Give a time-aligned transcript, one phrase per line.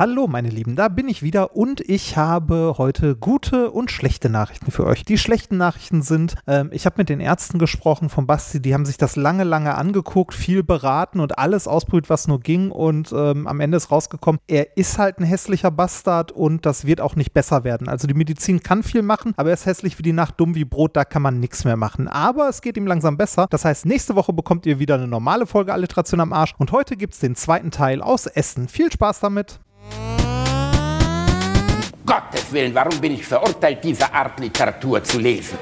[0.00, 4.70] Hallo meine Lieben, da bin ich wieder und ich habe heute gute und schlechte Nachrichten
[4.70, 5.04] für euch.
[5.04, 8.86] Die schlechten Nachrichten sind, ähm, ich habe mit den Ärzten gesprochen von Basti, die haben
[8.86, 13.46] sich das lange, lange angeguckt, viel beraten und alles ausprobiert, was nur ging und ähm,
[13.46, 17.34] am Ende ist rausgekommen, er ist halt ein hässlicher Bastard und das wird auch nicht
[17.34, 17.86] besser werden.
[17.86, 20.64] Also die Medizin kann viel machen, aber er ist hässlich wie die Nacht, dumm wie
[20.64, 22.08] Brot, da kann man nichts mehr machen.
[22.08, 23.48] Aber es geht ihm langsam besser.
[23.50, 26.96] Das heißt, nächste Woche bekommt ihr wieder eine normale Folge Alliteration am Arsch und heute
[26.96, 28.66] gibt es den zweiten Teil aus Essen.
[28.66, 29.60] Viel Spaß damit!
[32.10, 35.60] Gottes Willen, warum bin ich verurteilt, diese Art Literatur zu lesen?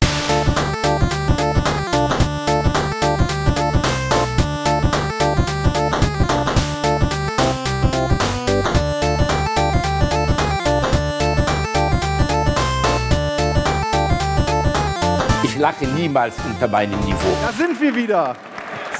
[15.42, 17.18] Ich lache niemals unter meinem Niveau.
[17.42, 18.34] Da sind wir wieder.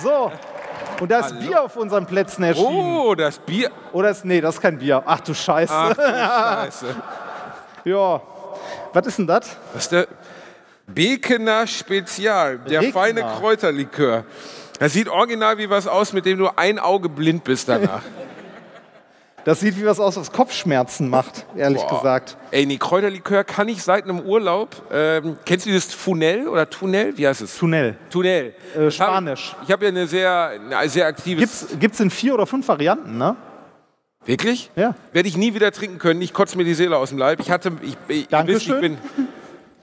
[0.03, 0.31] So.
[1.01, 1.41] Und da ist Hallo.
[1.41, 2.97] Bier auf unseren Plätzen erschienen.
[2.99, 3.71] Oh, das Bier.
[3.95, 5.03] Oder ist, nee, das ist kein Bier.
[5.07, 5.73] Ach du Scheiße.
[5.73, 6.87] Ach, du Scheiße.
[7.89, 8.21] Ja.
[8.93, 9.57] Was ist denn das?
[9.73, 10.07] Das ist der
[10.87, 12.93] Bekener Spezial, der Bekener.
[12.93, 14.25] feine Kräuterlikör.
[14.79, 18.03] Das sieht original wie was aus, mit dem du ein Auge blind bist danach.
[19.45, 21.99] Das sieht wie was aus, was Kopfschmerzen macht, ehrlich Boah.
[21.99, 22.37] gesagt.
[22.51, 24.77] Ey, nee, Kräuterlikör kann ich seit einem Urlaub.
[24.93, 27.17] Ähm, kennst du dieses Tunell oder Tunnel?
[27.17, 27.57] Wie heißt es?
[27.57, 27.97] Tunnel.
[28.11, 28.53] Tunnel.
[28.77, 29.57] Äh, hab- Spanisch.
[29.65, 31.41] Ich habe ja eine sehr, eine sehr aktives.
[31.61, 33.37] Gibt's, gibt's in vier oder fünf Varianten, ne?
[34.29, 34.71] Wirklich?
[34.77, 34.95] Ja.
[35.15, 36.21] Werde ich nie wieder trinken können.
[36.21, 37.41] Ich kotze mir die Seele aus dem Leib.
[37.41, 38.99] Ich hatte, ich, ich, ihr wisst, ich bin,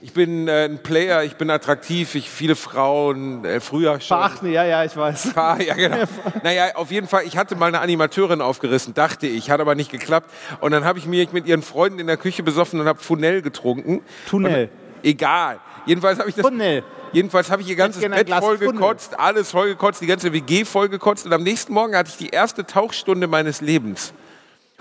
[0.00, 4.16] ich bin äh, ein Player, ich bin attraktiv, ich viele Frauen, äh, früher schon.
[4.18, 5.32] Verachten, ja, ja, ich weiß.
[5.36, 5.96] Ah, ja, genau.
[6.44, 9.90] Naja, auf jeden Fall, ich hatte mal eine Animateurin aufgerissen, dachte ich, hat aber nicht
[9.90, 10.30] geklappt.
[10.60, 13.42] Und dann habe ich mich mit ihren Freunden in der Küche besoffen und habe Funel
[13.42, 14.02] getrunken.
[14.28, 14.70] Tunnel.
[14.70, 15.58] Und, egal.
[15.86, 16.46] Jedenfalls habe ich das.
[16.46, 16.84] Tunnel.
[17.10, 18.74] Jedenfalls habe ich ihr ganzes Bett voll Funnel.
[18.74, 21.26] gekotzt, alles voll gekotzt, die ganze WG voll gekotzt.
[21.26, 24.12] Und am nächsten Morgen hatte ich die erste Tauchstunde meines Lebens.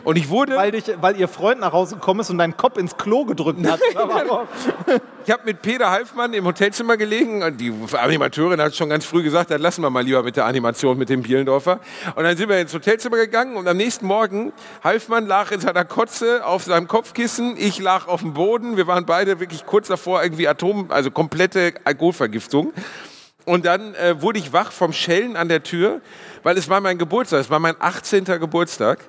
[0.06, 0.56] Und ich wurde.
[0.56, 3.66] Weil, dich, weil ihr Freund nach Hause gekommen ist und deinen Kopf ins Klo gedrückt
[3.67, 3.80] hat.
[5.25, 9.23] Ich habe mit Peter Halfmann im Hotelzimmer gelegen und die Animateurin hat schon ganz früh
[9.23, 11.80] gesagt, dann lassen wir mal lieber mit der Animation mit dem Bielendorfer.
[12.15, 15.83] Und dann sind wir ins Hotelzimmer gegangen und am nächsten Morgen, Halfmann lag in seiner
[15.83, 18.77] Kotze auf seinem Kopfkissen, ich lag auf dem Boden.
[18.77, 22.71] Wir waren beide wirklich kurz davor, irgendwie Atom, also komplette Alkoholvergiftung.
[23.45, 26.02] Und dann äh, wurde ich wach vom Schellen an der Tür,
[26.44, 28.26] weil es war mein Geburtstag, es war mein 18.
[28.26, 28.99] Geburtstag.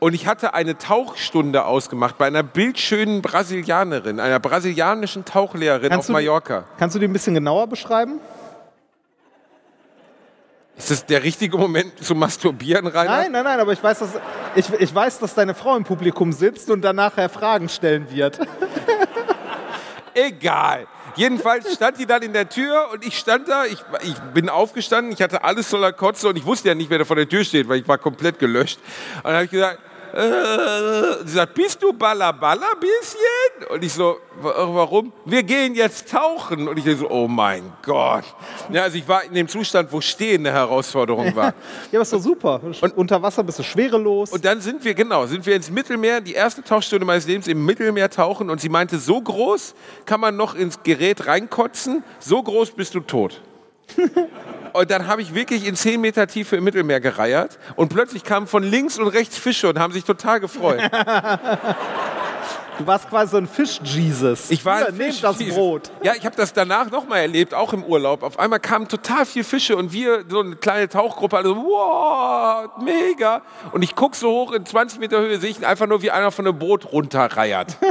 [0.00, 6.06] Und ich hatte eine Tauchstunde ausgemacht bei einer bildschönen Brasilianerin, einer brasilianischen Tauchlehrerin Kannst auf
[6.06, 6.64] du Mallorca.
[6.78, 8.18] Kannst du die ein bisschen genauer beschreiben?
[10.78, 13.10] Ist das der richtige Moment zu masturbieren, Rainer?
[13.10, 14.18] Nein, nein, nein, aber ich weiß, dass,
[14.54, 18.40] ich, ich weiß, dass deine Frau im Publikum sitzt und dann nachher Fragen stellen wird.
[20.14, 20.86] Egal.
[21.16, 25.12] Jedenfalls stand die dann in der Tür und ich stand da, ich, ich bin aufgestanden,
[25.12, 27.44] ich hatte alles voller Kotze und ich wusste ja nicht, wer da vor der Tür
[27.44, 28.78] steht, weil ich war komplett gelöscht.
[29.16, 29.78] Und dann habe ich gesagt,
[30.14, 33.68] äh, sie sagt, bist du Balla Balla bisschen?
[33.72, 35.12] Und ich so, "Wa- warum?
[35.24, 36.68] Wir gehen jetzt tauchen.
[36.68, 38.24] Und ich so, oh mein Gott.
[38.70, 41.54] Ja, also ich war in dem Zustand, wo Stehen eine Herausforderung war.
[41.92, 42.60] Ja, aber ist doch super.
[42.96, 44.30] Unter Wasser bist du schwerelos.
[44.32, 47.64] Und dann sind wir, genau, sind wir ins Mittelmeer, die erste Tauchstunde meines Lebens im
[47.64, 49.74] Mittelmeer tauchen und sie meinte, so groß
[50.06, 53.40] kann man noch ins Gerät reinkotzen, so groß bist du tot.
[54.72, 58.46] Und dann habe ich wirklich in 10 Meter Tiefe im Mittelmeer gereiert und plötzlich kamen
[58.46, 60.80] von links und rechts Fische und haben sich total gefreut.
[62.78, 64.50] du warst quasi so ein Fisch-Jesus.
[64.50, 65.38] Ich war Hier, ein Fisch- das.
[65.38, 65.90] Brot.
[66.02, 68.22] Ja, ich habe das danach nochmal erlebt, auch im Urlaub.
[68.22, 72.70] Auf einmal kamen total viele Fische und wir, so eine kleine Tauchgruppe, alle so, wow,
[72.82, 73.42] mega.
[73.72, 76.30] Und ich gucke so hoch in 20 Meter Höhe, sehe ich einfach nur, wie einer
[76.30, 77.76] von einem Boot runterreiert.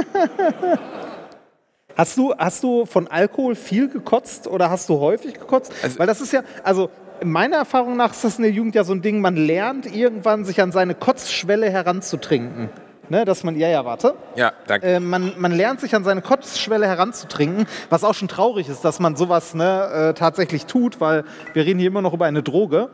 [1.96, 5.72] Hast du, hast du von Alkohol viel gekotzt oder hast du häufig gekotzt?
[5.82, 6.90] Also- Weil das ist ja, also
[7.22, 10.44] meiner Erfahrung nach ist das in der Jugend ja so ein Ding, man lernt irgendwann
[10.44, 12.70] sich an seine Kotzschwelle heranzutrinken.
[13.10, 14.14] Ne, dass man, ja, ja, warte.
[14.36, 14.86] Ja, danke.
[14.86, 19.00] Äh, man, man lernt sich an seine Kotzschwelle heranzutrinken, was auch schon traurig ist, dass
[19.00, 22.88] man sowas ne, äh, tatsächlich tut, weil wir reden hier immer noch über eine Droge.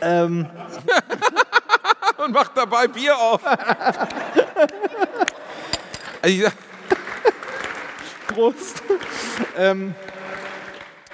[0.00, 0.46] Ähm,
[2.24, 3.40] Und macht dabei Bier auf.
[6.22, 6.44] Also ich
[8.36, 8.82] Prost.
[9.56, 9.94] ähm,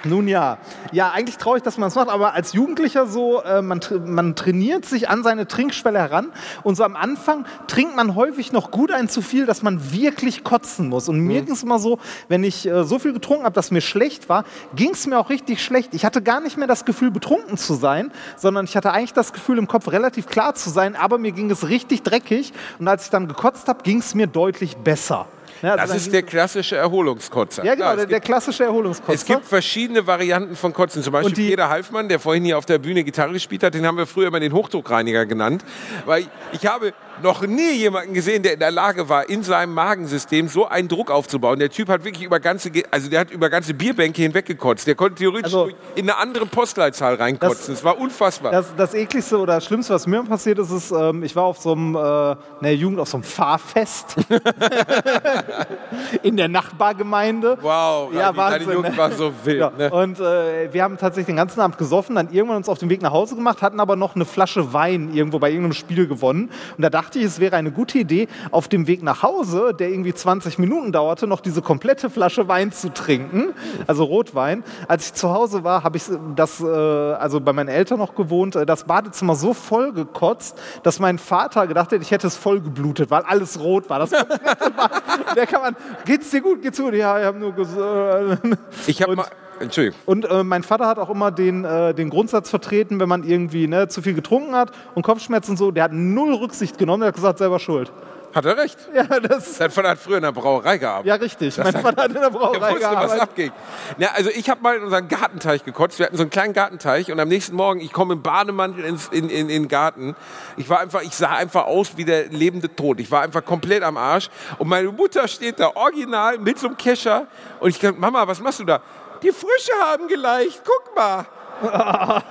[0.04, 0.58] nun ja.
[0.90, 4.84] Ja, eigentlich traurig, dass man das macht, aber als Jugendlicher so, äh, man, man trainiert
[4.84, 6.32] sich an seine Trinkschwelle heran
[6.64, 10.42] und so am Anfang trinkt man häufig noch gut ein zu viel, dass man wirklich
[10.42, 11.08] kotzen muss.
[11.08, 13.82] Und mir ging es immer so, wenn ich äh, so viel getrunken habe, dass mir
[13.82, 15.94] schlecht war, ging es mir auch richtig schlecht.
[15.94, 19.32] Ich hatte gar nicht mehr das Gefühl, betrunken zu sein, sondern ich hatte eigentlich das
[19.32, 23.04] Gefühl, im Kopf relativ klar zu sein, aber mir ging es richtig dreckig und als
[23.04, 25.28] ich dann gekotzt habe, ging es mir deutlich besser.
[25.62, 27.64] Ja, also das ist der klassische Erholungskotzer.
[27.64, 29.12] ja, genau, Klar, der, der klassische Erholungskotzer.
[29.14, 31.02] es gibt verschiedene Varianten von Kotzen.
[31.02, 33.86] Zum Beispiel die- Peter Halfmann, der vorhin hier auf der Bühne Gitarre gespielt hat, den
[33.86, 35.64] haben wir früher immer den Hochdruckreiniger genannt.
[36.04, 36.92] Weil ich habe,
[37.22, 41.10] noch nie jemanden gesehen, der in der Lage war, in seinem Magensystem so einen Druck
[41.10, 41.58] aufzubauen.
[41.58, 44.86] Der Typ hat wirklich über ganze, also der hat über ganze Bierbänke hinweggekotzt.
[44.86, 47.74] Der konnte theoretisch Also- in eine andere Postleitzahl reinkotzen.
[47.74, 48.52] Das, war unfassbar.
[48.52, 51.72] Das, das ekligste oder Schlimmste, was mir passiert ist, ist, ähm, ich war auf so
[51.72, 54.16] einem, äh, in der Jugend auf so einem Fahrfest
[56.22, 57.58] in der Nachbargemeinde.
[57.60, 58.96] wow, Ja, Rani, deine Wahnsinn, Jugend ne?
[58.98, 59.58] war so wild.
[59.60, 59.90] Ja, Ne?
[59.90, 63.00] Und äh, wir haben tatsächlich den ganzen Abend gesoffen, dann irgendwann uns auf den Weg
[63.02, 66.50] nach Hause gemacht, hatten aber noch eine Flasche Wein irgendwo bei irgendeinem Spiel gewonnen.
[66.76, 69.90] Und da dachte ich, es wäre eine gute Idee, auf dem Weg nach Hause, der
[69.90, 73.52] irgendwie 20 Minuten dauerte, noch diese komplette Flasche Wein zu trinken,
[73.86, 74.64] also Rotwein.
[74.88, 76.04] Als ich zu Hause war, habe ich
[76.34, 81.00] das, äh, also bei meinen Eltern noch gewohnt, äh, das Badezimmer so voll gekotzt, dass
[81.00, 83.98] mein Vater gedacht hätte, ich hätte es voll geblutet, weil alles rot war.
[83.98, 84.10] Das.
[85.36, 85.76] Der kann man,
[86.06, 86.94] geht's dir gut, geht's gut?
[86.94, 88.56] Ja, ich habe nur gesagt.
[88.86, 89.26] Ich habe mal,
[89.60, 89.98] Entschuldigung.
[90.06, 93.66] Und äh, mein Vater hat auch immer den, äh, den Grundsatz vertreten, wenn man irgendwie
[93.68, 97.08] ne, zu viel getrunken hat und Kopfschmerzen und so, der hat null Rücksicht genommen, der
[97.08, 97.92] hat gesagt, selber schuld.
[98.34, 98.78] Hat er recht.
[98.94, 101.06] Ja, das, Sein Vater hat früher in der Brauerei gearbeitet.
[101.06, 101.58] ja richtig.
[101.58, 103.20] Mein Vater hat in der Er Brauerei wusste, was gearbeitet.
[103.20, 103.52] abging.
[103.98, 105.98] Ja, also ich habe mal in unseren Gartenteich gekotzt.
[105.98, 109.08] Wir hatten so einen kleinen Gartenteich und am nächsten Morgen, ich komme im Bademantel ins,
[109.08, 110.16] in, in, in den Garten.
[110.56, 113.00] Ich war einfach, ich sah einfach aus wie der lebende Tod.
[113.00, 114.30] Ich war einfach komplett am Arsch.
[114.56, 117.26] Und meine Mutter steht da original mit so einem Kescher.
[117.60, 118.80] Und ich kann, Mama, was machst du da?
[119.22, 121.26] Die Frösche haben geleicht, guck mal.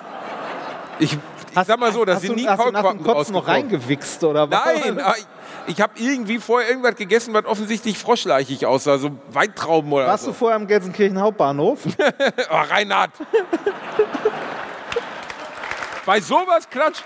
[1.00, 4.52] Ich, ich sag mal so, hast sie du, nie hast Kaulquappen Kotzen noch reingewichst oder
[4.52, 4.66] was?
[4.66, 5.26] Nein, aber ich,
[5.66, 10.30] ich habe irgendwie vorher irgendwas gegessen, was offensichtlich froschleichig aussah, so Weintrauben oder Warst so.
[10.30, 11.80] du vorher am Gelsenkirchen Hauptbahnhof?
[12.52, 13.10] Oh, Reinhard.
[16.06, 17.04] Bei sowas klatscht.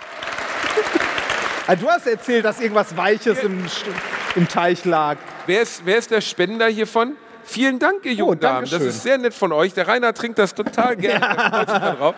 [1.67, 3.65] Ah, du hast erzählt, dass irgendwas Weiches im,
[4.35, 5.17] im Teich lag.
[5.45, 7.15] Wer ist, wer ist der Spender hiervon?
[7.45, 8.67] Vielen Dank, ihr jungen Damen.
[8.69, 9.73] Das ist sehr nett von euch.
[9.73, 11.65] Der Reinhard trinkt das total gerne.
[11.97, 12.15] Drauf.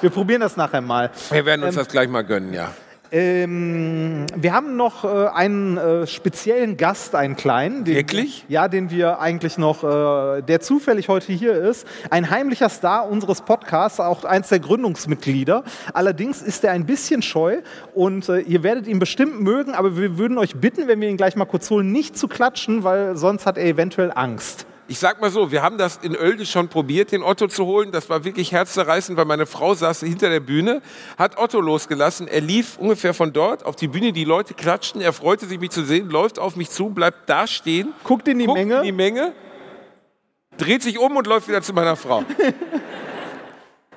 [0.00, 1.10] Wir probieren das nachher mal.
[1.30, 2.70] Wir werden uns das gleich mal gönnen, ja.
[3.10, 7.84] Ähm, wir haben noch äh, einen äh, speziellen Gast, einen kleinen.
[7.84, 8.44] Den, Wirklich?
[8.48, 11.86] Ja, den wir eigentlich noch, äh, der zufällig heute hier ist.
[12.10, 15.64] Ein heimlicher Star unseres Podcasts, auch eins der Gründungsmitglieder.
[15.94, 17.58] Allerdings ist er ein bisschen scheu
[17.94, 21.16] und äh, ihr werdet ihn bestimmt mögen, aber wir würden euch bitten, wenn wir ihn
[21.16, 24.67] gleich mal kurz holen, nicht zu klatschen, weil sonst hat er eventuell Angst.
[24.90, 27.92] Ich sag mal so, wir haben das in Oelde schon probiert, den Otto zu holen.
[27.92, 30.80] Das war wirklich herzzerreißend, weil meine Frau saß hinter der Bühne,
[31.18, 32.26] hat Otto losgelassen.
[32.26, 35.70] Er lief ungefähr von dort auf die Bühne, die Leute klatschten, er freute sich, mich
[35.70, 38.76] zu sehen, läuft auf mich zu, bleibt da stehen, Guckt in die guckt Menge.
[38.78, 39.34] in die Menge,
[40.56, 42.24] dreht sich um und läuft wieder zu meiner Frau.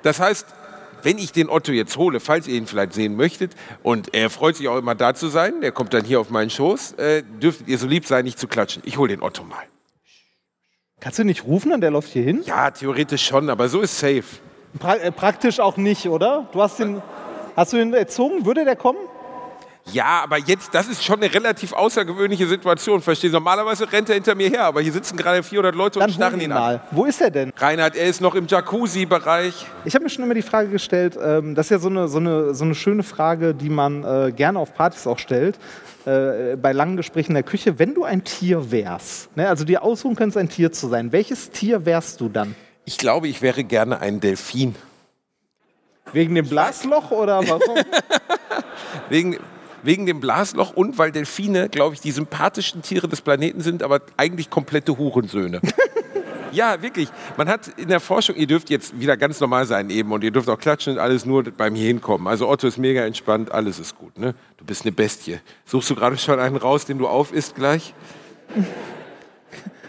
[0.02, 0.46] Das heißt,
[1.04, 3.52] wenn ich den Otto jetzt hole, falls ihr ihn vielleicht sehen möchtet,
[3.84, 6.50] und er freut sich auch immer da zu sein, der kommt dann hier auf meinen
[6.50, 8.82] Schoß, äh, dürftet ihr so lieb sein, nicht zu klatschen.
[8.84, 9.62] Ich hole den Otto mal.
[11.02, 12.42] Kannst du nicht rufen und der läuft hier hin?
[12.44, 14.22] Ja, theoretisch schon, aber so ist safe.
[14.78, 16.46] Pra äh, praktisch auch nicht, oder?
[16.52, 17.02] Du hast den,
[17.56, 18.46] hast du ihn erzogen?
[18.46, 19.00] Würde der kommen?
[19.90, 23.36] Ja, aber jetzt, das ist schon eine relativ außergewöhnliche Situation, verstehst du?
[23.38, 26.34] Normalerweise rennt er hinter mir her, aber hier sitzen gerade 400 Leute und Dann starren
[26.40, 26.58] ihn ihn an.
[26.58, 26.80] mal.
[26.92, 27.52] Wo ist er denn?
[27.56, 29.66] Reinhard, er ist noch im Jacuzzi-Bereich.
[29.84, 32.18] Ich habe mir schon immer die Frage gestellt, ähm, das ist ja so eine, so
[32.18, 35.58] eine, so eine schöne Frage, die man äh, gerne auf Partys auch stellt,
[36.06, 37.78] äh, bei langen Gesprächen in der Küche.
[37.80, 41.50] Wenn du ein Tier wärst, ne, also dir aussuchen könntest, ein Tier zu sein, welches
[41.50, 42.54] Tier wärst du dann?
[42.84, 44.76] Ich glaube, ich wäre gerne ein Delfin.
[46.12, 47.78] Wegen dem Blasloch oder warum?
[49.08, 49.38] Wegen,
[49.82, 54.00] wegen dem Blasloch und weil Delfine, glaube ich, die sympathischsten Tiere des Planeten sind, aber
[54.16, 55.60] eigentlich komplette Hurensöhne.
[56.52, 57.08] Ja, wirklich.
[57.38, 60.30] Man hat in der Forschung, ihr dürft jetzt wieder ganz normal sein eben und ihr
[60.30, 62.28] dürft auch klatschen und alles nur beim hier hinkommen.
[62.28, 64.18] Also Otto ist mega entspannt, alles ist gut.
[64.18, 64.34] Ne?
[64.58, 65.38] Du bist eine Bestie.
[65.64, 67.94] Suchst du gerade schon einen raus, den du aufisst gleich?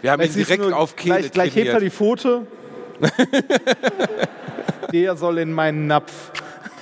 [0.00, 2.46] Wir haben ihn direkt nur, auf Kehle gleich, gleich hebt er die Pfote.
[4.92, 6.30] Der soll in meinen Napf.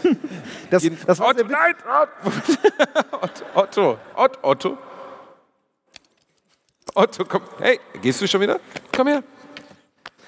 [0.71, 1.75] Das, das war Otto, nein!
[3.21, 3.99] Otto, Otto,
[4.42, 4.78] Otto,
[6.94, 7.25] Otto.
[7.26, 7.42] Komm.
[7.59, 8.59] Hey, gehst du schon wieder?
[8.94, 9.23] Komm her.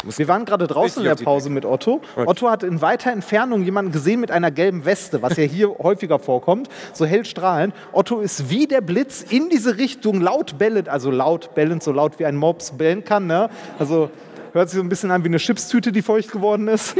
[0.04, 2.02] Wir waren gerade draußen in der Pause mit Otto.
[2.16, 6.18] Otto hat in weiter Entfernung jemanden gesehen mit einer gelben Weste, was ja hier häufiger
[6.18, 7.74] vorkommt, so hell strahlend.
[7.92, 12.18] Otto ist wie der Blitz in diese Richtung laut bellend, also laut bellend, so laut
[12.18, 13.26] wie ein Mops bellen kann.
[13.26, 13.48] Ne?
[13.78, 14.10] Also
[14.54, 16.96] hört sich so ein bisschen an wie eine Chipstüte, die feucht geworden ist.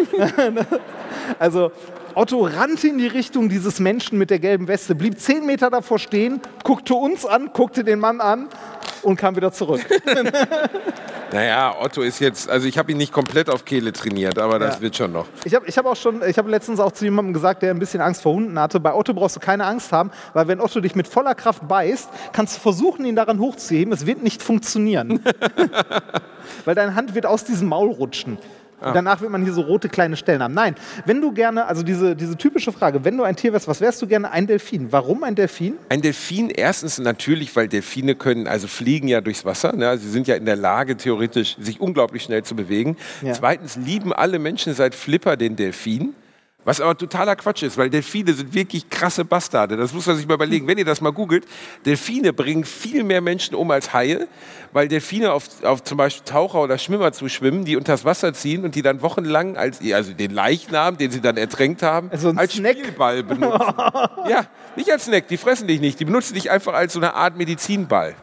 [1.38, 1.72] also
[2.14, 5.98] Otto rannte in die Richtung dieses Menschen mit der gelben Weste, blieb zehn Meter davor
[5.98, 8.48] stehen, guckte uns an, guckte den Mann an
[9.04, 9.80] und kam wieder zurück.
[11.32, 14.76] Naja, Otto ist jetzt, also ich habe ihn nicht komplett auf Kehle trainiert, aber das
[14.76, 14.80] Ja.
[14.82, 15.26] wird schon noch.
[15.44, 17.80] Ich habe ich hab auch schon, ich habe letztens auch zu jemandem gesagt, der ein
[17.80, 18.78] bisschen Angst vor Hunden hatte.
[18.78, 22.08] Bei Otto brauchst du keine Angst haben, weil wenn Otto dich mit voller Kraft beißt,
[22.32, 23.92] kannst du versuchen, ihn daran hochzuheben.
[23.92, 25.24] Es wird nicht funktionieren.
[26.64, 28.38] weil deine Hand wird aus diesem Maul rutschen.
[28.80, 30.54] Und danach wird man hier so rote kleine Stellen haben.
[30.54, 30.74] Nein,
[31.06, 34.02] wenn du gerne, also diese, diese typische Frage, wenn du ein Tier wärst, was wärst
[34.02, 34.30] du gerne?
[34.30, 34.92] Ein Delfin.
[34.92, 35.74] Warum ein Delfin?
[35.88, 39.74] Ein Delfin erstens natürlich, weil Delfine können, also fliegen ja durchs Wasser.
[39.74, 39.96] Ne?
[39.98, 42.96] Sie sind ja in der Lage, theoretisch sich unglaublich schnell zu bewegen.
[43.22, 43.32] Ja.
[43.32, 46.14] Zweitens lieben alle Menschen seit Flipper den Delfin.
[46.64, 49.76] Was aber totaler Quatsch ist, weil Delfine sind wirklich krasse Bastarde.
[49.76, 50.66] Das muss man sich mal überlegen.
[50.66, 51.44] Wenn ihr das mal googelt,
[51.84, 54.28] Delfine bringen viel mehr Menschen um als Haie,
[54.72, 58.74] weil Delfine auf, auf zum Beispiel Taucher oder Schwimmer zuschwimmen, die unters Wasser ziehen und
[58.74, 62.78] die dann wochenlang als, also den Leichnam, den sie dann ertränkt haben, Also als Snack.
[62.78, 63.74] Spielball benutzen.
[64.28, 66.00] ja, nicht als Snack, die fressen dich nicht.
[66.00, 68.14] Die benutzen dich einfach als so eine Art Medizinball.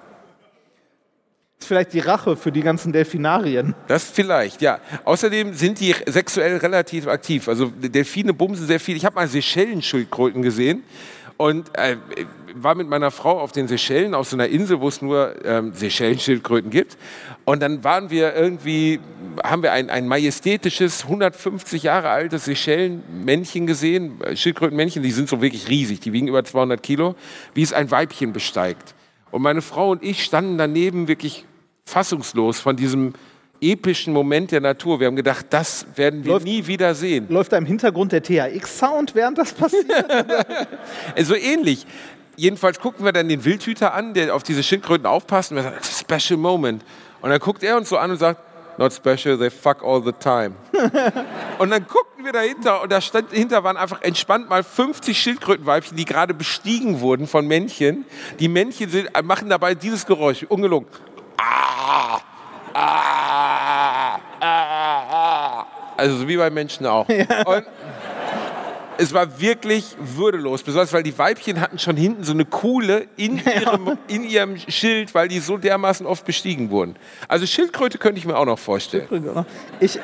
[1.65, 3.75] Vielleicht die Rache für die ganzen Delfinarien.
[3.87, 4.79] Das vielleicht, ja.
[5.05, 7.47] Außerdem sind die sexuell relativ aktiv.
[7.47, 8.95] Also Delfine bumsen sehr viel.
[8.95, 10.83] Ich habe mal Seychellen-Schildkröten gesehen
[11.37, 11.97] und äh,
[12.53, 15.73] war mit meiner Frau auf den Seychellen, auf so einer Insel, wo es nur ähm,
[15.73, 16.97] Seychellen-Schildkröten gibt.
[17.45, 18.99] Und dann waren wir irgendwie,
[19.43, 25.67] haben wir ein, ein majestätisches, 150 Jahre altes Seychellen-Männchen gesehen, Schildkrötenmännchen, die sind so wirklich
[25.67, 27.15] riesig, die wiegen über 200 Kilo,
[27.53, 28.93] wie es ein Weibchen besteigt.
[29.31, 31.45] Und meine Frau und ich standen daneben wirklich
[31.85, 33.13] fassungslos von diesem
[33.61, 34.99] epischen Moment der Natur.
[34.99, 37.27] Wir haben gedacht, das werden wir Läuft- nie wieder sehen.
[37.29, 39.87] Läuft da im Hintergrund der THX-Sound, während das passiert?
[41.15, 41.85] Äh, So ähnlich.
[42.37, 45.75] Jedenfalls gucken wir dann den Wildhüter an, der auf diese Schildkröten aufpasst und wir sagen,
[45.77, 46.83] "It's a special moment.
[47.21, 48.41] Und dann guckt er uns so an und sagt,
[48.79, 50.55] not special, they fuck all the time.
[51.59, 55.95] und dann guckten wir dahinter und da stand, dahinter waren einfach entspannt mal 50 Schildkrötenweibchen,
[55.97, 58.05] die gerade bestiegen wurden von Männchen.
[58.39, 60.87] Die Männchen sind, äh, machen dabei dieses Geräusch, ungelogen.
[61.41, 62.21] Ah,
[62.73, 64.49] ah, ah,
[65.09, 65.65] ah.
[65.97, 67.07] Also so wie bei Menschen auch.
[67.45, 67.65] Und
[68.97, 73.37] es war wirklich würdelos, besonders weil die Weibchen hatten schon hinten so eine Kuhle in
[73.61, 76.95] ihrem, in ihrem Schild, weil die so dermaßen oft bestiegen wurden.
[77.27, 79.45] Also Schildkröte könnte ich mir auch noch vorstellen.
[79.79, 79.99] Ich,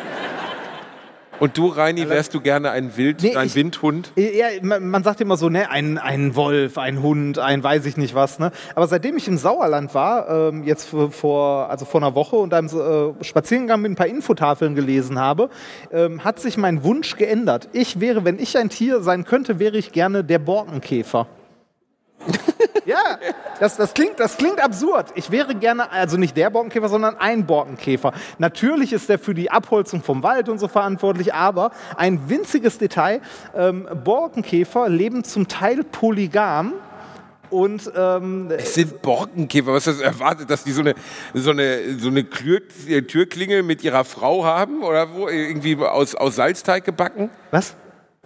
[1.39, 4.11] Und du, Reini, wärst du gerne ein Wild, Nee, ein ich- Windhund?
[4.15, 8.15] Ja, man, sagt immer so, ne, ein, ein Wolf, ein Hund, ein weiß ich nicht
[8.15, 8.51] was, ne.
[8.73, 12.53] Aber seitdem ich im Sauerland war, ähm, jetzt vor- vor, also vor einer Woche und
[12.55, 15.49] einem äh, Spaziergang mit ein paar Infotafeln gelesen habe,
[15.91, 17.69] ähm, hat sich mein Wunsch geändert.
[17.71, 21.27] Ich wäre, wenn ich ein Tier sein könnte, wäre ich gerne der Borkenkäfer.
[22.85, 23.19] Ja,
[23.59, 25.07] das, das, klingt, das klingt absurd.
[25.15, 28.13] Ich wäre gerne, also nicht der Borkenkäfer, sondern ein Borkenkäfer.
[28.37, 33.19] Natürlich ist der für die Abholzung vom Wald und so verantwortlich, aber ein winziges Detail,
[33.53, 36.75] ähm, Borkenkäfer leben zum Teil polygam
[37.49, 39.73] und ähm, Es sind Borkenkäfer.
[39.73, 40.95] Was ist das erwartet, dass die so eine,
[41.33, 44.83] so eine, so eine Türklingel mit ihrer Frau haben?
[44.83, 45.27] Oder wo?
[45.27, 47.29] Irgendwie aus, aus Salzteig gebacken?
[47.51, 47.75] was?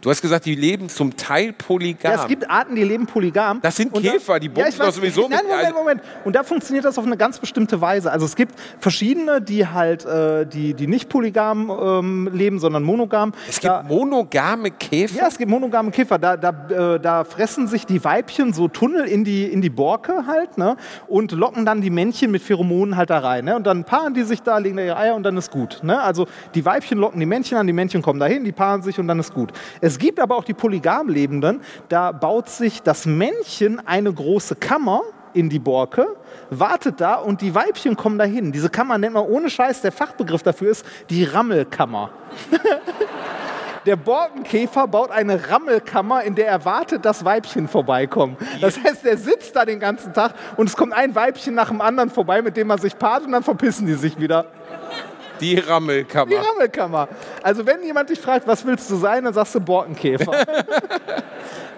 [0.01, 2.11] Du hast gesagt, die leben zum Teil polygam.
[2.13, 3.59] Ja, es gibt Arten, die leben polygam.
[3.61, 6.01] Das sind da- Käfer, die ja, bumsen ich weiß, sowieso Nein, mit- Moment, also- Moment.
[6.25, 8.11] Und da funktioniert das auf eine ganz bestimmte Weise.
[8.11, 13.33] Also es gibt verschiedene, die halt, äh, die, die nicht polygam ähm, leben, sondern monogam.
[13.47, 15.17] es gibt Da- monogame Käfer.
[15.19, 16.17] Ja, es gibt monogame Käfer.
[16.17, 20.25] Da, da, äh, da fressen sich die Weibchen so Tunnel in die, in die Borke
[20.25, 20.77] halt ne?
[21.09, 23.45] und locken dann die Männchen mit Pheromonen halt da rein.
[23.45, 23.55] Ne?
[23.55, 25.79] Und dann paaren die sich da, legen da ihre Eier und dann ist gut.
[25.83, 26.01] Ne?
[26.01, 29.07] Also die Weibchen locken die Männchen an, die Männchen kommen dahin, die paaren sich und
[29.07, 29.51] dann ist gut.
[29.79, 31.61] Es gibt aber auch die polygam Lebenden.
[31.89, 35.01] Da baut sich das Männchen eine große Kammer
[35.33, 36.07] in die Borke,
[36.49, 38.51] wartet da und die Weibchen kommen dahin.
[38.51, 42.09] Diese Kammer nennt man ohne Scheiß, der Fachbegriff dafür ist die Rammelkammer.
[43.87, 48.37] Der Borkenkäfer baut eine Rammelkammer, in der er wartet, dass Weibchen vorbeikommen.
[48.61, 51.81] Das heißt, er sitzt da den ganzen Tag und es kommt ein Weibchen nach dem
[51.81, 54.45] anderen vorbei, mit dem er sich paart und dann verpissen die sich wieder.
[55.41, 56.29] Die Rammelkammer.
[56.31, 57.07] Die Rammelkammer.
[57.43, 60.31] Also wenn jemand dich fragt, was willst du sein, dann sagst du Borkenkäfer.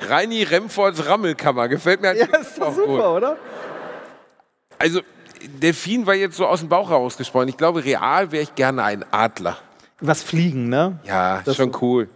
[0.08, 1.67] Reini Remfords Rammelkammer.
[1.70, 2.86] Gefällt mir ja, ist doch auch gut.
[2.88, 3.38] super, oder?
[4.77, 5.01] Also,
[5.62, 7.48] Delfin war jetzt so aus dem Bauch herausgesprochen.
[7.48, 9.58] Ich glaube, real wäre ich gerne ein Adler.
[10.01, 11.00] Was fliegen, ne?
[11.05, 12.10] Ja, Das- schon cool.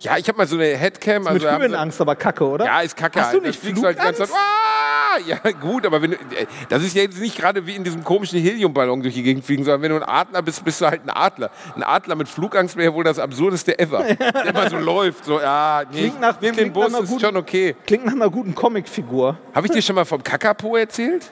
[0.00, 1.24] Ja, ich habe mal so eine Headcam.
[1.24, 2.64] Mit also sie- Höhenangst, aber kacke, oder?
[2.64, 3.20] Ja, ist kacke.
[3.20, 3.46] Hast du halt.
[3.48, 4.28] nicht halt die ganze Zeit.
[4.28, 4.32] Flugangst?
[4.32, 4.87] Ah!
[5.26, 8.04] Ja, gut, aber wenn du, äh, das ist ja jetzt nicht gerade wie in diesem
[8.04, 11.02] komischen Heliumballon durch die Gegend fliegen, sondern wenn du ein Adler bist, bist du halt
[11.04, 11.50] ein Adler.
[11.74, 14.02] Ein Adler mit Flugangst wäre wohl das absurdeste ever.
[14.14, 15.24] Der immer so läuft.
[15.24, 17.74] So, ja, nee, Klingt nach- nimm den Bus, ist guten- schon okay.
[17.86, 19.36] Klingt nach einer guten Comicfigur.
[19.54, 21.30] Habe ich dir schon mal vom Kakapo erzählt?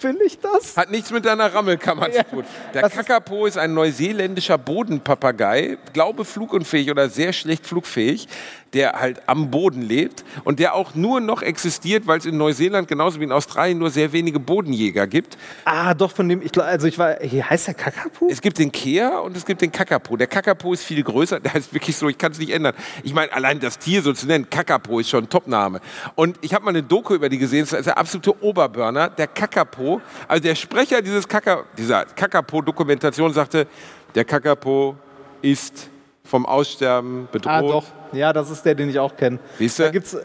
[0.00, 0.78] Finde ich das?
[0.78, 2.24] Hat nichts mit deiner Rammelkammer Ja.
[2.24, 2.44] zu tun.
[2.72, 8.26] Der Kakapo ist ein neuseeländischer Bodenpapagei, glaube flugunfähig oder sehr schlecht flugfähig,
[8.72, 12.88] der halt am Boden lebt und der auch nur noch existiert, weil es in Neuseeland
[12.88, 15.36] genauso wie in Australien nur sehr wenige Bodenjäger gibt.
[15.66, 18.28] Ah, doch, von dem, ich glaube, also ich war, hier heißt der Kakapu?
[18.30, 20.16] Es gibt den Kea und es gibt den Kakapo.
[20.16, 22.74] Der Kakapo ist viel größer, der ist wirklich so, ich kann es nicht ändern.
[23.02, 25.80] Ich meine, allein das Tier so zu nennen, Kakapo ist schon ein Topname.
[26.14, 29.10] Und ich habe mal eine Doku über die gesehen, das ist der absolute Oberburner.
[29.10, 33.66] Der Kakapo Kakapo, also der Sprecher dieses Kaka, dieser Kakapo-Dokumentation sagte,
[34.14, 34.96] der Kakapo
[35.42, 35.88] ist
[36.24, 37.52] vom Aussterben bedroht.
[37.52, 37.84] Ah, doch.
[38.12, 39.38] Ja, das ist der, den ich auch kenne.
[39.78, 40.16] Da gibt es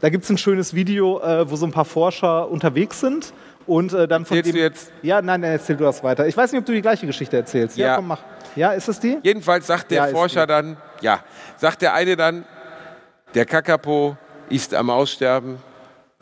[0.00, 3.32] da gibt's ein schönes Video, äh, wo so ein paar Forscher unterwegs sind.
[3.66, 4.92] Und äh, dann von Erzählst dem, du jetzt?
[5.00, 6.26] Ja, nein, nein, erzähl du das weiter.
[6.26, 7.78] Ich weiß nicht, ob du die gleiche Geschichte erzählst.
[7.78, 7.96] Ja, Ja.
[7.96, 8.20] komm, mach.
[8.56, 9.18] Ja, ist es die?
[9.22, 11.20] Jedenfalls sagt der Ja, Forscher dann, ja,
[11.56, 12.44] sagt der eine dann,
[13.34, 14.18] der Kakapo
[14.50, 15.56] ist am Aussterben,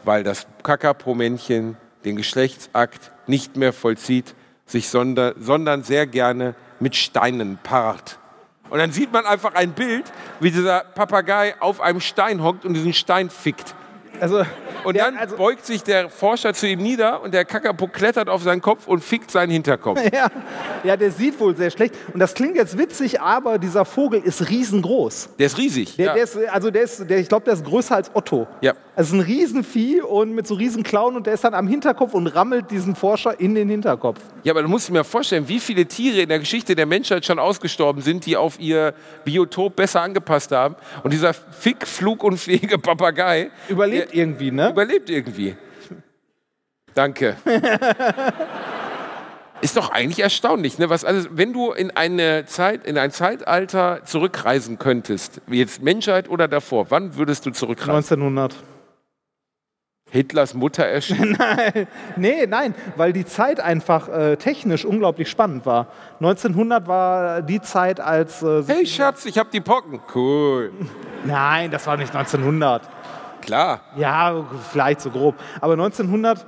[0.04, 4.34] weil das Kakapo-Männchen den Geschlechtsakt nicht mehr vollzieht,
[4.66, 8.18] sich sonder, sondern sehr gerne mit Steinen paart.
[8.70, 12.74] Und dann sieht man einfach ein Bild, wie dieser Papagei auf einem Stein hockt und
[12.74, 13.74] diesen Stein fickt.
[14.20, 14.44] Also,
[14.84, 18.28] Und der, dann also, beugt sich der Forscher zu ihm nieder und der Kakapo klettert
[18.28, 20.00] auf seinen Kopf und fickt seinen Hinterkopf.
[20.12, 20.28] ja,
[20.84, 21.94] ja, der sieht wohl sehr schlecht.
[22.12, 25.30] Und das klingt jetzt witzig, aber dieser Vogel ist riesengroß.
[25.38, 25.96] Der ist riesig.
[25.96, 26.14] Der, ja.
[26.14, 28.46] der ist, also der ist, der, ich glaube, der ist größer als Otto.
[28.60, 28.74] Ja.
[28.94, 32.26] Also ein Riesenvieh und mit so riesen Klauen und der ist dann am Hinterkopf und
[32.26, 34.20] rammelt diesen Forscher in den Hinterkopf.
[34.44, 37.24] Ja, aber du musst dir mal vorstellen, wie viele Tiere in der Geschichte der Menschheit
[37.24, 38.92] schon ausgestorben sind, die auf ihr
[39.24, 40.76] Biotop besser angepasst haben.
[41.02, 44.70] Und dieser fick flugunfähige Papagei Überlebt irgendwie, ne?
[44.70, 45.56] überlebt irgendwie.
[46.94, 47.36] Danke.
[49.62, 50.90] Ist doch eigentlich erstaunlich, ne?
[50.90, 56.28] Was alles, wenn du in eine Zeit, in ein Zeitalter zurückreisen könntest, wie jetzt Menschheit
[56.28, 57.94] oder davor, wann würdest du zurückreisen?
[57.94, 58.56] 1900.
[60.10, 61.38] Hitlers Mutter erschien.
[62.16, 65.86] Nee, nein, weil die Zeit einfach äh, technisch unglaublich spannend war.
[66.18, 68.42] 1900 war die Zeit, als.
[68.42, 70.00] Äh, Hey Schatz, ich hab die Pocken.
[70.14, 70.72] Cool.
[71.24, 72.82] Nein, das war nicht 1900.
[73.42, 73.80] Klar.
[73.96, 75.34] Ja, vielleicht so grob.
[75.60, 76.46] Aber 1900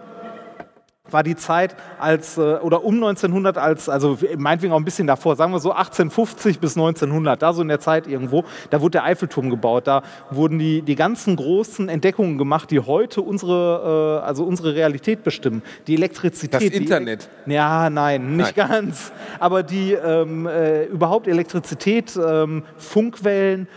[1.11, 5.37] war die Zeit als, äh, oder um 1900 als, also meinetwegen auch ein bisschen davor,
[5.37, 9.05] sagen wir so 1850 bis 1900, da so in der Zeit irgendwo, da wurde der
[9.05, 14.45] Eiffelturm gebaut, da wurden die, die ganzen großen Entdeckungen gemacht, die heute unsere, äh, also
[14.45, 15.63] unsere Realität bestimmen.
[15.87, 16.55] Die Elektrizität.
[16.55, 17.29] Das die Internet.
[17.47, 18.69] Elek- Ja, nein, nicht Nein.
[18.69, 19.13] ganz.
[19.39, 23.69] Aber die ähm, äh, überhaupt Elektrizität, ähm, Funkwellen,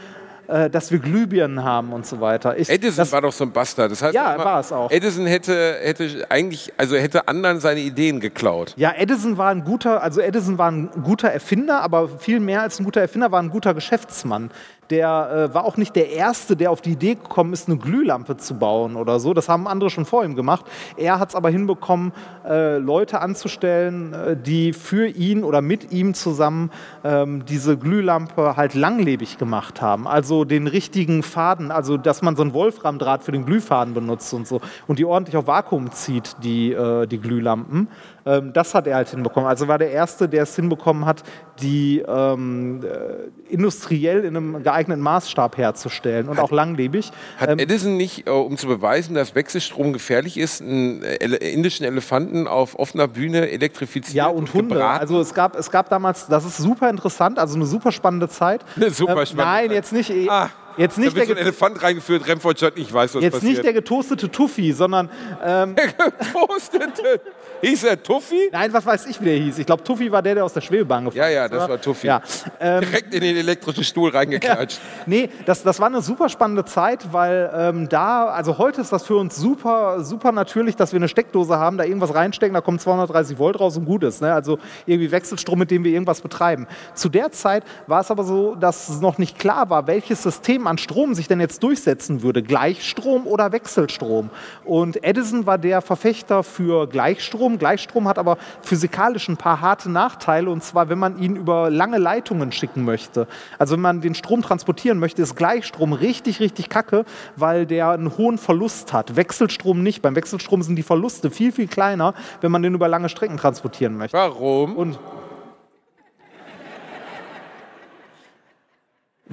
[0.47, 2.57] äh, dass wir Glühbirnen haben und so weiter.
[2.57, 3.91] Ich, Edison das, war doch so ein Bastard.
[3.91, 4.89] Das heißt Ja, immer, war es auch.
[4.91, 8.73] Edison hätte, hätte eigentlich, also hätte anderen seine Ideen geklaut.
[8.77, 12.79] Ja, Edison war ein guter, also Edison war ein guter Erfinder, aber viel mehr als
[12.79, 14.51] ein guter Erfinder war ein guter Geschäftsmann.
[14.89, 18.37] Der äh, war auch nicht der Erste, der auf die Idee gekommen ist, eine Glühlampe
[18.37, 19.33] zu bauen oder so.
[19.33, 20.65] Das haben andere schon vor ihm gemacht.
[20.95, 22.13] Er hat es aber hinbekommen,
[22.47, 26.71] äh, Leute anzustellen, äh, die für ihn oder mit ihm zusammen
[27.03, 30.07] ähm, diese Glühlampe halt langlebig gemacht haben.
[30.07, 34.47] Also den richtigen Faden, also dass man so einen Wolframdraht für den Glühfaden benutzt und
[34.47, 34.61] so.
[34.87, 37.87] Und die ordentlich auf Vakuum zieht, die, äh, die Glühlampen.
[38.27, 39.47] Ähm, das hat er halt hinbekommen.
[39.47, 41.23] Also war der Erste, der es hinbekommen hat,
[41.61, 47.11] die ähm, äh, industriell in einem geeigneten Maßstab herzustellen und auch langlebig.
[47.39, 51.85] Hat Ähm, Edison nicht, äh, um zu beweisen, dass Wechselstrom gefährlich ist, einen äh, indischen
[51.85, 54.75] Elefanten auf offener Bühne elektrifiziert ja, und Hunde.
[54.75, 54.99] gebraten?
[55.01, 58.61] Also es gab, es gab damals, das ist super interessant, also eine super spannende Zeit.
[58.75, 59.75] Eine super Ähm, spannende Nein, Zeit.
[59.75, 62.91] jetzt nicht, Ah, jetzt da nicht, wird der, so ein Elefant reingeführt, Remford Stadt, ich
[62.93, 63.65] weiß, was jetzt nicht passiert.
[63.65, 65.09] der getoastete Tuffi, sondern
[65.43, 65.75] ähm,
[66.31, 67.21] Getoastete.
[67.61, 68.49] Hieß er Tuffi?
[68.51, 69.57] nein, was weiß ich, wie der hieß.
[69.59, 71.69] Ich glaube, Tuffi war der, der aus der Schwebebahn gefahren Ja, ja, ist, das oder?
[71.73, 72.07] war Tuffi.
[72.07, 72.21] Ja.
[72.59, 74.79] Ähm, Direkt in den elektrischen Stuhl reingeklatscht.
[75.05, 79.05] Nee, das, das war eine super spannende Zeit, weil ähm, da, also heute ist das
[79.05, 82.81] für uns super, super natürlich, dass wir eine Steckdose haben, da irgendwas reinstecken, da kommt
[82.81, 84.21] 230 Volt raus und gut ist.
[84.21, 84.33] Ne?
[84.33, 86.67] Also irgendwie Wechselstrom, mit dem wir irgendwas betreiben.
[86.93, 90.67] Zu der Zeit war es aber so, dass es noch nicht klar war, welches System
[90.67, 92.43] an Strom sich denn jetzt durchsetzen würde.
[92.43, 94.29] Gleichstrom oder Wechselstrom.
[94.63, 97.46] Und Edison war der Verfechter für Gleichstrom.
[97.57, 101.97] Gleichstrom hat aber physikalisch ein paar harte Nachteile, und zwar, wenn man ihn über lange
[101.97, 103.27] Leitungen schicken möchte.
[103.57, 107.05] Also wenn man den Strom transportieren möchte, ist Gleichstrom richtig, richtig kacke,
[107.37, 109.15] weil der einen hohen Verlust hat.
[109.15, 110.01] Wechselstrom nicht.
[110.01, 113.95] Beim Wechselstrom sind die Verluste viel, viel kleiner, wenn man den über lange Strecken transportieren
[113.95, 114.17] möchte.
[114.17, 114.75] Warum?
[114.75, 114.99] Und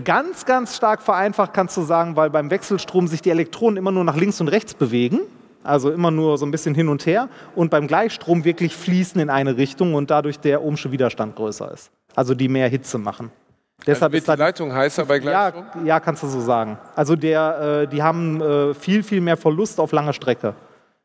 [0.03, 4.05] ganz, ganz stark vereinfacht kannst du sagen, weil beim Wechselstrom sich die Elektronen immer nur
[4.05, 5.21] nach links und rechts bewegen.
[5.65, 7.29] Also immer nur so ein bisschen hin und her.
[7.57, 11.91] Und beim Gleichstrom wirklich fließen in eine Richtung und dadurch der ohmsche Widerstand größer ist.
[12.15, 13.31] Also die mehr Hitze machen.
[13.79, 15.87] also Deshalb wird ist die Leitung heißer bei ja, Gleichstrom?
[15.87, 16.79] ja, kannst du so sagen.
[16.95, 20.55] Also der, äh, die haben äh, viel, viel mehr Verlust auf lange Strecke,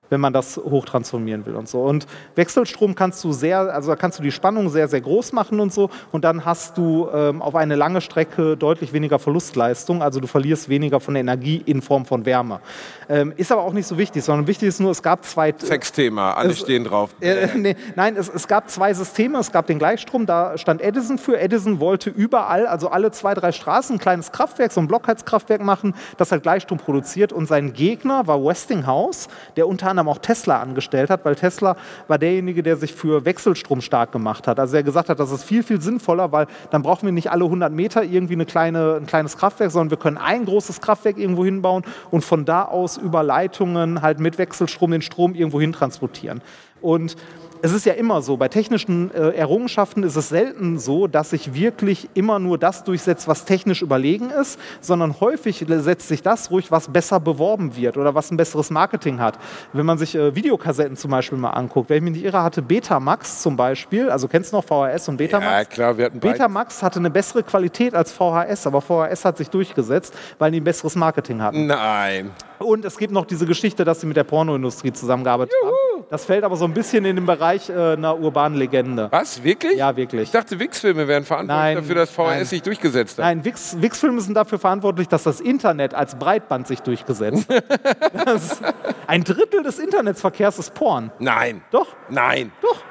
[0.09, 1.81] wenn man das hochtransformieren will und so.
[1.81, 5.59] Und Wechselstrom kannst du sehr, also da kannst du die Spannung sehr, sehr groß machen
[5.59, 5.89] und so.
[6.11, 10.01] Und dann hast du ähm, auf eine lange Strecke deutlich weniger Verlustleistung.
[10.01, 12.59] Also du verlierst weniger von der Energie in Form von Wärme.
[13.07, 15.53] Ähm, ist aber auch nicht so wichtig, sondern wichtig ist nur, es gab zwei.
[15.57, 17.11] Sexthema, alle Es- stehen drauf.
[17.21, 19.37] Äh, nee, nein, es, es gab zwei Systeme.
[19.39, 21.39] Es gab den Gleichstrom, da stand Edison für.
[21.39, 25.93] Edison wollte überall, also alle zwei, drei Straßen, ein kleines Kraftwerk, so ein Blockheizkraftwerk machen,
[26.17, 27.33] das halt Gleichstrom produziert.
[27.33, 31.75] Und sein Gegner war Westinghouse, der unter anderem anderem auch Tesla angestellt hat, weil Tesla
[32.07, 34.59] war derjenige, der sich für Wechselstrom stark gemacht hat.
[34.59, 37.45] Also er gesagt hat, das ist viel, viel sinnvoller, weil dann brauchen wir nicht alle
[37.45, 41.45] 100 Meter irgendwie eine kleine, ein kleines Kraftwerk, sondern wir können ein großes Kraftwerk irgendwo
[41.45, 46.41] hinbauen und von da aus über Leitungen halt mit Wechselstrom den Strom irgendwo hin transportieren.
[46.81, 47.17] Und
[47.61, 51.53] es ist ja immer so, bei technischen äh, Errungenschaften ist es selten so, dass sich
[51.53, 56.71] wirklich immer nur das durchsetzt, was technisch überlegen ist, sondern häufig setzt sich das ruhig,
[56.71, 59.37] was besser beworben wird oder was ein besseres Marketing hat.
[59.73, 62.61] Wenn man sich äh, Videokassetten zum Beispiel mal anguckt, wenn ich mich nicht irre, hatte
[62.61, 65.51] Betamax zum Beispiel, also kennst du noch VHS und Betamax?
[65.51, 66.19] Ja, klar, wir hatten.
[66.19, 70.63] Betamax hatte eine bessere Qualität als VHS, aber VHS hat sich durchgesetzt, weil die ein
[70.63, 71.67] besseres Marketing hatten.
[71.67, 72.31] Nein.
[72.59, 75.73] Und es gibt noch diese Geschichte, dass sie mit der Pornoindustrie zusammengearbeitet haben.
[76.09, 79.07] Das fällt aber so ein bisschen in den Bereich äh, einer urbanen Legende.
[79.11, 79.43] Was?
[79.43, 79.77] Wirklich?
[79.77, 80.21] Ja, wirklich.
[80.23, 82.45] Ich dachte, Wix-Filme wären verantwortlich Nein, dafür, dass VHS nein.
[82.45, 83.25] sich durchgesetzt hat.
[83.25, 87.63] Nein, Wix- Wix-Filme sind dafür verantwortlich, dass das Internet als Breitband sich durchgesetzt hat.
[89.07, 91.11] Ein Drittel des Internetsverkehrs ist Porn.
[91.19, 91.61] Nein.
[91.71, 92.51] Doch, Nein.
[92.61, 92.83] doch.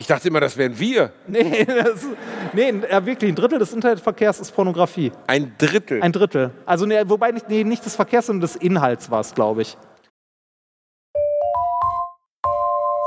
[0.00, 1.10] Ich dachte immer, das wären wir.
[1.26, 2.06] Nee, das,
[2.52, 2.72] nee
[3.04, 5.10] wirklich, ein Drittel des Internetverkehrs ist Pornografie.
[5.26, 6.00] Ein Drittel.
[6.02, 6.52] Ein Drittel.
[6.66, 9.76] Also, nee, wobei nicht, nee, nicht des Verkehrs, sondern des Inhalts war es, glaube ich.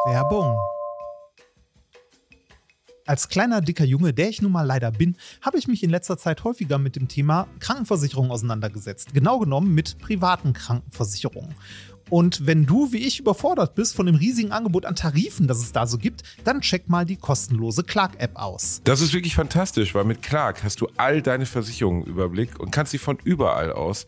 [0.06, 0.58] Werbung.
[3.06, 6.18] Als kleiner, dicker Junge, der ich nun mal leider bin, habe ich mich in letzter
[6.18, 9.14] Zeit häufiger mit dem Thema Krankenversicherung auseinandergesetzt.
[9.14, 11.54] Genau genommen mit privaten Krankenversicherungen.
[12.10, 15.72] Und wenn du wie ich überfordert bist von dem riesigen Angebot an Tarifen, das es
[15.72, 18.82] da so gibt, dann check mal die kostenlose Clark-App aus.
[18.84, 22.72] Das ist wirklich fantastisch, weil mit Clark hast du all deine Versicherungen im Überblick und
[22.72, 24.08] kannst sie von überall aus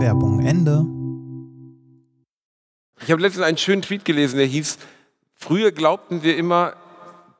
[0.00, 0.86] Werbung Ende.
[3.02, 4.78] Ich habe letztens einen schönen Tweet gelesen, der hieß,
[5.34, 6.72] früher glaubten wir immer,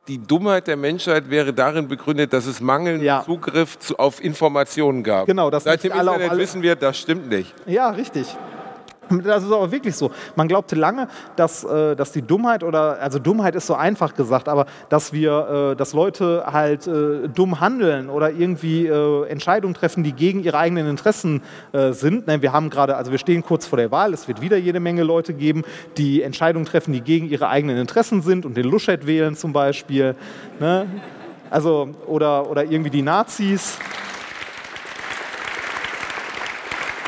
[0.09, 3.23] die Dummheit der Menschheit wäre darin begründet, dass es mangelnden Ja.
[3.25, 5.27] Zugriff zu, auf Informationen gab.
[5.27, 7.55] Genau, dass Seit dem alle Internet alle- wissen wir, das stimmt nicht.
[7.67, 8.27] Ja, richtig.
[9.25, 10.11] Das ist aber wirklich so.
[10.37, 14.49] Man glaubte lange, dass, äh, dass die Dummheit oder, also Dummheit ist so einfach gesagt,
[14.49, 20.13] aber dass wir, äh, dass Leute halt äh, dumm handeln oder irgendwie Entscheidungen treffen, die
[20.13, 21.43] gegen ihre eigenen Interessen
[21.73, 22.27] sind.
[22.27, 25.03] Wir haben gerade, also wir stehen kurz vor der Wahl, es wird wieder jede Menge
[25.03, 25.63] Leute geben,
[25.97, 30.15] die Entscheidungen treffen, die gegen ihre eigenen Interessen sind und den Luschet wählen zum Beispiel.
[30.59, 30.87] Ne?
[31.51, 33.79] Also, oder, oder irgendwie die Nazis.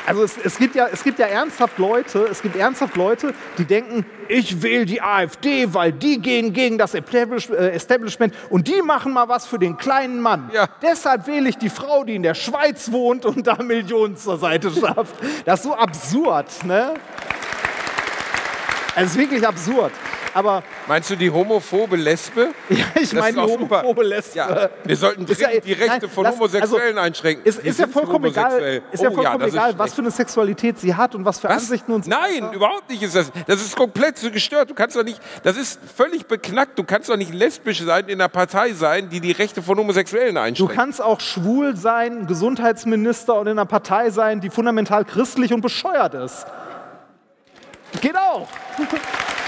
[0.06, 3.64] Also es, es, gibt ja, es gibt ja ernsthaft Leute, es gibt ernsthaft Leute, die
[3.64, 7.02] denken, ich wähle die AfD, weil die gehen gegen das äh,
[7.70, 10.50] Establishment und die machen mal was für den kleinen Mann.
[10.52, 10.68] Ja.
[10.82, 14.70] Deshalb wähle ich die Frau, die in der Schweiz wohnt und da Millionen zur Seite
[14.70, 15.14] schafft.
[15.44, 16.94] Das ist so absurd, ne?
[18.94, 19.92] Es ist wirklich absurd.
[20.34, 22.48] Aber Meinst du die homophobe Lesbe?
[22.70, 23.76] ja, ich Das meine, ist die auch super.
[23.82, 24.38] homophobe Lesbe.
[24.38, 27.44] Ja, wir sollten Ist ja- dringend die Rechte nein, von lass- Homosexuellen also, einschränken.
[27.44, 28.82] Ist, ist ja sind vollkommen egal, homosexuell.
[28.92, 29.94] ist ja Oh vollkommen das ist egal was schlecht.
[29.96, 31.56] für eine Sexualität sie hat und was für Was?
[31.58, 32.52] Ansichten und so Nein, weiter.
[32.54, 33.30] überhaupt nicht ist das.
[33.46, 34.70] Das ist komplett so gestört.
[34.70, 36.78] Du kannst doch nicht, das ist völlig beknackt.
[36.78, 40.34] Du kannst doch nicht lesbisch sein, in einer Partei sein, die die Rechte von Homosexuellen
[40.36, 40.74] Du einschränkt.
[40.74, 46.14] kannst auch schwul sein, Gesundheitsminister und in einer Partei sein, die fundamental christlich und bescheuert
[46.14, 46.46] ist.
[48.00, 48.48] Geht auch.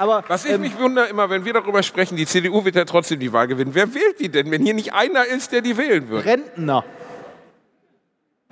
[0.00, 2.86] Aber Was ich ähm, mich wundere immer, wenn wir darüber sprechen, die CDU wird ja
[2.86, 3.74] trotzdem die Wahl gewinnen.
[3.74, 6.24] Wer wählt die denn, wenn hier nicht einer ist, der die wählen wird?
[6.24, 6.84] Rentner.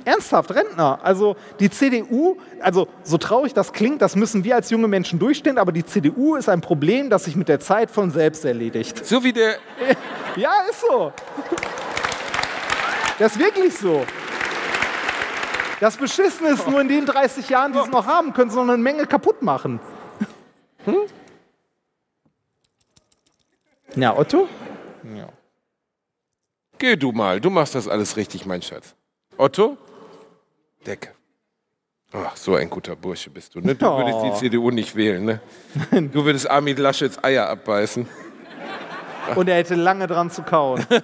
[0.04, 1.00] Ernsthaft, Rentner.
[1.02, 5.56] Also die CDU, also so traurig das klingt, das müssen wir als junge Menschen durchstehen,
[5.56, 9.06] aber die CDU ist ein Problem, das sich mit der Zeit von selbst erledigt.
[9.06, 9.56] So wie der,
[10.36, 11.12] Ja, ist so.
[13.18, 14.04] Das ist wirklich so.
[15.80, 18.64] Das Beschissen ist nur in den 30 Jahren, die sie noch haben, können sie noch
[18.64, 19.80] eine Menge kaputt machen.
[20.84, 20.94] Hm?
[23.96, 24.48] Ja, Otto?
[26.78, 28.94] geh du mal, du machst das alles richtig, mein Schatz.
[29.36, 29.76] Otto?
[30.86, 31.10] Decke.
[32.12, 33.60] Ach, so ein guter Bursche bist du.
[33.60, 33.74] Ne?
[33.74, 33.98] Du Oh.
[33.98, 35.24] würdest die CDU nicht wählen.
[35.24, 35.40] Ne?
[36.12, 38.08] Du würdest Armin Laschets Eier abbeißen.
[39.34, 40.86] Und er hätte lange dran zu kauen.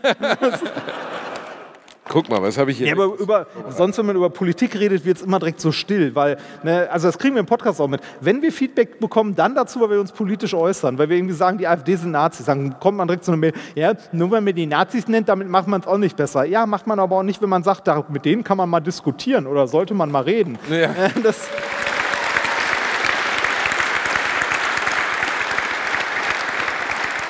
[2.08, 2.88] Guck mal, was habe ich hier?
[2.88, 6.14] Ja, aber über, sonst, wenn man über Politik redet, wird es immer direkt so still,
[6.14, 8.00] weil, ne, also das kriegen wir im Podcast auch mit.
[8.20, 11.56] Wenn wir Feedback bekommen, dann dazu, weil wir uns politisch äußern, weil wir irgendwie sagen,
[11.56, 14.54] die AfD sind Nazis, dann kommt man direkt zu einer Mail, ja, nur wenn man
[14.54, 16.44] die Nazis nennt, damit macht man es auch nicht besser.
[16.44, 18.80] Ja, macht man aber auch nicht, wenn man sagt, da, mit denen kann man mal
[18.80, 20.58] diskutieren oder sollte man mal reden.
[20.70, 20.94] Ja.
[21.22, 21.48] Das,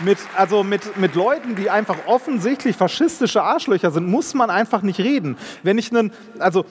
[0.00, 4.98] mit, also mit, mit Leuten, die einfach offensichtlich faschistische Arschlöcher sind, muss man einfach nicht
[5.00, 5.36] reden.
[5.62, 6.64] Wenn ich einen, also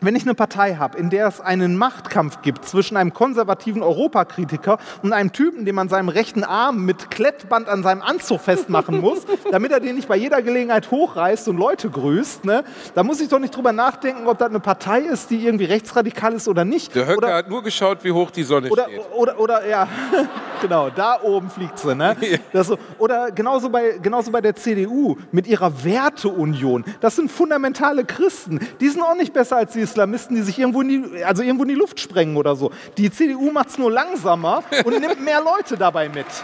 [0.00, 4.78] wenn ich eine Partei habe, in der es einen Machtkampf gibt zwischen einem konservativen Europakritiker
[5.02, 9.20] und einem Typen, dem man seinem rechten Arm mit Klettband an seinem Anzug festmachen muss,
[9.50, 13.28] damit er den nicht bei jeder Gelegenheit hochreißt und Leute grüßt, ne, da muss ich
[13.28, 16.94] doch nicht drüber nachdenken, ob das eine Partei ist, die irgendwie rechtsradikal ist oder nicht.
[16.94, 19.00] Der Höcker oder, hat nur geschaut, wie hoch die Sonne oder, steht.
[19.14, 19.88] oder, oder, ja,
[20.60, 21.94] genau, da oben fliegt sie.
[21.94, 22.16] Ne?
[22.52, 26.84] So, oder genauso bei, genauso bei der CDU mit ihrer Werteunion.
[27.00, 28.60] Das sind fundamentale Christen.
[28.80, 31.62] Die sind auch nicht besser als die Islamisten, die sich irgendwo in die, also irgendwo
[31.64, 32.70] in die Luft sprengen oder so.
[32.98, 36.26] Die CDU macht es nur langsamer und nimmt mehr Leute dabei mit.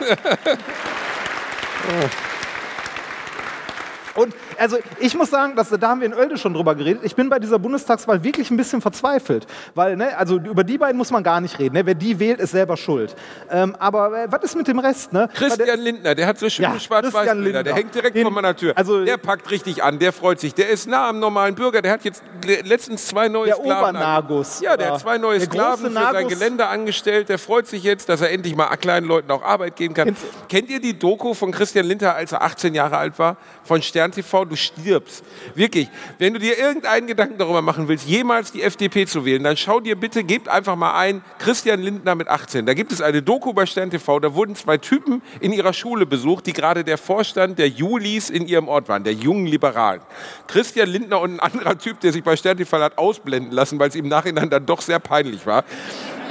[4.15, 7.03] Und also ich muss sagen, dass, da haben wir in Oelde schon drüber geredet.
[7.05, 9.47] Ich bin bei dieser Bundestagswahl wirklich ein bisschen verzweifelt.
[9.75, 11.75] Weil, ne, also über die beiden muss man gar nicht reden.
[11.75, 11.85] Ne?
[11.85, 13.15] Wer die wählt, ist selber schuld.
[13.51, 15.13] Ähm, aber äh, was ist mit dem Rest?
[15.13, 15.29] Ne?
[15.35, 17.63] Christian der- Lindner, der hat so schöne Ja, schwarz-weiß Christian Bilder.
[17.65, 18.73] Der hängt direkt Den- vor meiner Tür.
[18.77, 20.55] also- der packt richtig an, der freut sich.
[20.55, 21.83] Der ist nah am normalen Bürger.
[21.83, 23.97] Der hat jetzt le- letztens zwei neue Der Sklaven.
[23.97, 24.61] Obernagus.
[24.61, 26.29] Ja, der hat zwei neue Sklaven für sein Nagus.
[26.29, 27.29] Gelände angestellt.
[27.29, 30.17] Der freut sich jetzt, dass er endlich mal kleinen Leuten auch Arbeit geben kann.
[30.49, 33.37] Kennt ihr die Doku von Christian Lindner, als er 18 Jahre alt war?
[33.65, 34.45] Von Stern TV?
[34.53, 35.25] Du stirbst.
[35.55, 35.89] Wirklich.
[36.19, 39.81] Wenn du dir irgendeinen Gedanken darüber machen willst, jemals die FDP zu wählen, dann schau
[39.81, 42.67] dir bitte, gebt einfach mal ein, Christian Lindner mit 18.
[42.67, 46.05] Da gibt es eine Doku bei Stern TV, da wurden zwei Typen in ihrer Schule
[46.05, 50.03] besucht, die gerade der Vorstand der Julis in ihrem Ort waren, der jungen Liberalen.
[50.49, 53.89] Christian Lindner und ein anderer Typ, der sich bei Stern TV hat ausblenden lassen, weil
[53.89, 55.65] es im Nachhinein dann doch sehr peinlich war.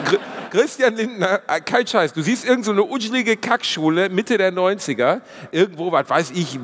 [0.05, 0.19] Chri-
[0.51, 5.93] Christian Lindner, äh, kein Scheiß, du siehst irgend so eine Kackschule Mitte der 90er, irgendwo,
[5.93, 6.59] was weiß ich,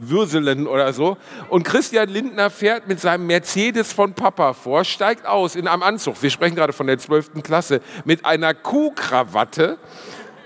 [0.00, 1.16] Würselen oder so.
[1.48, 6.20] Und Christian Lindner fährt mit seinem Mercedes von Papa vor, steigt aus in einem Anzug,
[6.20, 7.42] wir sprechen gerade von der 12.
[7.44, 9.78] Klasse, mit einer Kuhkrawatte.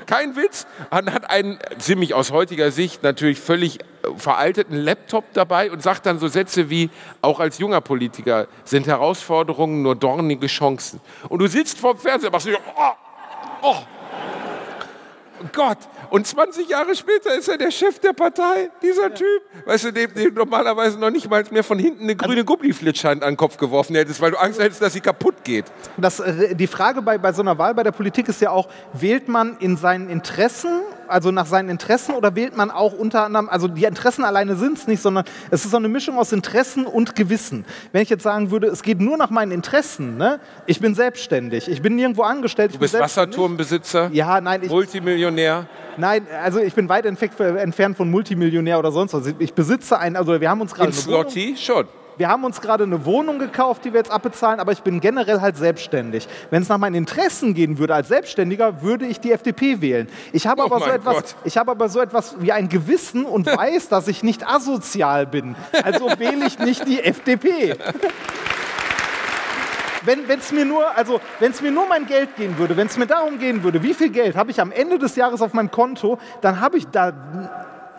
[0.06, 0.66] Kein Witz.
[0.90, 3.78] Und hat einen ziemlich aus heutiger Sicht natürlich völlig
[4.16, 6.90] veralteten Laptop dabei und sagt dann so Sätze wie,
[7.22, 11.00] auch als junger Politiker sind Herausforderungen nur dornige Chancen.
[11.28, 12.92] Und du sitzt vorm Fernseher und machst so, oh,
[13.62, 13.76] oh,
[15.52, 15.78] Gott.
[16.10, 19.42] Und 20 Jahre später ist er der Chef der Partei, dieser Typ.
[19.66, 23.32] Weißt du, dem, dem normalerweise noch nicht mal mehr von hinten eine grüne Gummiflitschhand an
[23.32, 25.64] den Kopf geworfen hättest, weil du Angst hättest, dass sie kaputt geht.
[25.96, 28.68] Das, äh, die Frage bei, bei so einer Wahl bei der Politik ist ja auch,
[28.92, 33.48] wählt man in seinen Interessen, also nach seinen Interessen, oder wählt man auch unter anderem,
[33.48, 36.86] also die Interessen alleine sind es nicht, sondern es ist so eine Mischung aus Interessen
[36.86, 37.64] und Gewissen.
[37.92, 40.40] Wenn ich jetzt sagen würde, es geht nur nach meinen Interessen, ne?
[40.66, 42.94] ich bin selbstständig, ich bin nirgendwo angestellt, ich Du bist.
[42.98, 45.66] Wasserturmbesitzer, Ja, nein, ich, Multimillionär.
[45.96, 49.26] nein, also ich bin weit entfe- entfernt von Multimillionär oder sonst was.
[49.38, 51.86] Ich besitze ein, also wir haben uns gerade In Slotty schon.
[52.16, 55.40] Wir haben uns gerade eine Wohnung gekauft, die wir jetzt abbezahlen, aber ich bin generell
[55.40, 56.28] halt selbstständig.
[56.50, 60.08] Wenn es nach meinen Interessen gehen würde als Selbstständiger, würde ich die FDP wählen.
[60.32, 61.34] Ich habe Oh aber so etwas, Gott.
[61.44, 65.56] ich habe aber so etwas wie ein Gewissen und weiß, dass ich nicht asozial bin.
[65.82, 67.74] Also wähle ich nicht die FDP.
[70.02, 72.98] Wenn es mir nur, also wenn es mir nur mein Geld gehen würde, wenn es
[72.98, 75.70] mir darum gehen würde, wie viel Geld habe ich am Ende des Jahres auf meinem
[75.70, 77.12] Konto, dann habe ich da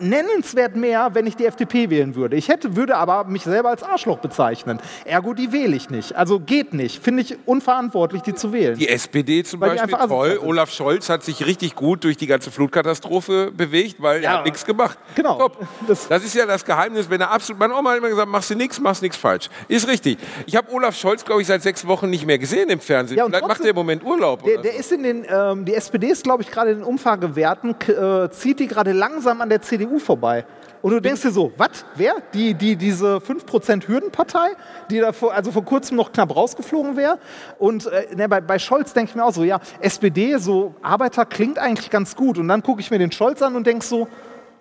[0.00, 2.36] nennenswert mehr, wenn ich die FDP wählen würde.
[2.36, 4.78] Ich hätte, würde aber mich selber als Arschloch bezeichnen.
[5.04, 6.14] Ergo, die wähle ich nicht.
[6.16, 7.02] Also geht nicht.
[7.02, 8.76] Finde ich unverantwortlich, die zu wählen.
[8.78, 10.40] Die SPD zum Weil Beispiel toll.
[10.42, 14.38] Olaf Scholz hat sich richtig gut durch die ganze Flutkatastrophe bewegt, weil er Ja.
[14.38, 14.98] hat nichts gemacht.
[15.14, 15.38] Genau.
[15.38, 15.58] Top.
[15.86, 17.58] Das- Das, ist ja das Geheimnis, wenn er absolut.
[17.60, 19.48] Meine Oma hat immer gesagt, machst du nichts, machst nichts falsch.
[19.68, 20.18] Ist richtig.
[20.46, 23.18] Ich habe Olaf Scholz, glaube ich, seit sechs Wochen nicht mehr gesehen im Fernsehen.
[23.18, 24.42] Ja, und Vielleicht macht trotzdem- er im Moment Urlaub.
[24.44, 27.74] Der, der ist in den, ähm, die SPD ist, glaube ich, gerade in den Umfragewerten,
[27.88, 30.44] äh, zieht die gerade langsam an der CDU vorbei.
[30.82, 31.84] Und du denkst dir so, was?
[31.96, 32.14] Wer?
[32.32, 34.50] Die, die, diese 5% Hürdenpartei,
[34.90, 37.18] die da vor, also vor kurzem noch knapp rausgeflogen wäre.
[37.58, 41.24] Und äh, ne, bei, bei Scholz denke ich mir auch so, ja, SPD, so Arbeiter
[41.24, 42.38] klingt eigentlich ganz gut.
[42.38, 44.06] Und dann gucke ich mir den Scholz an und denke so,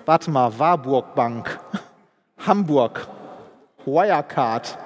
[0.06, 1.60] warte mal, Warburg Bank,
[2.40, 3.08] Hamburg,
[3.86, 4.78] Wirecard.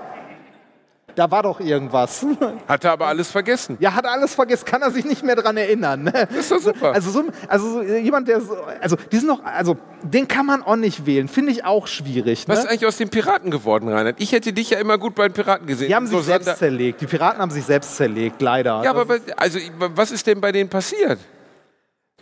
[1.19, 2.25] Da war doch irgendwas.
[2.67, 3.75] Hat er aber alles vergessen.
[3.79, 6.03] Ja, hat alles vergessen, kann er sich nicht mehr dran erinnern.
[6.03, 6.11] Ne?
[6.13, 6.93] Das ist doch super.
[6.93, 10.63] Also, so, also so jemand, der so, also die sind noch, also den kann man
[10.63, 12.45] auch nicht wählen, finde ich auch schwierig.
[12.47, 12.69] Was ist Ne?
[12.71, 14.15] eigentlich aus den Piraten geworden, Reinhard?
[14.19, 15.89] Ich hätte dich ja immer gut bei den Piraten gesehen.
[15.89, 17.01] Die haben sich selbst zerlegt.
[17.01, 18.81] Die Piraten haben sich selbst zerlegt, leider.
[18.83, 21.19] Ja, aber was- also, was ist denn bei denen passiert?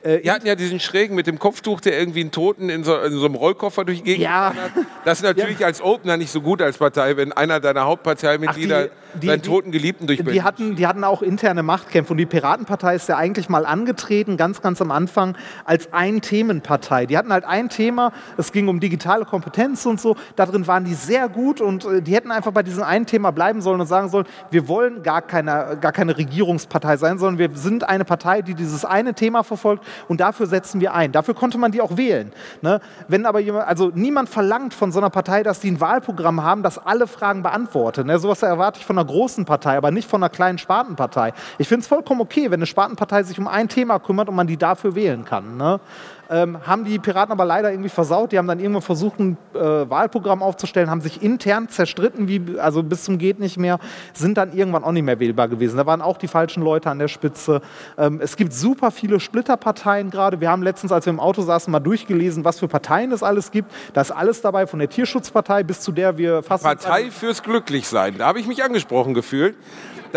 [0.04, 2.96] Äh, Die hatten ja diesen Schrägen mit dem Kopftuch, der irgendwie einen Toten in so,
[2.98, 4.54] in so einem Rollkoffer durch die Gegend Ja.
[4.54, 4.86] hat.
[5.06, 8.90] Das ist natürlich als Opener nicht so gut als Partei, wenn einer deiner Hauptparteimitglieder
[9.22, 13.10] die- toten Geliebten durch Die hatten, die hatten auch interne Machtkämpfe und die Piratenpartei ist
[13.10, 17.06] ja eigentlich mal angetreten, ganz, ganz am Anfang, als Ein-Themen-Partei.
[17.06, 20.86] Die hatten halt ein Thema, es ging um digitale Kompetenz und so, da drin waren
[20.86, 23.88] die sehr gut und äh, die hätten einfach bei diesem einen Thema bleiben sollen und
[23.88, 28.42] sagen sollen, wir wollen gar keine, gar keine Regierungspartei sein, sondern wir sind eine Partei,
[28.42, 31.12] die dieses eine Thema verfolgt und dafür setzen wir ein.
[31.12, 32.32] Dafür konnte man die auch wählen.
[32.62, 32.80] Ne?
[33.08, 36.64] Wenn aber jemand, also niemand verlangt von so einer Partei, dass die ein Wahlprogramm haben,
[36.64, 38.06] das alle Fragen beantwortet.
[38.06, 38.20] Ne?
[38.20, 41.34] Sowas erwarte ich von einer großen Partei, aber nicht von einer kleinen Spartenpartei.
[41.58, 44.48] Ich finde es vollkommen okay, wenn eine Spartenpartei sich um ein Thema kümmert und man
[44.48, 45.58] die dafür wählen kann.
[45.58, 45.80] Ne?
[46.30, 48.32] Ähm, haben die Piraten aber leider irgendwie versaut.
[48.32, 52.84] Die haben dann irgendwann versucht, ein äh, Wahlprogramm aufzustellen, haben sich intern zerstritten, wie, also
[52.84, 53.80] bis zum geht nicht mehr,
[54.14, 55.78] sind dann irgendwann auch nicht mehr wählbar gewesen.
[55.78, 57.62] Da waren auch die falschen Leute an der Spitze.
[57.98, 60.42] Ähm, es gibt super viele Splitterparteien gerade.
[60.42, 63.52] Wir haben letztens, als wir im Auto saßen, mal durchgelesen, was für Parteien es alles
[63.52, 63.72] gibt.
[63.94, 66.64] Da ist alles dabei, von der Tierschutzpartei bis zu der wir fast...
[66.64, 68.18] Partei fürs Glücklichsein.
[68.18, 69.56] Da habe ich mich angesprochen gefühlt.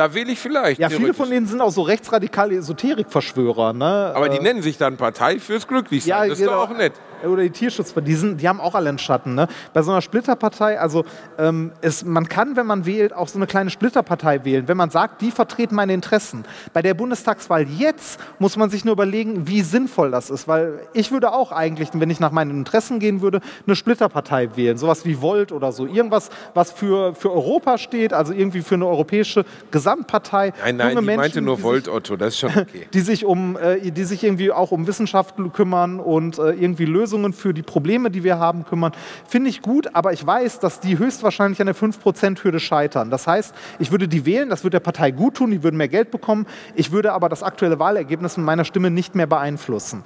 [0.01, 0.81] Da wähle ich vielleicht.
[0.81, 3.75] Ja, viele von denen sind auch so rechtsradikale Esoterikverschwörer.
[3.75, 4.13] Ne?
[4.15, 6.09] Aber die Äh, nennen sich dann Partei fürs Glücklichsein.
[6.09, 6.65] Ja, das ist genau.
[6.65, 6.95] doch auch nett.
[7.27, 9.35] Oder die Tierschutzpartei, die, sind, die haben auch alle einen Schatten.
[9.35, 9.49] Ne?
[9.73, 11.05] Bei so einer Splitterpartei, also
[11.39, 14.91] ähm, es, man kann, wenn man wählt, auch so eine kleine Splitterpartei wählen, wenn man
[14.91, 16.45] sagt, die vertreten meine Interessen.
[16.73, 21.13] Bei der Bundestagswahl jetzt muss man sich nur überlegen, wie sinnvoll das ist, weil ich
[21.13, 25.21] würde auch eigentlich, wenn ich nach meinen Interessen gehen würde, eine Splitterpartei wählen, sowas wie
[25.21, 30.53] Volt oder so, irgendwas, was für, für Europa steht, also irgendwie für eine europäische Gesamtpartei.
[30.65, 32.17] Nein, nein, Junge meinte Menschen, nur die Volt sich- Otto.
[32.17, 32.87] Das ist schon okay.
[32.93, 37.33] die sich um, äh, die sich irgendwie auch um Wissenschaft kümmern und äh, irgendwie Lösungen
[37.33, 38.93] für die Probleme, die wir haben, kümmern.
[39.27, 43.11] Finde ich gut, aber ich weiß, dass die höchstwahrscheinlich an der 5%-Hürde scheitern.
[43.11, 45.89] Das heißt, ich würde die wählen, das würde der Partei gut tun, die würden mehr
[45.89, 46.47] Geld bekommen.
[46.77, 50.05] Ich würde aber das aktuelle Wahlergebnis mit meiner Stimme nicht mehr beeinflussen.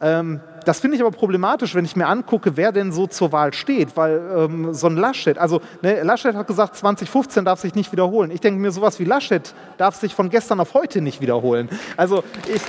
[0.00, 3.52] Ähm, das finde ich aber problematisch, wenn ich mir angucke, wer denn so zur Wahl
[3.52, 7.92] steht, weil ähm, so ein Laschet, also ne, Laschet hat gesagt, 2015 darf sich nicht
[7.92, 8.30] wiederholen.
[8.30, 11.68] Ich denke mir, sowas wie Laschet darf sich von gestern auf heute nicht wiederholen.
[11.96, 12.62] Also ich,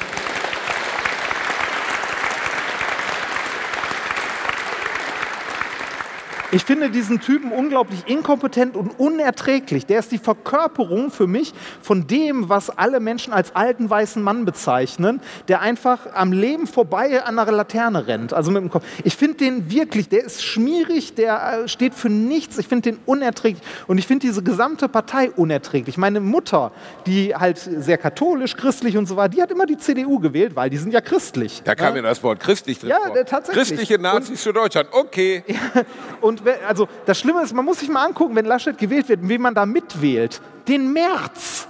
[6.53, 9.87] Ich finde diesen Typen unglaublich inkompetent und unerträglich.
[9.87, 14.45] Der ist die Verkörperung für mich von dem, was alle Menschen als alten weißen Mann
[14.45, 18.33] bezeichnen, der einfach am Leben vorbei an einer Laterne rennt.
[18.33, 18.85] Also mit dem Kopf.
[19.03, 22.59] Ich finde den wirklich, der ist schmierig, der äh, steht für nichts.
[22.59, 23.63] Ich finde den unerträglich.
[23.87, 25.97] Und ich finde diese gesamte Partei unerträglich.
[25.97, 26.71] Meine Mutter,
[27.07, 30.69] die halt sehr katholisch, christlich und so war, die hat immer die CDU gewählt, weil
[30.69, 31.63] die sind ja christlich.
[31.65, 33.13] Da kam ja das Wort christlich drin Ja, vor.
[33.15, 33.67] der- tatsächlich.
[33.69, 34.89] Christliche Nazis für Deutschland.
[34.91, 35.43] Okay.
[36.21, 39.41] Und also das Schlimme ist, man muss sich mal angucken, wenn Laschet gewählt wird, wen
[39.41, 40.41] man da mitwählt.
[40.67, 41.67] Den März.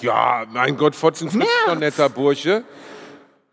[0.00, 2.64] Ja, mein Gott, Fotzenfritz ist ein netter Bursche.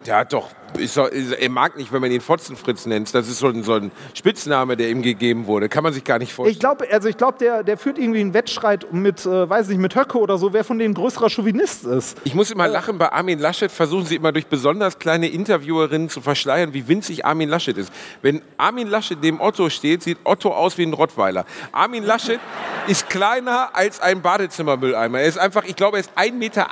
[0.05, 3.13] Der hat doch, ist doch ist, er mag nicht, wenn man ihn Fotzenfritz nennt.
[3.13, 5.69] Das ist so ein, so ein Spitzname, der ihm gegeben wurde.
[5.69, 6.53] Kann man sich gar nicht vorstellen.
[6.53, 9.79] Ich glaube, also ich glaube, der, der führt irgendwie einen Wettstreit mit, äh, weiß nicht,
[9.79, 12.17] mit Höcke oder so, wer von denen größerer Chauvinist ist.
[12.23, 16.21] Ich muss immer lachen, bei Armin Laschet versuchen sie immer durch besonders kleine Interviewerinnen zu
[16.21, 17.91] verschleiern, wie winzig Armin Laschet ist.
[18.21, 21.45] Wenn Armin Laschet neben Otto steht, sieht Otto aus wie ein Rottweiler.
[21.71, 22.39] Armin Laschet
[22.87, 25.19] ist kleiner als ein Badezimmermülleimer.
[25.19, 26.67] Er ist einfach, ich glaube, er ist 1,58 Meter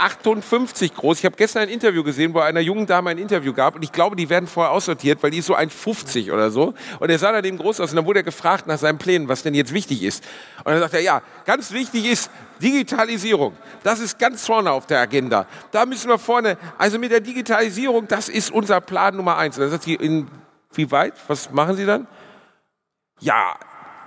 [0.96, 1.20] groß.
[1.20, 3.92] Ich habe gestern ein Interview gesehen, wo einer jungen Dame ein Interview gab und ich
[3.92, 6.74] glaube, die werden vorher aussortiert, weil die ist so 1,50 oder so.
[7.00, 9.44] Und er sah daneben groß aus und dann wurde er gefragt nach seinen Plänen, was
[9.44, 10.24] denn jetzt wichtig ist.
[10.64, 13.56] Und dann sagt er, ja, ganz wichtig ist Digitalisierung.
[13.84, 15.46] Das ist ganz vorne auf der Agenda.
[15.72, 19.56] Da müssen wir vorne, also mit der Digitalisierung, das ist unser Plan Nummer eins.
[19.58, 20.28] Und dann sagt sie, in,
[20.74, 21.14] wie weit?
[21.28, 22.08] Was machen Sie dann?
[23.20, 23.56] Ja,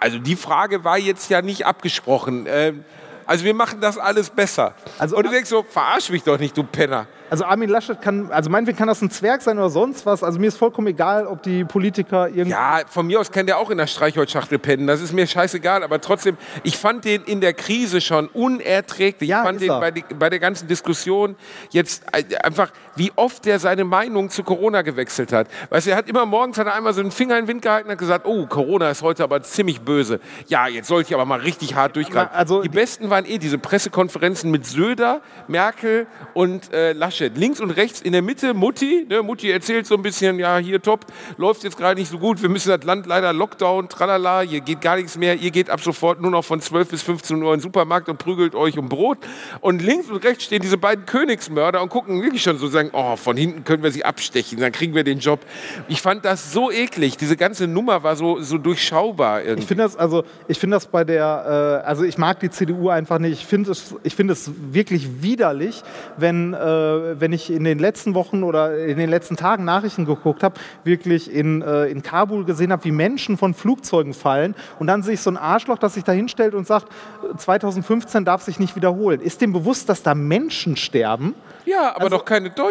[0.00, 2.46] also die Frage war jetzt ja nicht abgesprochen.
[2.48, 2.84] Ähm,
[3.26, 4.74] also wir machen das alles besser.
[4.98, 7.06] Also- und du denkst so, verarsch mich doch nicht, du Penner.
[7.30, 10.22] Also Armin Laschet kann, also meinetwegen kann das ein Zwerg sein oder sonst was.
[10.22, 12.50] Also mir ist vollkommen egal, ob die Politiker irgendwie.
[12.50, 14.86] Ja, von mir aus kann der auch in der Streichholzschachtel pennen.
[14.86, 15.82] Das ist mir scheißegal.
[15.82, 19.28] Aber trotzdem, ich fand den in der Krise schon unerträglich.
[19.28, 21.36] Ja, ich fand den bei, die, bei der ganzen Diskussion
[21.70, 25.48] jetzt äh, einfach, wie oft der seine Meinung zu Corona gewechselt hat.
[25.70, 27.62] Weißt du, er hat immer morgens hat er einmal so einen Finger in den Wind
[27.62, 30.20] gehalten und hat gesagt, oh, Corona ist heute aber ziemlich böse.
[30.48, 32.34] Ja, jetzt sollte ich aber mal richtig hart durchgreifen.
[32.34, 37.36] Also die die- besten waren eh diese Pressekonferenzen mit Söder, Merkel und äh, Laschet.
[37.36, 39.06] Links und rechts in der Mitte Mutti.
[39.08, 41.06] Ne, Mutti erzählt so ein bisschen, ja, hier top,
[41.36, 42.42] läuft jetzt gerade nicht so gut.
[42.42, 45.36] Wir müssen das Land leider Lockdown, tralala, hier geht gar nichts mehr.
[45.36, 48.18] Ihr geht ab sofort nur noch von 12 bis 15 Uhr in den Supermarkt und
[48.18, 49.18] prügelt euch um Brot.
[49.60, 53.16] Und links und rechts stehen diese beiden Königsmörder und gucken wirklich schon so, sagen, oh,
[53.16, 55.40] von hinten können wir sie abstechen, dann kriegen wir den Job.
[55.88, 57.16] Ich fand das so eklig.
[57.16, 59.62] Diese ganze Nummer war so, so durchschaubar irgendwie.
[59.62, 62.88] Ich finde das, also, ich finde das bei der, äh, also ich mag die CDU
[62.88, 63.32] einfach nicht.
[63.32, 65.82] Ich finde es, ich finde es wirklich widerlich,
[66.16, 70.42] wenn, äh, wenn ich in den letzten Wochen oder in den letzten Tagen Nachrichten geguckt
[70.42, 75.02] habe, wirklich in, äh, in Kabul gesehen habe, wie Menschen von Flugzeugen fallen und dann
[75.02, 76.88] sehe ich so ein Arschloch, das sich da hinstellt und sagt,
[77.36, 79.20] 2015 darf sich nicht wiederholen.
[79.20, 81.34] Ist dem bewusst, dass da Menschen sterben?
[81.68, 82.67] ja, aber doch keine Deutschen.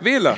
[0.00, 0.36] Wähler.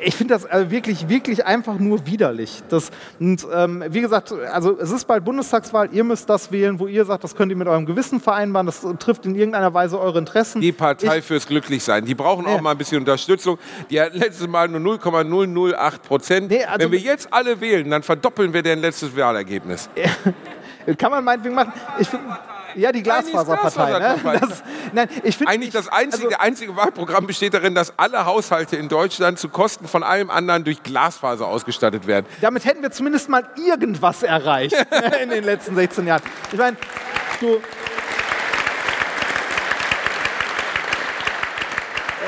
[0.00, 2.62] Ich finde das äh, wirklich, wirklich einfach nur widerlich.
[2.68, 6.86] Das, und ähm, wie gesagt, also es ist bald Bundestagswahl, ihr müsst das wählen, wo
[6.86, 10.20] ihr sagt, das könnt ihr mit eurem Gewissen vereinbaren, das trifft in irgendeiner Weise eure
[10.20, 10.60] Interessen.
[10.60, 12.04] Die Partei Ich- fürs Glücklichsein.
[12.04, 12.62] Die brauchen auch Ja.
[12.62, 13.58] mal ein bisschen Unterstützung.
[13.90, 16.48] Die hat letztes Mal nur 0,008 Prozent.
[16.48, 19.90] Nee, also- Wenn wir jetzt alle wählen, dann verdoppeln wir deren letztes Wahlergebnis.
[20.96, 21.72] Kann man meinetwegen machen.
[21.98, 22.22] Ich find,
[22.74, 23.98] ja, die Glasfaserpartei.
[23.98, 24.38] Ne?
[24.40, 24.62] Das,
[24.92, 28.88] nein, ich finde Eigentlich das einzige, also- einzige Wahlprogramm besteht darin, dass alle Haushalte in
[28.88, 32.26] Deutschland zu Kosten von allem anderen durch Glasfaser ausgestattet werden.
[32.40, 34.74] damit hätten wir zumindest mal irgendwas erreicht
[35.22, 36.22] in den letzten 16 Jahren.
[36.52, 36.76] Ich meine,
[37.40, 37.60] du.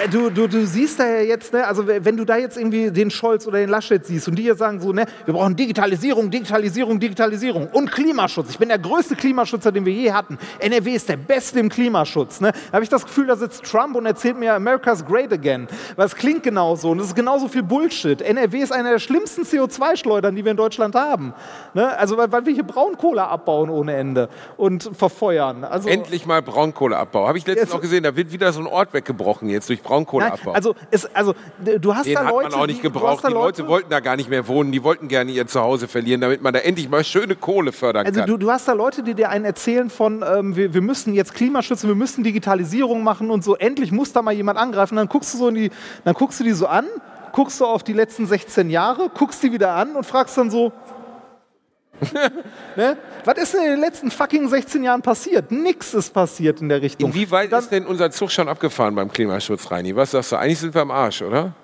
[0.09, 3.11] Du, du, du siehst da ja jetzt, ne, also wenn du da jetzt irgendwie den
[3.11, 6.99] Scholz oder den Laschet siehst und die hier sagen so, ne, wir brauchen Digitalisierung, Digitalisierung,
[6.99, 8.49] Digitalisierung und Klimaschutz.
[8.51, 10.39] Ich bin der größte Klimaschützer, den wir je hatten.
[10.59, 12.41] NRW ist der Beste im Klimaschutz.
[12.41, 12.53] Ne?
[12.53, 15.69] Da habe ich das Gefühl, da sitzt Trump und erzählt mir, America's great again.
[15.97, 18.23] Weil es klingt genauso und es ist genauso viel Bullshit.
[18.23, 21.35] NRW ist eine der schlimmsten CO2-Schleudern, die wir in Deutschland haben.
[21.75, 21.97] Ne?
[21.99, 25.65] Also weil, weil wir hier Braunkohle abbauen ohne Ende und verfeuern.
[25.65, 27.29] Also, Endlich mal Braunkohleabbau.
[27.29, 30.05] Habe ich letztens auch gesehen, da wird wieder so ein Ort weggebrochen jetzt durch Nein,
[30.05, 30.53] Braunkohleabbau.
[30.53, 31.35] also, es, also
[31.81, 33.27] du hast Den da hat Leute, man auch nicht gebraucht.
[33.27, 34.73] Die Leute wollten da gar nicht mehr wohnen.
[34.73, 38.21] Die wollten gerne ihr Zuhause verlieren, damit man da endlich mal schöne Kohle fördern Also
[38.21, 38.29] kann.
[38.29, 41.35] du, du hast da Leute, die dir einen erzählen von, ähm, wir, wir müssen jetzt
[41.35, 44.97] Klimaschützen, wir müssen Digitalisierung machen und so, endlich muss da mal jemand angreifen.
[44.97, 45.71] Dann guckst du so in die,
[46.05, 46.87] dann guckst du die so an,
[47.33, 50.73] guckst du auf die letzten 16 Jahre, guckst die wieder an und fragst dann so,
[52.77, 52.97] ne?
[53.25, 55.51] Was ist denn in den letzten fucking 16 Jahren passiert?
[55.51, 57.11] Nix ist passiert in der Richtung.
[57.11, 59.95] Inwieweit Dann- ist denn unser Zug schon abgefahren beim Klimaschutz, Reini?
[59.95, 60.37] Was sagst du?
[60.37, 61.55] Eigentlich sind wir am Arsch, oder?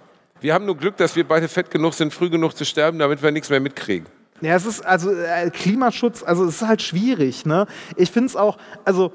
[0.40, 3.22] Wir haben nur Glück, dass wir beide fett genug sind, früh genug zu sterben, damit
[3.22, 4.06] wir nichts mehr mitkriegen.
[4.42, 7.46] Ja, es ist also äh, Klimaschutz, also es ist halt schwierig.
[7.46, 7.66] Ne?
[7.96, 9.12] Ich finde es auch, also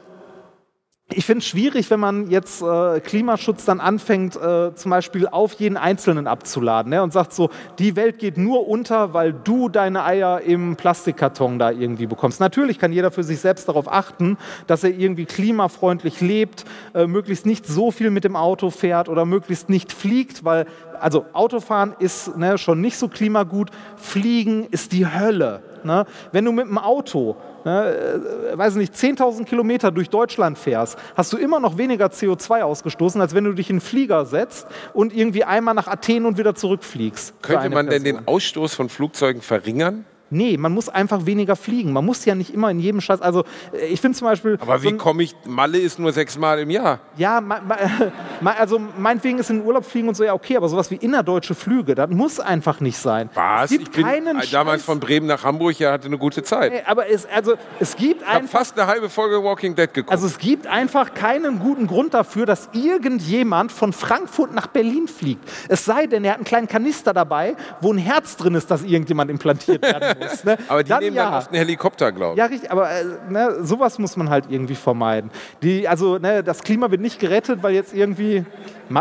[1.13, 5.53] ich finde es schwierig, wenn man jetzt äh, Klimaschutz dann anfängt, äh, zum Beispiel auf
[5.53, 7.03] jeden Einzelnen abzuladen ne?
[7.03, 7.49] und sagt so,
[7.79, 12.39] die Welt geht nur unter, weil du deine Eier im Plastikkarton da irgendwie bekommst.
[12.39, 14.37] Natürlich kann jeder für sich selbst darauf achten,
[14.67, 19.25] dass er irgendwie klimafreundlich lebt, äh, möglichst nicht so viel mit dem Auto fährt oder
[19.25, 20.65] möglichst nicht fliegt, weil
[20.99, 25.63] also Autofahren ist ne, schon nicht so klimagut, Fliegen ist die Hölle.
[25.85, 26.05] Ne?
[26.31, 28.19] Wenn du mit dem Auto, ne,
[28.51, 33.21] äh, weiß nicht, 10.000 Kilometer durch Deutschland fährst, hast du immer noch weniger CO2 ausgestoßen,
[33.21, 36.55] als wenn du dich in einen Flieger setzt und irgendwie einmal nach Athen und wieder
[36.55, 37.41] zurückfliegst.
[37.41, 38.21] Könnte man denn Person.
[38.23, 40.05] den Ausstoß von Flugzeugen verringern?
[40.31, 41.93] Nee, man muss einfach weniger fliegen.
[41.93, 43.21] Man muss ja nicht immer in jedem Scheiß.
[43.21, 44.57] Also, äh, ich finde zum Beispiel.
[44.61, 45.35] Aber so wie komme ich?
[45.45, 46.99] Malle ist nur sechsmal im Jahr.
[47.17, 47.77] Ja, ma, ma,
[48.41, 50.95] ma, also meinetwegen ist in den Urlaub fliegen und so ja okay, aber sowas wie
[50.95, 53.29] innerdeutsche Flüge, das muss einfach nicht sein.
[53.33, 53.65] Was?
[53.65, 56.17] Es gibt Ich bin keinen äh, damals Scheiß- von Bremen nach Hamburg, ja, hatte eine
[56.17, 56.71] gute Zeit.
[56.71, 58.59] Nee, aber es, also, es gibt Ich habe einfach.
[58.59, 60.11] fast eine halbe Folge Walking Dead geguckt.
[60.11, 65.43] Also es gibt einfach keinen guten Grund dafür, dass irgendjemand von Frankfurt nach Berlin fliegt.
[65.67, 68.83] Es sei denn, er hat einen kleinen Kanister dabei, wo ein Herz drin ist, das
[68.83, 70.20] irgendjemand implantiert werden muss.
[70.43, 70.57] Ne?
[70.67, 71.25] aber die Dann nehmen ja.
[71.25, 72.39] dann oft einen Helikopter, glaube ich.
[72.39, 75.31] Ja, richtig, aber äh, ne, sowas muss man halt irgendwie vermeiden.
[75.61, 78.45] Die, also ne, das Klima wird nicht gerettet, weil jetzt irgendwie,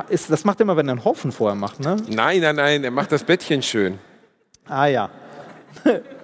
[0.08, 1.96] ist, das macht er immer, wenn er einen Haufen vorher macht, ne?
[2.08, 3.98] Nein, nein, nein, er macht das Bettchen schön.
[4.68, 5.10] Ah ja.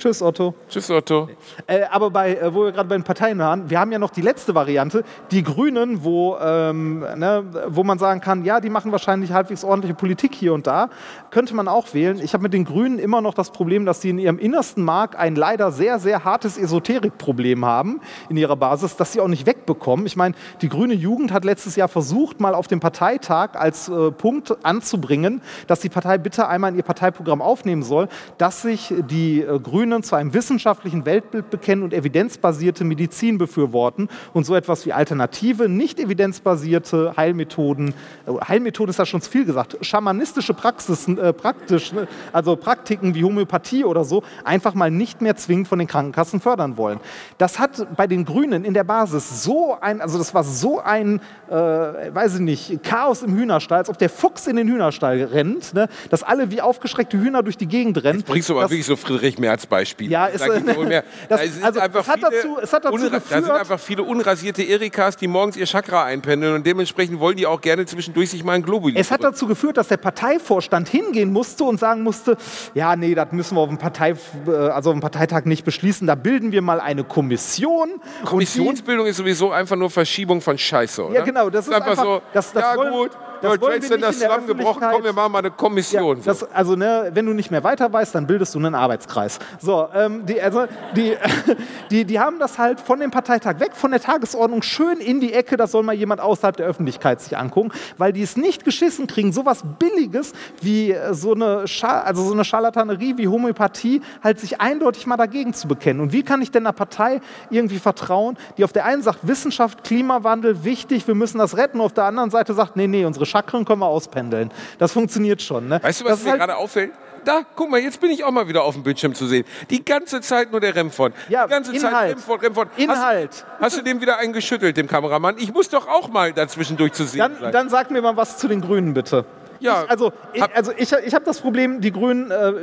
[0.00, 0.54] Tschüss, Otto.
[0.66, 1.28] Tschüss, Otto.
[1.66, 4.08] Äh, aber bei, äh, wo wir gerade bei den Parteien waren, wir haben ja noch
[4.08, 8.92] die letzte Variante, die Grünen, wo, ähm, ne, wo man sagen kann, ja, die machen
[8.92, 10.88] wahrscheinlich halbwegs ordentliche Politik hier und da,
[11.30, 12.18] könnte man auch wählen.
[12.18, 15.18] Ich habe mit den Grünen immer noch das Problem, dass sie in ihrem innersten Mark
[15.18, 20.06] ein leider sehr, sehr hartes Esoterikproblem haben in ihrer Basis, das sie auch nicht wegbekommen.
[20.06, 24.10] Ich meine, die grüne Jugend hat letztes Jahr versucht, mal auf dem Parteitag als äh,
[24.12, 29.42] Punkt anzubringen, dass die Partei bitte einmal in ihr Parteiprogramm aufnehmen soll, dass sich die
[29.42, 34.86] äh, Grünen Grünen zu einem wissenschaftlichen Weltbild bekennen und evidenzbasierte Medizin befürworten und so etwas
[34.86, 37.94] wie alternative, nicht evidenzbasierte Heilmethoden,
[38.26, 43.14] äh, Heilmethoden ist ja schon zu viel gesagt, schamanistische Praxisen, äh, praktisch, ne, also Praktiken
[43.14, 47.00] wie Homöopathie oder so, einfach mal nicht mehr zwingend von den Krankenkassen fördern wollen.
[47.38, 51.20] Das hat bei den Grünen in der Basis so ein, also das war so ein,
[51.48, 55.74] äh, weiß ich nicht, Chaos im Hühnerstall, als ob der Fuchs in den Hühnerstall rennt,
[55.74, 58.20] ne, dass alle wie aufgeschreckte Hühner durch die Gegend rennen.
[58.20, 60.10] Jetzt bringst du aber wirklich so Friedrich Merz Beispiel.
[60.10, 60.60] Ja, ist, äh,
[61.28, 65.16] das, also, es, hat dazu, es hat dazu geführt, da sind einfach viele unrasierte Erikas,
[65.16, 68.62] die morgens ihr Chakra einpendeln und dementsprechend wollen die auch gerne zwischendurch sich mal ein
[68.62, 68.98] Globuli.
[68.98, 72.36] Es hat dazu geführt, dass der Parteivorstand hingehen musste und sagen musste,
[72.74, 74.14] ja, nee, das müssen wir auf dem, Partei,
[74.46, 77.88] äh, also auf dem Parteitag nicht beschließen, da bilden wir mal eine Kommission.
[78.24, 81.14] Kommissionsbildung ist sowieso einfach nur Verschiebung von Scheiße, oder?
[81.14, 83.80] Ja, genau, das ist, ist einfach, so, das, das ja wollen, gut, das World Trade
[83.80, 86.18] Center zusammengebrochen, komm, wir machen mal eine Kommission.
[86.18, 89.38] Ja, das, also, ne, wenn du nicht mehr weiter weißt, dann bildest du einen Arbeitskreis.
[89.60, 90.66] So, ähm, die, also,
[90.96, 91.16] die,
[91.90, 95.32] die, die haben das halt von dem Parteitag weg, von der Tagesordnung schön in die
[95.32, 99.06] Ecke, das soll mal jemand außerhalb der Öffentlichkeit sich angucken, weil die es nicht geschissen
[99.06, 100.32] kriegen, sowas Billiges
[100.62, 105.52] wie äh, so eine, also so eine Scharlatanerie wie Homöopathie halt sich eindeutig mal dagegen
[105.52, 106.00] zu bekennen.
[106.00, 107.20] Und wie kann ich denn einer Partei
[107.50, 111.92] irgendwie vertrauen, die auf der einen sagt, Wissenschaft, Klimawandel, wichtig, wir müssen das retten, auf
[111.92, 114.50] der anderen Seite sagt, nee, nee, unsere Chakren können wir auspendeln.
[114.78, 115.68] Das funktioniert schon.
[115.68, 115.80] Ne?
[115.82, 116.92] Weißt du, was mir halt gerade auffällt?
[117.24, 119.44] Da, guck mal, jetzt bin ich auch mal wieder auf dem Bildschirm zu sehen.
[119.68, 121.12] Die ganze Zeit nur der Remford.
[121.28, 121.92] Ja, Die ganze Inhalt.
[121.92, 122.68] Zeit Remford, Remford.
[122.76, 123.30] Inhalt.
[123.30, 125.36] Hast, hast, du dem wieder einen geschüttelt, dem Kameramann?
[125.38, 127.52] Ich muss doch auch mal dazwischendurch zu sehen dann, sein.
[127.52, 129.24] Dann sag mir mal was zu den Grünen, bitte.
[129.60, 132.30] Ja, ich, also, ich, also ich, ich habe das Problem, die Grünen.
[132.30, 132.54] Äh,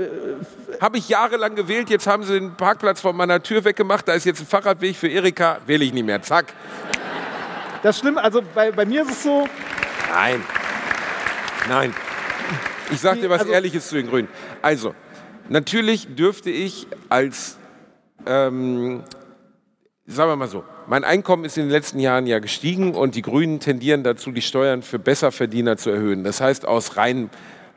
[0.81, 4.25] habe ich jahrelang gewählt, jetzt haben sie den Parkplatz von meiner Tür weggemacht, da ist
[4.25, 6.21] jetzt ein Fahrradweg für Erika, wähle ich nicht mehr.
[6.23, 6.47] Zack.
[7.83, 9.47] Das Schlimme, also bei, bei mir ist es so.
[10.11, 10.43] Nein.
[11.67, 11.93] Nein.
[12.91, 14.29] Ich sage dir was also, Ehrliches zu den Grünen.
[14.61, 14.93] Also,
[15.49, 17.57] natürlich dürfte ich als,
[18.25, 19.03] ähm,
[20.05, 23.21] sagen wir mal so, mein Einkommen ist in den letzten Jahren ja gestiegen und die
[23.21, 26.23] Grünen tendieren dazu, die Steuern für Besserverdiener zu erhöhen.
[26.23, 27.29] Das heißt, aus rein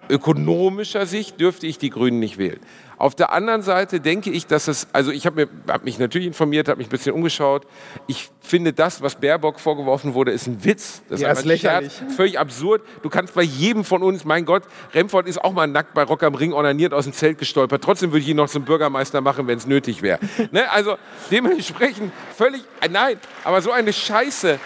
[0.09, 2.61] ökonomischer Sicht dürfte ich die Grünen nicht wählen.
[3.01, 6.69] Auf der anderen Seite denke ich, dass es, also ich habe hab mich natürlich informiert,
[6.69, 7.67] habe mich ein bisschen umgeschaut.
[8.09, 11.01] Ich finde das, was Baerbock vorgeworfen wurde, ist ein Witz.
[11.09, 11.95] Das ja, ist, ist lächerlich.
[11.95, 12.83] Scherz, völlig absurd.
[13.03, 16.23] Du kannst bei jedem von uns, mein Gott, Remford ist auch mal nackt bei Rock
[16.25, 17.83] am Ring ornaniert aus dem Zelt gestolpert.
[17.83, 20.19] Trotzdem würde ich ihn noch zum Bürgermeister machen, wenn es nötig wäre.
[20.51, 20.71] ne?
[20.71, 20.97] Also
[21.31, 24.61] dementsprechend völlig, nein, aber so eine Scheiße.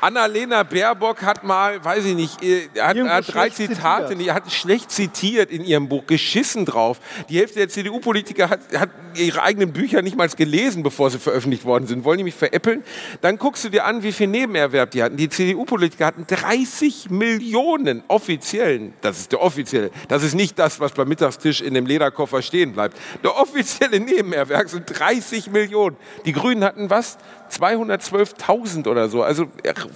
[0.00, 2.40] Annalena Baerbock hat mal, weiß ich nicht,
[2.78, 4.34] hat, hat drei Zitate, zitiert.
[4.34, 7.00] hat schlecht zitiert in ihrem Buch, geschissen drauf.
[7.28, 11.64] Die Hälfte der CDU-Politiker hat, hat, ihre eigenen Bücher nicht mal gelesen, bevor sie veröffentlicht
[11.64, 12.04] worden sind.
[12.04, 12.82] Wollen die mich veräppeln?
[13.20, 15.16] Dann guckst du dir an, wie viel Nebenerwerb die hatten.
[15.16, 20.92] Die CDU-Politiker hatten 30 Millionen offiziellen, das ist der offizielle, das ist nicht das, was
[20.92, 22.96] beim Mittagstisch in dem Lederkoffer stehen bleibt.
[23.22, 25.96] Der offizielle Nebenerwerb sind 30 Millionen.
[26.24, 27.18] Die Grünen hatten was?
[27.50, 29.22] 212.000 oder so.
[29.22, 29.46] Also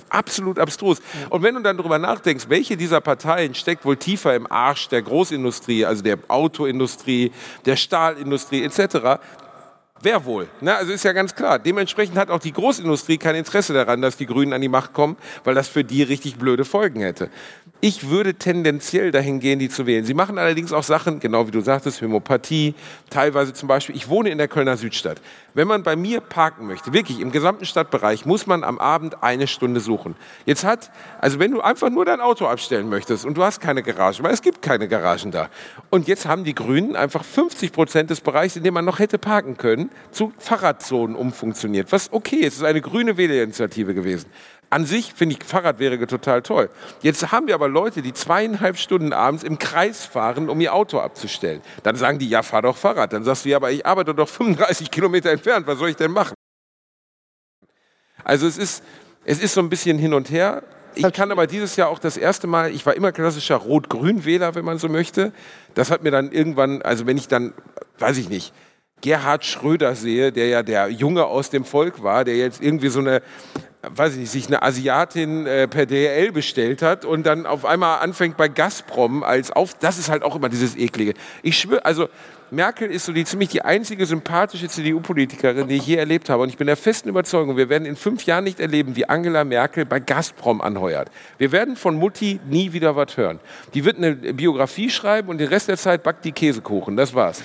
[0.09, 1.01] absolut abstrus.
[1.31, 5.03] Und wenn du dann darüber nachdenkst, welche dieser Parteien steckt wohl tiefer im Arsch der
[5.03, 7.33] Großindustrie, also der Autoindustrie,
[7.65, 9.21] der Stahlindustrie etc.,
[10.05, 10.49] Wer wohl?
[10.61, 11.59] Na, also ist ja ganz klar.
[11.59, 15.17] Dementsprechend hat auch die Großindustrie kein Interesse daran, dass die Grünen an die Macht kommen,
[15.45, 17.31] weil das für die richtig blöde Folgen hätte.
[17.81, 20.05] Ich würde tendenziell dahin gehen, die zu wählen.
[20.05, 22.75] Sie machen allerdings auch Sachen, genau wie du sagtest, Homöopathie,
[23.09, 25.23] teilweise zum Beispiel, ich wohne in der Kölner Südstadt.
[25.55, 29.47] Wenn man bei mir parken möchte, wirklich im gesamten Stadtbereich, muss man am Abend eine
[29.47, 30.17] Stunde suchen.
[30.45, 30.91] Jetzt hat,
[31.21, 34.35] also wenn du einfach nur dein Auto abstellen möchtest und du hast keine Garage, weil
[34.35, 35.49] es gibt keine Garagen da.
[35.91, 39.19] Und jetzt haben die Grünen einfach 50 Prozent des Bereichs, in dem man noch hätte
[39.19, 41.93] parken können, zu Fahrradzonen umfunktioniert.
[41.93, 44.31] Was okay ist, es ist eine grüne Wählerinitiative gewesen.
[44.71, 46.69] An sich finde ich Fahrradwege total toll.
[47.01, 50.99] Jetzt haben wir aber Leute, die zweieinhalb Stunden abends im Kreis fahren, um ihr Auto
[50.99, 51.61] abzustellen.
[51.85, 53.13] Dann sagen die, ja, fahr doch Fahrrad.
[53.13, 55.67] Dann sagst du, ja, aber ich arbeite doch 35 Kilometer entfernt.
[55.67, 56.35] Was soll ich denn machen?
[58.25, 58.83] Also es ist,
[59.25, 60.63] es ist so ein bisschen hin und her.
[60.97, 64.65] Ich kann aber dieses Jahr auch das erste Mal, ich war immer klassischer Rot-Grün-Wähler, wenn
[64.65, 65.33] man so möchte.
[65.75, 67.53] Das hat mir dann irgendwann, also wenn ich dann,
[67.99, 68.53] weiß ich nicht,
[69.05, 73.01] Gerhard Schröder sehe, der ja der Junge aus dem Volk war, der jetzt irgendwie so
[73.01, 73.21] eine
[73.95, 78.01] weiß ich nicht, sich eine Asiatin äh, per DL bestellt hat und dann auf einmal
[78.01, 81.15] anfängt bei Gazprom als auf, das ist halt auch immer dieses eklige.
[81.43, 82.09] Ich schwöre, also
[82.55, 86.43] Merkel ist so die ziemlich die einzige sympathische CDU-Politikerin, die ich je erlebt habe.
[86.43, 89.45] Und ich bin der festen Überzeugung, wir werden in fünf Jahren nicht erleben, wie Angela
[89.45, 91.11] Merkel bei Gazprom anheuert.
[91.39, 93.41] Wir werden von Mutti nie wieder was hören.
[93.75, 96.97] Die wird eine Biografie schreiben und den Rest der Zeit backt die Käsekuchen.
[96.97, 97.43] Das war's.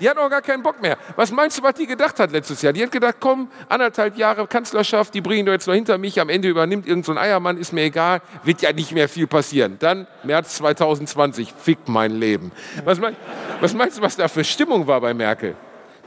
[0.00, 0.98] Die hat auch gar keinen Bock mehr.
[1.16, 2.72] Was meinst du, was die gedacht hat letztes Jahr?
[2.72, 6.20] Die hat gedacht, komm, anderthalb Jahre Kanzlerschaft, die bringen ihn doch jetzt noch hinter mich,
[6.20, 9.76] am Ende übernimmt irgend so Eiermann, ist mir egal, wird ja nicht mehr viel passieren.
[9.78, 12.52] Dann März 2020, fick mein Leben.
[12.84, 13.14] Was, mein,
[13.60, 15.54] was meinst du, was da für Stimmung war bei Merkel?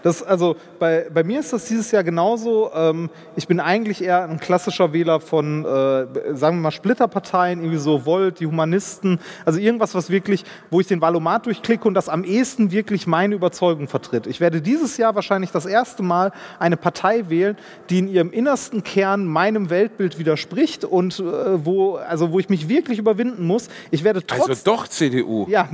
[0.04, 2.72] Das, also bei, bei mir ist das dieses Jahr genauso.
[2.74, 7.80] Ähm, ich bin eigentlich eher ein klassischer Wähler von, äh, sagen wir mal, Splitterparteien, irgendwie
[7.80, 9.20] so Volt, die Humanisten.
[9.46, 13.36] Also irgendwas, was wirklich, wo ich den Valomat durchklicke und das am ehesten wirklich meine
[13.36, 14.28] Überzeugung vertritt.
[14.28, 17.58] Ich werde dieses Jahr wahrscheinlich das erste Mal eine Partei wählen,
[17.90, 21.24] die in ihrem innersten Kern meinem Weltbild widerspricht und äh,
[21.66, 23.68] wo, also wo ich mich wirklich überwinden muss.
[23.92, 25.48] Ich werde trotz Also doch CDU.
[25.50, 25.68] ja,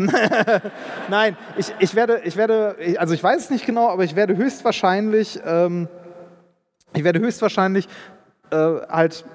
[1.10, 4.36] nein, ich, ich werde, ich werde, also ich weiß es nicht genau, aber ich werde
[4.36, 5.88] höchstwahrscheinlich, ähm,
[6.94, 7.88] ich werde höchstwahrscheinlich
[8.52, 9.26] äh, halt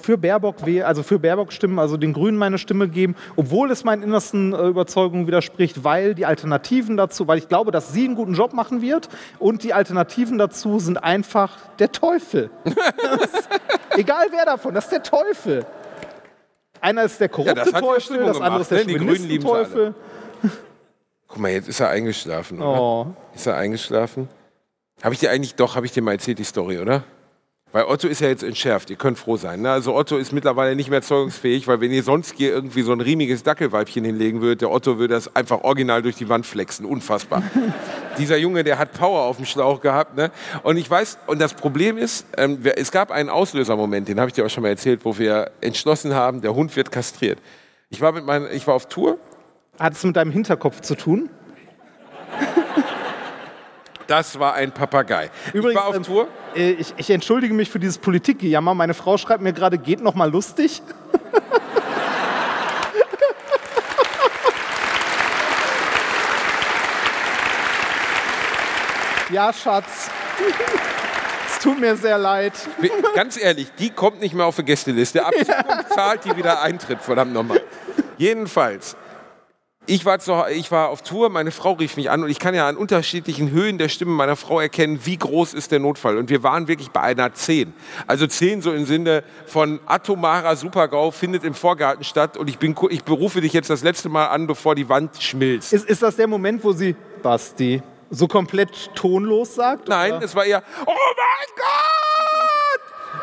[0.00, 3.84] für Baerbock wählen, also für Baerbock stimmen, also den Grünen meine Stimme geben, obwohl es
[3.84, 8.14] meinen innersten äh, Überzeugungen widerspricht, weil die Alternativen dazu, weil ich glaube, dass sie einen
[8.14, 9.08] guten Job machen wird
[9.38, 12.50] und die Alternativen dazu sind einfach der Teufel.
[13.96, 15.64] Egal wer davon, das ist der Teufel.
[16.80, 18.94] Einer ist der korrupte das ja Teufel, Stimmung das andere ist der ne?
[18.98, 19.38] Alle.
[19.38, 19.94] Teufel.
[21.30, 22.80] Guck mal, jetzt ist er eingeschlafen, oder?
[22.80, 23.06] Oh.
[23.34, 24.28] Ist er eingeschlafen?
[25.02, 27.04] Habe ich dir eigentlich, doch, habe ich dir mal erzählt, die Story, oder?
[27.72, 29.62] Weil Otto ist ja jetzt entschärft, ihr könnt froh sein.
[29.62, 29.70] Ne?
[29.70, 33.00] Also Otto ist mittlerweile nicht mehr zeugungsfähig, weil wenn ihr sonst hier irgendwie so ein
[33.00, 36.84] riemiges Dackelweibchen hinlegen würdet, der Otto würde das einfach original durch die Wand flexen.
[36.84, 37.44] Unfassbar.
[38.18, 40.16] Dieser Junge, der hat Power auf dem Schlauch gehabt.
[40.16, 40.32] Ne?
[40.64, 44.34] Und ich weiß, und das Problem ist, ähm, es gab einen Auslösermoment, den habe ich
[44.34, 47.38] dir auch schon mal erzählt, wo wir entschlossen haben, der Hund wird kastriert.
[47.88, 49.16] Ich war, mit meinen, ich war auf Tour
[49.80, 51.30] Hat es mit deinem Hinterkopf zu tun?
[54.06, 55.30] Das war ein Papagei.
[55.54, 56.28] ich war auf ähm, Tour.
[56.54, 58.74] äh, Ich, ich entschuldige mich für dieses Politikgejammer.
[58.74, 60.82] Meine Frau schreibt mir gerade, geht noch mal lustig.
[69.30, 70.10] ja, Schatz.
[71.48, 72.52] Es tut mir sehr leid.
[73.14, 75.24] Ganz ehrlich, die kommt nicht mehr auf die Gästeliste.
[75.24, 77.60] Ab Zukunft zahlt die wieder Eintritt, verdammt nochmal.
[78.16, 78.96] Jedenfalls,
[79.86, 82.54] ich war, zu, ich war auf Tour, meine Frau rief mich an und ich kann
[82.54, 86.16] ja an unterschiedlichen Höhen der Stimme meiner Frau erkennen, wie groß ist der Notfall.
[86.16, 87.72] Und wir waren wirklich bei einer 10.
[88.06, 92.76] Also 10 so im Sinne von atomarer Supergau findet im Vorgarten statt und ich, bin,
[92.90, 95.72] ich berufe dich jetzt das letzte Mal an, bevor die Wand schmilzt.
[95.72, 99.88] Ist, ist das der Moment, wo sie, Basti, so komplett tonlos sagt?
[99.88, 100.24] Nein, oder?
[100.24, 102.09] es war eher, oh mein Gott!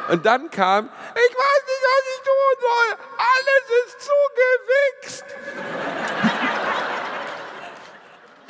[0.10, 2.90] Und dann kam, ich weiß nicht, was ich tun soll.
[3.18, 5.26] Alles ist zugewichst.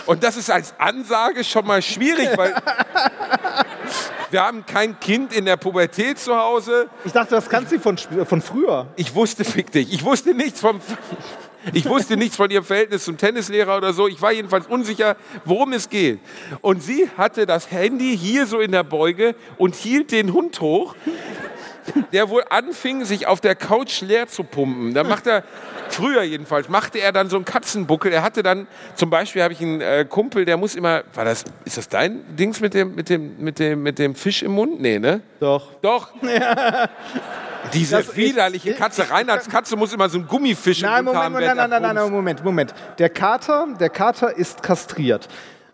[0.06, 2.56] Und das ist als Ansage schon mal schwierig, weil
[4.32, 6.90] wir haben kein Kind in der Pubertät zu Hause.
[7.04, 8.88] Ich dachte, das kannst du von, von früher.
[8.96, 10.80] Ich wusste, fick dich, ich wusste nichts vom...
[11.74, 14.08] Ich wusste nichts von ihrem Verhältnis zum Tennislehrer oder so.
[14.08, 15.16] Ich war jedenfalls unsicher,
[15.46, 16.20] worum es geht.
[16.62, 20.96] Und sie hatte das Handy hier so in der Beuge und hielt den Hund hoch,
[22.12, 24.94] der wohl anfing, sich auf der Couch leer zu pumpen.
[24.94, 25.44] Da macht er,
[25.90, 28.12] früher jedenfalls, machte er dann so einen Katzenbuckel.
[28.12, 31.46] Er hatte dann, zum Beispiel habe ich einen äh, Kumpel, der muss immer, war das,
[31.66, 34.80] ist das dein Dings mit dem, mit dem, mit dem, mit dem Fisch im Mund?
[34.80, 35.22] Nee, ne?
[35.40, 35.74] Doch.
[35.82, 36.14] Doch.
[37.74, 39.10] Diese Das- ich- widerliche Katze.
[39.10, 41.34] Reinhards Katze muss immer so einen Gummifisch Nein, im Moment, haben.
[41.34, 42.12] nein, während nein, nein, nein, bumst.
[42.12, 42.74] Moment, Moment.
[43.00, 45.28] Der Kater, der Kater ist kastriert.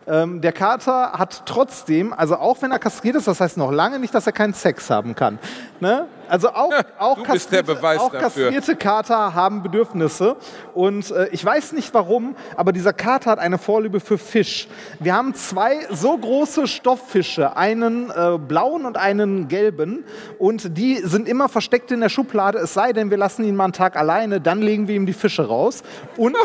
[0.06, 3.98] Ähm, der Kater hat trotzdem, also auch wenn er kastriert ist, das heißt noch lange
[3.98, 5.38] nicht, dass er keinen Sex haben kann.
[5.80, 6.06] Ne?
[6.28, 10.36] Also auch, auch, du kastrierte- Beweis auch kastrierte Kater haben Bedürfnisse.
[10.74, 14.68] Und äh, ich weiß nicht warum, aber dieser Kater hat eine Vorliebe für Fisch.
[15.00, 20.04] Wir haben zwei so große Stofffische, einen äh, blauen und einen gelben.
[20.38, 23.64] Und die sind immer versteckt in der Schublade, es sei denn, wir lassen ihn mal
[23.64, 25.82] einen Tag alleine, dann legen wir ihm die Fische raus.
[26.16, 26.36] Und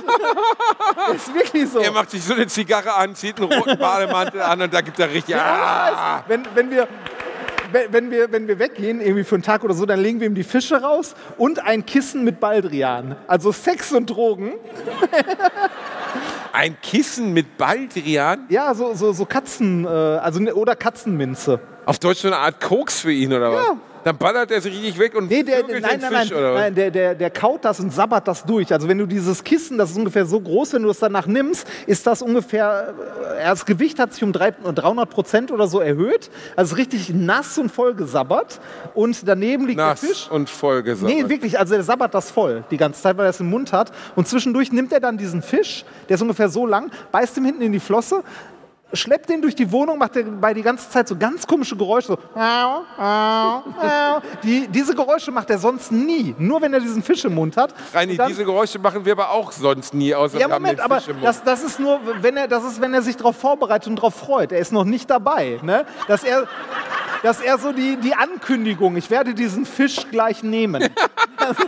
[1.15, 1.79] ist wirklich so.
[1.79, 4.99] Er macht sich so eine Zigarre an, zieht einen roten Bademantel an und da gibt
[4.99, 5.35] er richtig.
[5.35, 6.23] Ah!
[6.27, 6.87] wenn, wenn wir
[7.91, 10.35] wenn, wir, wenn wir weggehen, irgendwie für einen Tag oder so, dann legen wir ihm
[10.35, 13.15] die Fische raus und ein Kissen mit Baldrian.
[13.27, 14.53] Also Sex und Drogen.
[16.51, 18.45] Ein Kissen mit Baldrian?
[18.49, 21.59] Ja, so, so, so Katzen, äh, also, ne- oder Katzenminze.
[21.85, 23.65] Auf Deutsch so eine Art Koks für ihn oder was?
[23.67, 23.77] Ja.
[24.03, 26.53] Dann ballert er sich richtig weg und Nee, der, nein, den nein, Fisch nein, oder
[26.53, 26.61] was?
[26.61, 28.71] nein der, der, der kaut das und sabbert das durch.
[28.71, 31.67] Also wenn du dieses Kissen, das ist ungefähr so groß, wenn du es danach nimmst,
[31.85, 32.93] ist das ungefähr,
[33.39, 36.29] äh, das Gewicht hat sich um drei- 300 Prozent oder so erhöht.
[36.55, 38.59] Also richtig nass und voll gesabbert.
[38.93, 40.29] Und daneben liegt Nass der Fisch.
[40.31, 41.15] und vollgesabbert.
[41.15, 43.73] Nee, wirklich, also der sabbert das voll die ganze Zeit, weil er es im Mund
[43.73, 43.91] hat.
[44.15, 47.61] Und zwischendurch nimmt er dann diesen Fisch, der ist ungefähr so lang, beißt ihm hinten
[47.63, 48.23] in die Flosse,
[48.93, 52.17] schleppt den durch die Wohnung, macht dabei die ganze Zeit so ganz komische Geräusche.
[52.35, 54.21] So.
[54.43, 57.73] Die, diese Geräusche macht er sonst nie, nur wenn er diesen Fisch im Mund hat.
[57.93, 61.09] Reini, dann- diese Geräusche machen wir aber auch sonst nie, außer ja, Moment, aber Fisch
[61.09, 61.27] im Mund.
[61.27, 64.15] das, das ist nur, wenn er, das ist, wenn er sich darauf vorbereitet und darauf
[64.15, 64.51] freut.
[64.51, 65.59] Er ist noch nicht dabei.
[65.61, 65.85] Ne?
[66.07, 66.47] Dass er,
[67.23, 68.95] das ist eher so die, die Ankündigung.
[68.97, 70.89] Ich werde diesen Fisch gleich nehmen.
[71.37, 71.67] Das ist,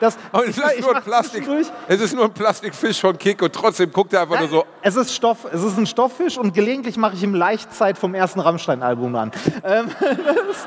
[0.00, 1.48] das, es ich- ist, ich nur ein mach Plastik,
[1.88, 4.64] es ist nur ein Plastikfisch von Kick und trotzdem guckt er einfach nur so.
[4.82, 8.40] Es ist Stoff, es ist ein Stofffisch und gelegentlich mache ich ihm Leichtzeit vom ersten
[8.40, 9.32] Rammstein-Album an.
[9.62, 9.88] Ähm,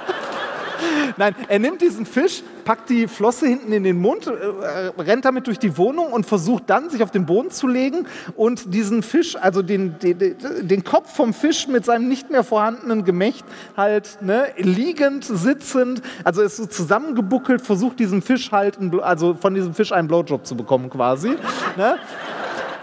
[1.17, 5.47] nein, er nimmt diesen Fisch, packt die Flosse hinten in den Mund, äh, rennt damit
[5.47, 8.05] durch die Wohnung und versucht dann, sich auf den Boden zu legen
[8.35, 13.03] und diesen Fisch, also den, den, den Kopf vom Fisch mit seinem nicht mehr vorhandenen
[13.03, 13.43] Gemächt
[13.75, 19.55] halt ne, liegend, sitzend, also ist so zusammengebuckelt, versucht diesem Fisch halt, Blo- also von
[19.55, 21.29] diesem Fisch einen Blowjob zu bekommen quasi.
[21.75, 21.97] Ne?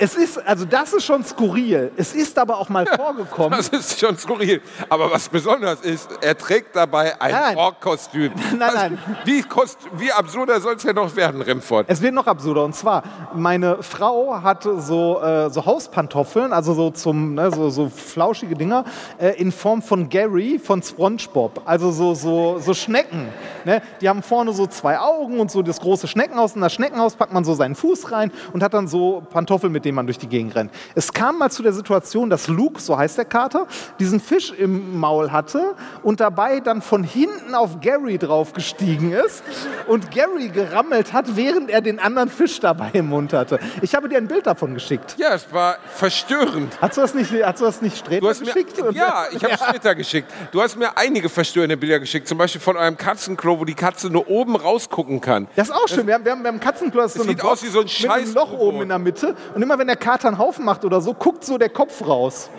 [0.03, 1.93] Es ist, also das ist schon skurril.
[1.95, 3.59] Es ist aber auch mal vorgekommen.
[3.59, 4.63] Das ist schon skurril.
[4.89, 7.57] Aber was besonders ist, er trägt dabei ein Nein.
[7.59, 8.33] Ork-Kostüm.
[8.59, 8.99] Nein, nein.
[9.25, 11.85] Wie, kost, wie absurder soll es ja noch werden, Remford?
[11.89, 12.65] Es wird noch absurder.
[12.65, 13.03] Und zwar,
[13.35, 18.85] meine Frau hatte so, äh, so Hauspantoffeln, also so zum, ne, so, so flauschige Dinger,
[19.19, 21.61] äh, in Form von Gary von SpongeBob.
[21.67, 23.29] Also so, so, so Schnecken.
[23.67, 23.83] Ne?
[24.01, 26.55] Die haben vorne so zwei Augen und so das große Schneckenhaus.
[26.55, 29.85] In das Schneckenhaus packt man so seinen Fuß rein und hat dann so Pantoffeln, mit
[29.91, 30.71] denen man durch die Gegend rennt.
[30.95, 33.67] Es kam mal zu der Situation, dass Luke, so heißt der Kater,
[33.99, 35.75] diesen Fisch im Maul hatte
[36.05, 39.43] und dabei dann von hinten auf Gary draufgestiegen ist
[39.89, 43.59] und Gary gerammelt hat, während er den anderen Fisch dabei im Mund hatte.
[43.83, 45.17] Ich habe dir ein Bild davon geschickt.
[45.19, 46.81] Ja, es war verstörend.
[46.81, 48.79] Hast du das nicht, hast du das nicht Sträter Du hast mir, geschickt?
[48.81, 50.31] Und- ja, ich habe Twitter geschickt.
[50.53, 54.09] Du hast mir einige verstörende Bilder geschickt, zum Beispiel von eurem Katzenklo, wo die Katze
[54.09, 55.49] nur oben rausgucken kann.
[55.57, 56.07] Das ist auch schön.
[56.07, 57.87] Wir haben, wir haben, wir haben Katzenklo, das ist so sieht aus wie so ein
[57.87, 59.35] mit einem scheiß Loch oben in der Mitte.
[59.55, 62.51] Und immer wenn der Kater einen Haufen macht oder so, guckt so der Kopf raus.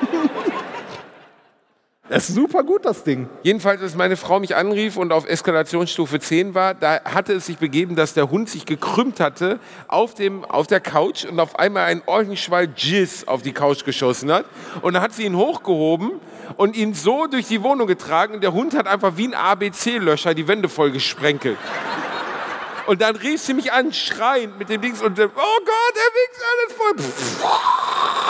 [2.08, 3.28] Das ist super gut, das Ding.
[3.44, 7.58] Jedenfalls, als meine Frau mich anrief und auf Eskalationsstufe 10 war, da hatte es sich
[7.58, 11.84] begeben, dass der Hund sich gekrümmt hatte auf, dem, auf der Couch und auf einmal
[11.84, 14.44] ein Orchenschwall Jizz auf die Couch geschossen hat.
[14.82, 16.10] Und dann hat sie ihn hochgehoben
[16.56, 20.34] und ihn so durch die Wohnung getragen und der Hund hat einfach wie ein ABC-Löscher
[20.34, 21.58] die Wände voll gesprenkelt.
[22.90, 26.42] Und dann rief sie mich an, schreiend mit dem Dings und oh Gott, er wichst
[26.50, 28.29] alles voll.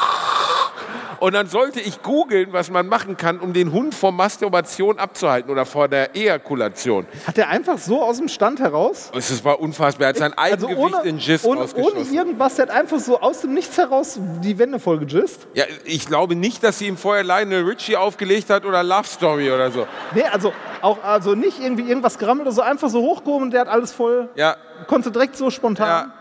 [1.20, 5.50] Und dann sollte ich googeln, was man machen kann, um den Hund vor Masturbation abzuhalten
[5.50, 7.06] oder vor der Ejakulation.
[7.26, 9.10] Hat er einfach so aus dem Stand heraus?
[9.14, 10.06] Es war unfassbar.
[10.06, 13.20] Er hat sein Also Eigengewicht ohne, in Jizz ohne, ohne irgendwas, der hat einfach so
[13.20, 15.46] aus dem Nichts heraus die Wände voll gejist.
[15.54, 19.50] Ja, ich glaube nicht, dass sie ihm vorher Lionel Richie aufgelegt hat oder Love Story
[19.52, 19.86] oder so.
[20.14, 23.60] Nee, also auch also nicht irgendwie irgendwas gerammelt oder so, einfach so hochgehoben und der
[23.60, 24.56] hat alles voll, Ja,
[24.86, 25.86] konnte direkt so spontan.
[25.86, 26.12] ja.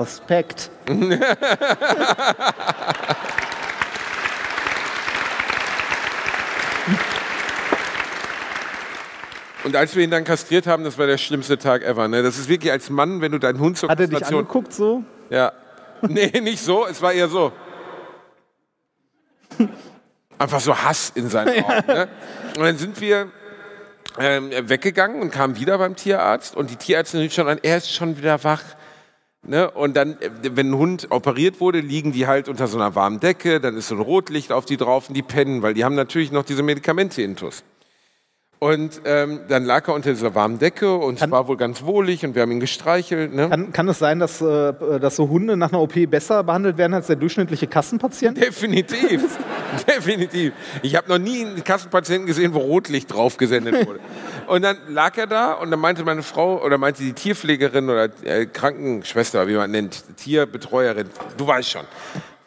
[0.00, 0.70] Respekt.
[9.64, 12.06] Und als wir ihn dann kastriert haben, das war der schlimmste Tag ever.
[12.06, 12.22] Ne?
[12.22, 14.40] Das ist wirklich als Mann, wenn du deinen Hund zur Hat er dich Kastration...
[14.40, 15.02] angeguckt so?
[15.30, 15.52] Ja.
[16.06, 17.50] Nee, nicht so, es war eher so.
[20.38, 21.86] Einfach so Hass in seinen Augen.
[21.86, 22.08] Ne?
[22.58, 23.30] Und dann sind wir
[24.18, 27.90] ähm, weggegangen und kamen wieder beim Tierarzt und die Tierärztin rief schon an, er ist
[27.90, 28.62] schon wieder wach.
[29.42, 29.70] Ne?
[29.70, 33.20] Und dann, äh, wenn ein Hund operiert wurde, liegen die halt unter so einer warmen
[33.20, 35.94] Decke, dann ist so ein Rotlicht auf die drauf und die pennen, weil die haben
[35.94, 37.64] natürlich noch diese Medikamente intus.
[38.64, 42.24] Und ähm, dann lag er unter dieser warmen Decke und es war wohl ganz wohlig
[42.24, 43.34] und wir haben ihn gestreichelt.
[43.34, 43.50] Ne?
[43.50, 46.94] Kann, kann es sein, dass, äh, dass so Hunde nach einer OP besser behandelt werden
[46.94, 48.38] als der durchschnittliche Kassenpatient?
[48.42, 49.36] Definitiv.
[49.86, 50.54] Definitiv.
[50.80, 54.00] Ich habe noch nie einen Kassenpatienten gesehen, wo Rotlicht drauf gesendet wurde.
[54.46, 58.08] Und dann lag er da und dann meinte meine Frau oder meinte die Tierpflegerin oder
[58.24, 61.84] äh, Krankenschwester, wie man nennt, Tierbetreuerin, du weißt schon,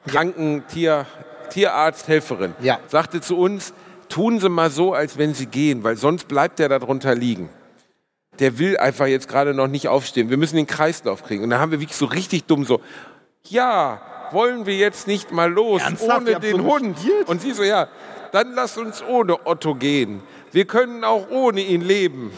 [0.08, 1.06] Kranken, Tier,
[1.52, 2.80] Tierarzt, Helferin, Ja.
[2.88, 3.72] sagte zu uns,
[4.10, 7.50] tun Sie mal so, als wenn Sie gehen, weil sonst bleibt der da drunter liegen.
[8.40, 10.30] Der will einfach jetzt gerade noch nicht aufstehen.
[10.30, 11.44] Wir müssen den Kreislauf kriegen.
[11.44, 12.82] Und dann haben wir wirklich so richtig dumm so,
[13.46, 14.02] ja,
[14.32, 16.22] wollen wir jetzt nicht mal los Ernsthaft?
[16.22, 16.96] Ohne den so Hund?
[16.96, 17.28] gespielt?
[17.28, 17.88] Und sie so, ja,
[18.32, 20.22] dann lass uns ohne Otto gehen.
[20.52, 22.32] Wir können auch ohne ihn leben.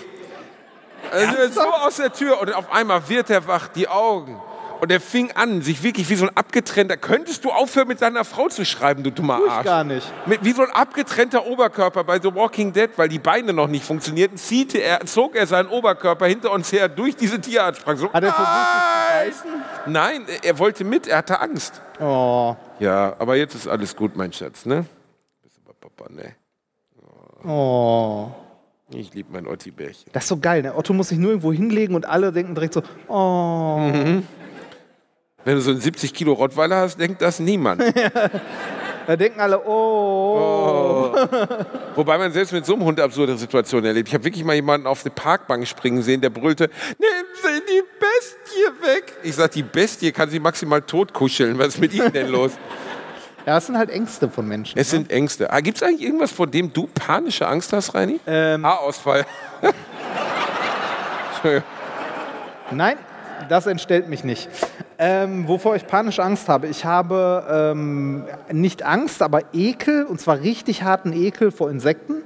[1.11, 4.39] Also so aus der Tür und auf einmal wird er wach, die Augen.
[4.82, 6.95] Und er fing an, sich wirklich wie so ein abgetrennter.
[6.95, 9.65] Könntest du aufhören, mit deiner Frau zu schreiben, du dummer Tue ich Arsch?
[9.65, 10.11] gar nicht.
[10.25, 13.84] Mit, wie so ein abgetrennter Oberkörper bei The Walking Dead, weil die Beine noch nicht
[13.84, 18.07] funktionierten, ziehte er, zog er seinen Oberkörper hinter uns her durch diese Tierarztpraxis.
[18.07, 19.51] So, Hat er versucht, zu beißen?
[19.88, 21.82] Nein, er wollte mit, er hatte Angst.
[21.99, 24.86] Oh, Ja, aber jetzt ist alles gut, mein Schatz, ne?
[25.82, 26.36] Papa, ne?
[27.45, 28.32] oh.
[28.91, 30.09] Ich liebe mein Otti-Bärchen.
[30.13, 30.63] Das ist so geil.
[30.63, 30.75] Ne?
[30.75, 33.77] Otto muss sich nur irgendwo hinlegen und alle denken direkt so, oh.
[35.45, 37.81] Wenn du so einen 70 Kilo Rottweiler hast, denkt das niemand.
[39.09, 41.11] Da denken alle, oh.
[41.95, 44.07] Wobei man selbst mit so einem Hund absurde Situationen erlebt.
[44.07, 46.69] Ich habe wirklich mal jemanden auf eine Parkbank springen sehen, der brüllte,
[46.99, 49.13] nehmen Sie die Bestie weg.
[49.23, 51.57] Ich sag, die Bestie kann sie maximal tot kuscheln.
[51.57, 52.51] Was ist mit Ihnen denn los?
[53.45, 54.77] Ja, das sind halt Ängste von Menschen.
[54.77, 55.51] Es sind Ängste.
[55.51, 58.19] Ah, Gibt es eigentlich irgendwas, vor dem du panische Angst hast, Reini?
[58.27, 58.63] Ähm.
[58.63, 59.25] Haarausfall.
[62.69, 62.97] Nein,
[63.47, 64.49] das entstellt mich nicht.
[65.02, 66.68] Ähm, wovor ich panische Angst habe.
[66.68, 72.22] Ich habe ähm, nicht Angst, aber Ekel, und zwar richtig harten Ekel vor Insekten.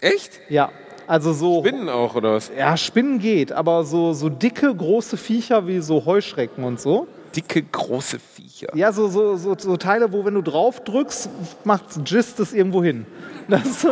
[0.00, 0.40] Echt?
[0.48, 0.70] Ja,
[1.06, 1.62] also so.
[1.62, 2.50] Binnen auch, oder was?
[2.58, 7.06] Ja, Spinnen geht, aber so, so dicke, große Viecher wie so Heuschrecken und so.
[7.36, 8.74] Dicke, große Viecher.
[8.74, 11.30] Ja, so, so, so, so Teile, wo wenn du drauf drückst,
[11.62, 13.06] macht Gist es irgendwo hin.
[13.48, 13.86] Das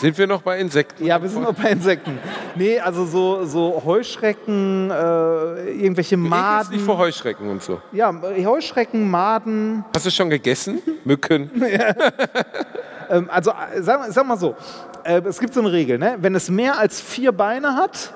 [0.00, 1.04] Sind wir noch bei Insekten?
[1.04, 2.18] ja, wir sind noch bei Insekten.
[2.54, 4.94] Nee, also so, so Heuschrecken, äh,
[5.72, 7.06] irgendwelche Du ekelst dich vor Maden.
[7.06, 7.80] Heuschrecken und so.
[7.92, 9.84] Ja, Heuschrecken, Maden.
[9.92, 10.80] Hast du schon gegessen?
[11.04, 11.50] Mücken?
[13.10, 14.54] Ähm, also äh, sag, sag mal so,
[15.02, 16.18] äh, es gibt so eine Regel, ne?
[16.20, 18.12] wenn es mehr als vier Beine hat,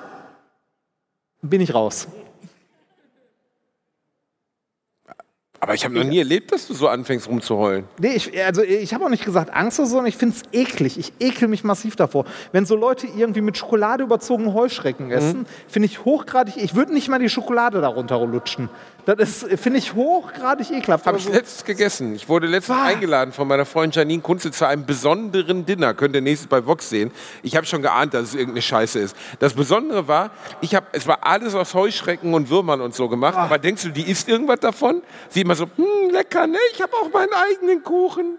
[1.40, 2.08] bin ich raus.
[5.62, 7.84] Aber ich habe noch nie erlebt, dass du so anfängst rumzuheulen.
[8.00, 10.42] Nee, ich, also ich habe auch nicht gesagt Angst oder so, sondern ich finde es
[10.52, 10.98] eklig.
[10.98, 12.24] Ich ekel mich massiv davor.
[12.50, 15.12] Wenn so Leute irgendwie mit Schokolade überzogene Heuschrecken Mhm.
[15.12, 18.70] essen, finde ich hochgradig, ich würde nicht mal die Schokolade darunter lutschen.
[19.04, 21.06] Das finde ich, hochgradig ekelhaft.
[21.06, 22.14] Habe ich so- letztens gegessen.
[22.14, 22.84] Ich wurde letztens Bah.
[22.84, 25.92] eingeladen von meiner Freundin Janine Kunze zu einem besonderen Dinner.
[25.92, 27.10] Könnt ihr nächstes bei Vox sehen.
[27.42, 29.16] Ich habe schon geahnt, dass es irgendeine Scheiße ist.
[29.40, 30.30] Das Besondere war,
[30.60, 33.36] ich hab, es war alles aus Heuschrecken und Würmern und so gemacht.
[33.36, 35.02] Aber denkst du, die isst irgendwas davon?
[35.30, 36.58] Sie immer so, hm, lecker, ne?
[36.72, 38.38] Ich habe auch meinen eigenen Kuchen.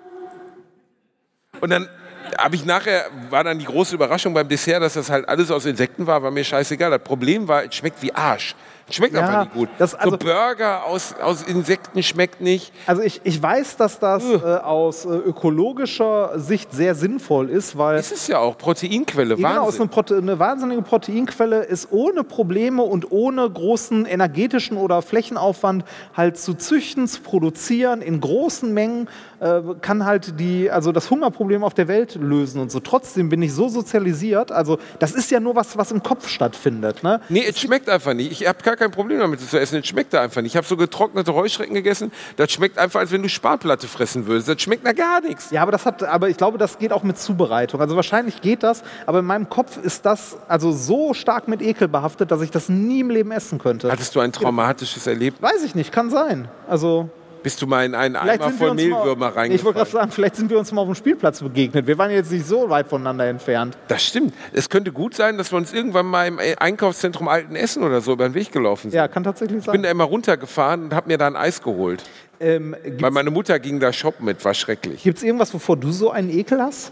[1.59, 1.89] Und dann
[2.38, 5.66] habe ich nachher, war dann die große Überraschung beim Dessert, dass das halt alles aus
[5.66, 6.89] Insekten war, war mir scheißegal.
[6.89, 8.55] Das Problem war, es schmeckt wie Arsch.
[8.88, 9.69] Es schmeckt Ja, einfach nicht gut.
[9.77, 12.71] das- also- so Burger aus, aus Insekten schmeckt nicht.
[12.86, 17.97] Also ich, ich weiß, dass das äh, aus äh, ökologischer Sicht sehr sinnvoll ist, weil
[17.97, 19.81] Es ist ja auch Proteinquelle, Ja, Genau, ist Wahnsinn.
[19.81, 26.38] eine, Prote eine wahnsinnige Proteinquelle, ist ohne Probleme und ohne großen energetischen oder Flächenaufwand halt
[26.38, 29.07] zu züchten, zu produzieren in großen Mengen,
[29.39, 32.79] äh, kann halt die, also das Hungerproblem auf der Welt lösen und so.
[32.79, 37.03] Trotzdem bin ich so sozialisiert, also das ist ja nur was, was im Kopf stattfindet.
[37.03, 37.21] Ne?
[37.29, 38.31] Nee, es schmeckt einfach nicht.
[38.31, 39.80] Ich habe gar kein Problem damit, es zu essen.
[39.80, 40.53] Es schmeckt da einfach nicht.
[40.53, 42.11] Ich habe so getrocknete Heuschrecken gegessen.
[42.38, 44.47] Das schmeckt einfach, als wenn du Sparplatte fressen würdest.
[44.47, 45.51] Das schmeckt nach gar nichts.
[45.51, 47.80] Ja, aber das hat, aber ich glaube, das geht auch mit Zubereitung.
[47.82, 51.88] Also wahrscheinlich geht das, aber in meinem Kopf ist das also so stark mit Ekel
[51.88, 53.91] behaftet, dass ich das nie im Leben essen könnte.
[53.91, 55.41] Hattest du ein traumatisches Erlebnis?
[55.41, 56.47] Weiß ich nicht, kann sein.
[56.67, 57.09] Also
[57.43, 60.35] Bist du mal in einen Vielleicht Eimer voll mal- Mehlwürmer Ich wollte gerade sagen, vielleicht
[60.37, 61.85] sind wir uns mal auf dem Spielplatz begegnet.
[61.85, 63.77] Wir waren jetzt nicht so weit voneinander entfernt.
[63.89, 64.33] Das stimmt.
[64.53, 68.13] Es könnte gut sein, dass wir uns irgendwann mal im Einkaufszentrum Alten Essen oder so
[68.13, 68.97] über den Weg gelaufen sind.
[68.97, 69.83] Ja, kann tatsächlich Ich bin sein.
[69.83, 72.03] da immer runtergefahren und habe mir da ein Eis geholt.
[72.39, 75.05] Ähm, Weil Gibt meine Mutter ging da shoppen mit, war schrecklich.
[75.05, 76.91] es irgendwas, wovor du so einen Ekel hast?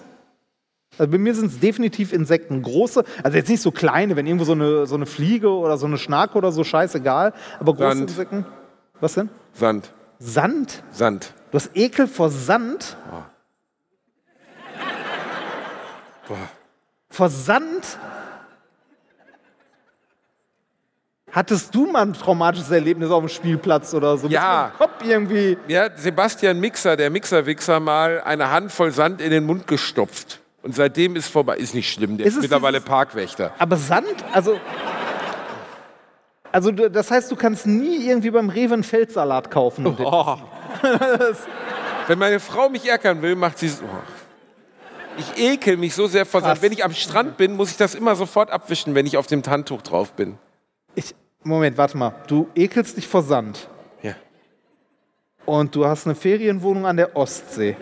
[0.98, 2.62] Also bei mir sind es definitiv Insekten.
[2.62, 5.86] Große, also jetzt nicht so kleine, wenn irgendwo so eine, so eine Fliege oder so
[5.86, 7.34] eine Schnarke oder so, scheißegal.
[7.60, 8.10] Aber große Sand.
[8.10, 8.46] Insekten.
[9.00, 9.30] Was denn?
[9.54, 9.92] Sand.
[10.24, 10.84] Sand?
[10.92, 11.34] Sand.
[11.50, 12.96] Du hast Ekel vor Sand?
[17.10, 17.98] Vor Sand?
[21.32, 24.28] Hattest du mal ein traumatisches Erlebnis auf dem Spielplatz oder so?
[24.28, 24.72] Ja.
[24.78, 25.58] Kopf irgendwie.
[25.74, 30.40] Hat Sebastian Mixer, der Mixerwichser, mal eine Handvoll Sand in den Mund gestopft.
[30.62, 31.58] Und seitdem ist vorbei.
[31.58, 33.54] Ist nicht schlimm, der Ist ist, mittlerweile dieses- Parkwächter.
[33.58, 34.60] Aber Sand, also.
[36.52, 39.88] Also, das heißt, du kannst nie irgendwie beim Rewe einen Feldsalat kaufen.
[39.88, 40.38] und Oh.
[42.08, 43.84] Wenn meine Frau mich ärgern will, macht sie so.
[45.18, 46.62] Ich ekel mich so sehr vor Sand.
[46.62, 49.44] Wenn ich am Strand bin, muss ich das immer sofort abwischen, wenn ich auf dem
[49.44, 50.38] Handtuch drauf bin.
[50.96, 52.14] Ich, Moment, warte mal.
[52.28, 53.68] Du ekelst dich vor Sand.
[54.02, 54.16] Ja.
[55.46, 57.76] Und du hast eine Ferienwohnung an der Ostsee.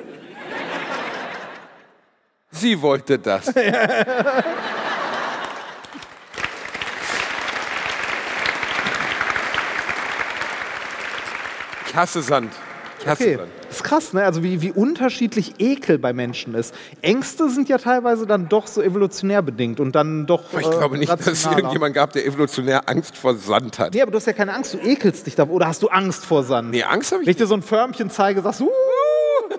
[2.52, 3.54] Sie wollte das.
[11.90, 12.54] Ich hasse Sand.
[13.00, 13.50] Ich hasse Okay, Sand.
[13.68, 14.24] das ist krass, ne?
[14.24, 16.76] Also wie, wie unterschiedlich Ekel bei Menschen ist.
[17.02, 20.44] Ängste sind ja teilweise dann doch so evolutionär bedingt und dann doch.
[20.52, 21.58] Aber ich glaube äh, nicht, dass es rationaler.
[21.58, 23.96] irgendjemand gab, der evolutionär Angst vor Sand hat.
[23.96, 25.56] Nee, aber du hast ja keine Angst, du ekelst dich davor.
[25.56, 26.70] Oder hast du Angst vor Sand?
[26.70, 28.70] Nee, Angst habe ich Wenn ich dir so ein Förmchen zeige, sagst du, uh,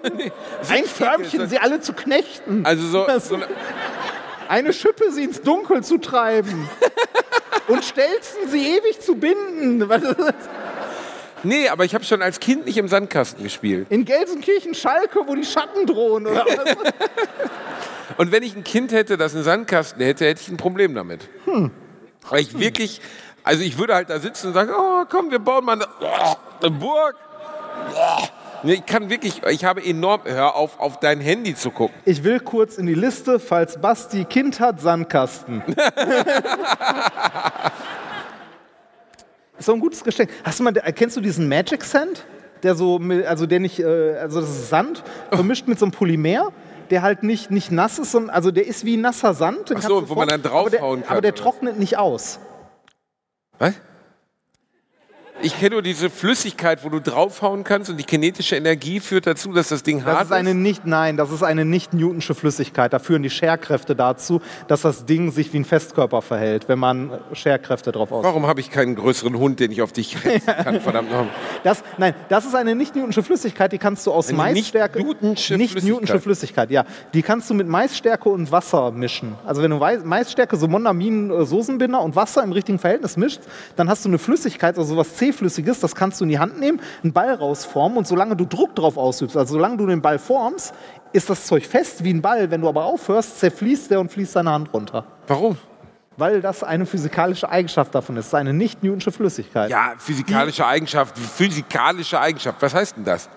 [0.69, 2.65] ein Förmchen, sie alle zu knechten.
[2.65, 3.49] Also so, so eine,
[4.49, 6.69] Eine Schippe, sie ins Dunkel zu treiben.
[7.69, 9.89] und Stelzen, sie ewig zu binden.
[11.43, 13.87] Nee, aber ich habe schon als Kind nicht im Sandkasten gespielt.
[13.91, 16.27] In Gelsenkirchen, Schalke, wo die Schatten drohen.
[16.27, 16.77] Oder was?
[18.19, 21.29] Und wenn ich ein Kind hätte, das einen Sandkasten hätte, hätte ich ein Problem damit.
[22.29, 23.01] Weil ich wirklich,
[23.45, 25.87] also ich würde halt da sitzen und sagen, oh komm, wir bauen mal eine,
[26.61, 27.17] eine Burg.
[28.63, 31.97] Ich kann wirklich, ich habe enorm, hör auf, auf dein Handy zu gucken.
[32.05, 35.63] Ich will kurz in die Liste, falls Basti Kind hat, Sandkasten.
[39.61, 40.31] ist so ein gutes Geschenk.
[40.45, 42.25] Hast du mal, kennst du diesen Magic Sand?
[42.63, 45.03] der so, also der nicht, äh, also das ist Sand
[45.33, 46.53] vermischt mit so einem Polymer.
[46.91, 49.73] Der halt nicht, nicht nass ist, sondern also der ist wie nasser Sand.
[49.75, 52.39] Ach so, wo man dann aber der- draufhauen kann, Aber der trocknet nicht aus.
[53.59, 53.75] Was?
[55.43, 59.53] Ich kenne nur diese Flüssigkeit, wo du draufhauen kannst und die kinetische Energie führt dazu,
[59.53, 62.93] dass das Ding Das hart ist eine nicht, nein, das ist eine nicht Newtonsche Flüssigkeit.
[62.93, 67.13] Da führen die Scherkräfte dazu, dass das Ding sich wie ein Festkörper verhält, wenn man
[67.33, 68.23] Scherkräfte drauf aus.
[68.23, 70.81] Warum habe ich keinen größeren Hund, den ich auf dich retten kann?
[70.81, 71.27] Verdammt noch.
[71.65, 74.99] Das, nein, das ist eine nicht Newtonsche Flüssigkeit, die kannst du aus Eine Maisstärke.
[74.99, 76.01] nicht-Newtonsche nicht Flüssigkeit.
[76.01, 76.85] Newtonsche Flüssigkeit, ja.
[77.15, 79.37] Die kannst du mit Maisstärke und Wasser mischen.
[79.47, 83.41] Also wenn du Maisstärke, so Mondamin, äh, Soßenbinder und Wasser im richtigen Verhältnis mischst,
[83.77, 86.81] dann hast du eine Flüssigkeit, also sowas C-Flüssiges, das kannst du in die Hand nehmen,
[87.03, 90.75] einen Ball rausformen und solange du Druck drauf ausübst, also solange du den Ball formst,
[91.13, 92.51] ist das Zeug fest wie ein Ball.
[92.51, 95.05] Wenn du aber aufhörst, zerfließt der und fließt deine Hand runter.
[95.27, 95.57] Warum?
[96.17, 98.35] Weil das eine physikalische Eigenschaft davon ist.
[98.35, 99.71] Eine nicht Newtonsche Flüssigkeit.
[99.71, 101.19] Ja, physikalische Eigenschaft.
[101.19, 102.61] Physikalische Eigenschaft.
[102.61, 103.29] Was heißt denn das?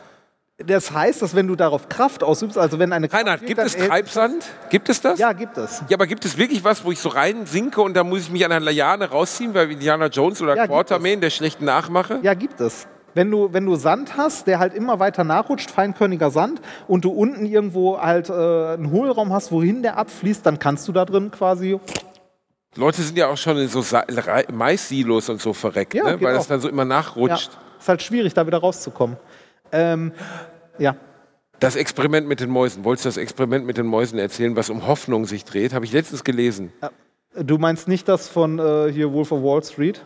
[0.59, 3.75] Das heißt, dass wenn du darauf Kraft ausübst, also wenn eine Kraft Reinhard, gibt es
[3.75, 4.45] Treibsand?
[4.69, 5.17] Gibt es das?
[5.17, 5.81] Ja, gibt es.
[5.89, 8.29] Ja, aber gibt es wirklich was, wo ich so rein sinke und da muss ich
[8.31, 12.19] mich an einer Liane rausziehen, weil Indiana Jones oder Ja, Quartermain, der schlechten nachmache?
[12.21, 12.85] Ja, gibt es.
[13.15, 17.09] Wenn du, wenn du Sand hast, der halt immer weiter nachrutscht, feinkörniger Sand, und du
[17.11, 21.31] unten irgendwo halt äh, einen Hohlraum hast, wohin der abfließt, dann kannst du da drin
[21.31, 21.79] quasi.
[22.75, 23.83] Leute sind ja auch schon in so
[24.51, 26.21] Mais-Silos und so verreckt, Ja, ne?
[26.21, 26.39] weil auch.
[26.39, 27.51] das dann so immer Ja, nachrutscht.
[27.79, 29.17] ist halt schwierig, da wieder rauszukommen.
[29.73, 30.13] Ähm,
[30.77, 30.95] ja.
[31.59, 32.83] Das Experiment mit den Mäusen.
[32.83, 35.73] Wolltest du das Experiment mit den Mäusen erzählen, was um Hoffnung sich dreht?
[35.73, 36.71] Habe ich letztens gelesen.
[37.35, 40.05] Du meinst nicht das von äh, hier Wolf of Wall Street?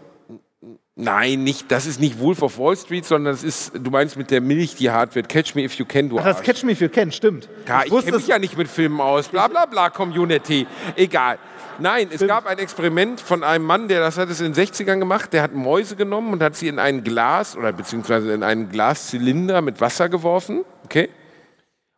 [0.99, 4.31] Nein, nicht, das ist nicht Wolf of Wall Street, sondern das ist, du meinst mit
[4.31, 5.29] der Milch, die hart wird.
[5.29, 6.41] Catch me if you can, du Ach, das.
[6.41, 7.49] Catch Me If You Can, stimmt.
[7.67, 9.27] Ja, ich wusste kenne mich ja nicht mit Filmen aus.
[9.27, 10.65] Bla bla bla, Community.
[10.95, 11.37] Egal.
[11.79, 14.99] Nein, es gab ein Experiment von einem Mann, der das hat es in den 60ern
[14.99, 15.33] gemacht.
[15.33, 19.61] Der hat Mäuse genommen und hat sie in ein Glas oder beziehungsweise in einen Glaszylinder
[19.61, 20.65] mit Wasser geworfen.
[20.85, 21.09] Okay?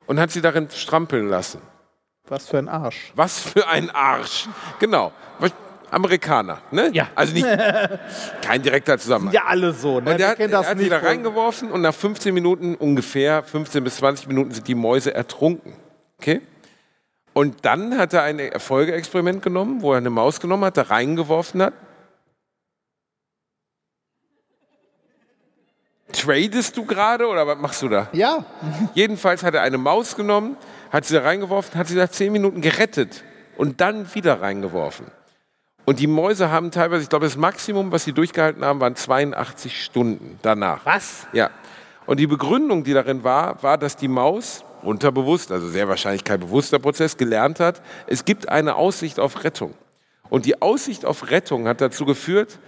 [0.05, 1.61] Und hat sie darin strampeln lassen.
[2.27, 3.11] Was für ein Arsch.
[3.15, 4.47] Was für ein Arsch.
[4.79, 5.11] Genau.
[5.91, 6.91] Amerikaner, ne?
[6.93, 7.09] Ja.
[7.15, 7.47] Also nicht
[8.41, 9.33] kein direkter Zusammenhang.
[9.33, 10.11] Ja, alle so, ne?
[10.11, 13.43] Und der hat, kennt er das hat sie da reingeworfen und nach 15 Minuten, ungefähr
[13.43, 15.73] 15 bis 20 Minuten, sind die Mäuse ertrunken.
[16.19, 16.41] Okay?
[17.33, 21.61] Und dann hat er ein Folgeexperiment genommen, wo er eine Maus genommen hat, da reingeworfen
[21.61, 21.73] hat.
[26.11, 28.07] Tradest du gerade oder was machst du da?
[28.13, 28.43] Ja,
[28.95, 30.57] Jedenfalls hat er eine Maus genommen,
[30.91, 33.23] hat sie da reingeworfen, hat sie nach 10 Minuten gerettet
[33.57, 35.07] und dann wieder reingeworfen.
[35.85, 39.83] Und die Mäuse haben teilweise, ich glaube, das Maximum, was sie durchgehalten haben, waren 82
[39.83, 40.85] Stunden danach.
[40.85, 41.27] Was?
[41.33, 41.49] Ja.
[42.05, 46.39] Und die Begründung, die darin war, war, dass die Maus unterbewusst, also sehr wahrscheinlich kein
[46.39, 49.73] bewusster Prozess, gelernt hat, es gibt eine Aussicht auf Rettung.
[50.29, 52.59] Und die Aussicht auf Rettung hat dazu geführt,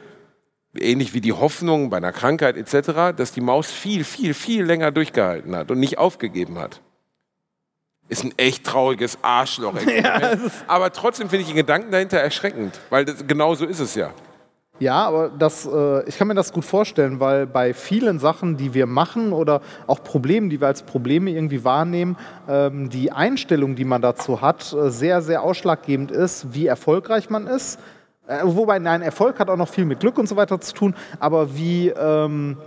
[0.75, 4.91] ähnlich wie die Hoffnung bei einer Krankheit etc., dass die Maus viel, viel, viel länger
[4.91, 6.81] durchgehalten hat und nicht aufgegeben hat.
[8.09, 9.75] Ist ein echt trauriges Arschloch.
[10.67, 14.13] aber trotzdem finde ich den Gedanken dahinter erschreckend, weil das, genau so ist es ja.
[14.81, 18.73] Ja, aber das, äh, ich kann mir das gut vorstellen, weil bei vielen Sachen, die
[18.73, 22.17] wir machen oder auch Problemen, die wir als Probleme irgendwie wahrnehmen,
[22.49, 27.45] ähm, die Einstellung, die man dazu hat, äh, sehr, sehr ausschlaggebend ist, wie erfolgreich man
[27.45, 27.79] ist.
[28.25, 30.95] Äh, wobei, nein, Erfolg hat auch noch viel mit Glück und so weiter zu tun,
[31.19, 32.57] aber wie, ähm,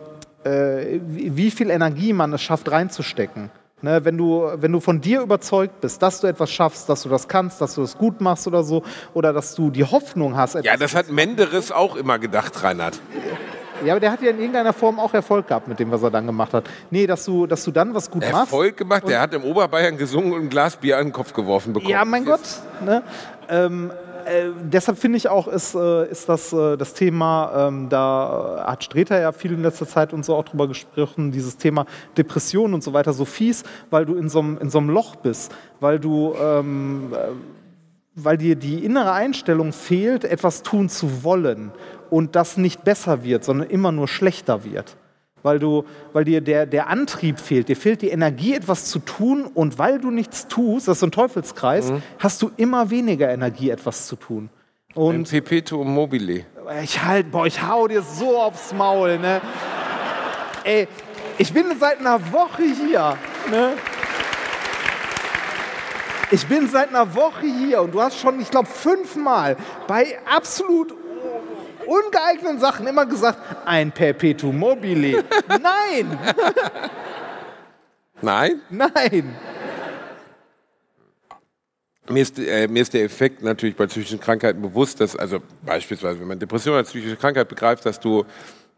[0.45, 3.51] äh, wie, wie viel Energie man es schafft reinzustecken.
[3.85, 7.11] Ne, wenn, du, wenn du von dir überzeugt bist, dass du etwas schaffst, dass du
[7.11, 8.83] das kannst, dass du das gut machst oder so,
[9.13, 12.99] oder dass du die Hoffnung hast, Ja, das hat Menderes auch immer gedacht, Reinhard.
[13.85, 16.11] Ja, aber der hat ja in irgendeiner Form auch Erfolg gehabt mit dem, was er
[16.11, 16.65] dann gemacht hat.
[16.91, 18.35] Nee, dass du, dass du dann was gut machst.
[18.35, 21.75] Erfolg gemacht, der hat im Oberbayern gesungen und ein Glas Bier an den Kopf geworfen
[21.75, 21.91] bekommen.
[21.91, 22.41] Ja, mein Gott.
[22.83, 23.03] Ne?
[23.51, 23.91] Ähm,
[24.27, 28.85] äh, deshalb finde ich auch, ist, äh, ist das, äh, das Thema, ähm, da hat
[28.85, 32.83] Streter ja viel in letzter Zeit und so auch drüber gesprochen, dieses Thema Depression und
[32.83, 37.29] so weiter so fies, weil du in so einem Loch bist, weil du ähm, äh,
[38.15, 41.73] weil dir die innere Einstellung fehlt, etwas tun zu wollen
[42.11, 44.97] und das nicht besser wird, sondern immer nur schlechter wird.
[45.45, 45.85] Weil, du,
[46.15, 49.99] weil dir der, der Antrieb fehlt, dir fehlt die Energie, etwas zu tun und weil
[50.01, 54.17] du nichts tust, das ist so ein Teufelskreis, hast du immer weniger Energie, etwas zu
[54.17, 54.49] tun.
[54.89, 56.47] Ein Und Perpetuum mobile.
[56.83, 59.43] ich halt, boah, ich hau dir so aufs Maul, ne?
[60.65, 60.89] Ey,
[61.37, 63.19] ich bin seit einer Woche hier,
[63.51, 63.75] ne?
[66.31, 70.95] Ich bin seit einer Woche hier und du hast schon, ich glaube, fünfmal bei absolut
[71.87, 75.25] ungeeigneten Sachen immer gesagt, ein Perpetuum mobile.
[75.49, 76.19] Nein,
[78.25, 78.61] Nein?
[78.71, 79.37] nein.
[82.09, 86.21] Mir ist, äh, mir ist der Effekt natürlich bei psychischen Krankheiten bewusst, dass, also beispielsweise,
[86.21, 88.25] wenn man Depression als psychische Krankheit begreift, dass du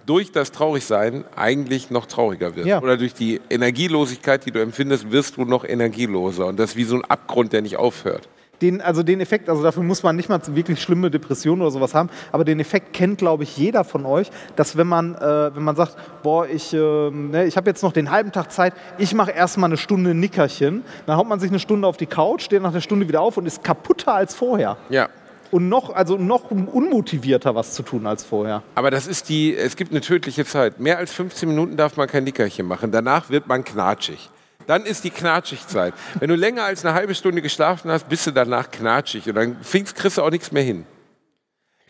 [0.05, 2.69] durch das Traurigsein eigentlich noch trauriger wirst.
[2.69, 2.81] Ja.
[2.81, 6.47] Oder durch die Energielosigkeit, die du empfindest, wirst du noch energieloser.
[6.47, 8.29] Und das ist wie so ein Abgrund, der nicht aufhört.
[8.63, 11.95] Den, also den Effekt, also dafür muss man nicht mal wirklich schlimme Depressionen oder sowas
[11.95, 15.63] haben, aber den Effekt kennt, glaube ich, jeder von euch, dass wenn man, äh, wenn
[15.63, 19.15] man sagt, boah, ich, ähm, ne, ich habe jetzt noch den halben Tag Zeit, ich
[19.15, 22.63] mache erstmal eine Stunde Nickerchen, dann haut man sich eine Stunde auf die Couch, steht
[22.63, 24.77] nach einer Stunde wieder auf und ist kaputter als vorher.
[24.89, 25.09] Ja.
[25.51, 28.63] Und noch, also noch unmotivierter was zu tun als vorher.
[28.75, 30.81] Aber das ist die, es gibt eine tödliche Zeit.
[30.81, 32.91] Mehr als 15 Minuten darf man kein Nickerchen machen.
[32.91, 34.31] Danach wird man knatschig.
[34.67, 35.95] Dann ist die Knatschigzeit.
[36.19, 39.57] Wenn du länger als eine halbe Stunde geschlafen hast, bist du danach knatschig und dann
[39.63, 40.87] kriegst du auch nichts mehr hin.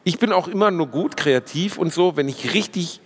[0.05, 3.01] Ich bin auch immer nur gut kreativ und so, wenn ich richtig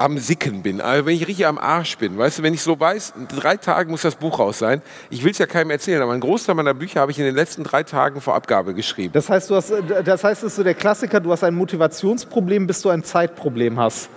[0.00, 2.16] am Sicken bin, also wenn ich richtig am Arsch bin.
[2.16, 4.80] Weißt du, wenn ich so weiß, in drei Tagen muss das Buch raus sein.
[5.10, 7.34] Ich will es ja keinem erzählen, aber ein Großteil meiner Bücher habe ich in den
[7.34, 9.12] letzten drei Tagen vor Abgabe geschrieben.
[9.12, 9.70] Das heißt, du hast,
[10.04, 13.78] das heißt, es ist so der Klassiker, du hast ein Motivationsproblem, bis du ein Zeitproblem
[13.78, 14.08] hast.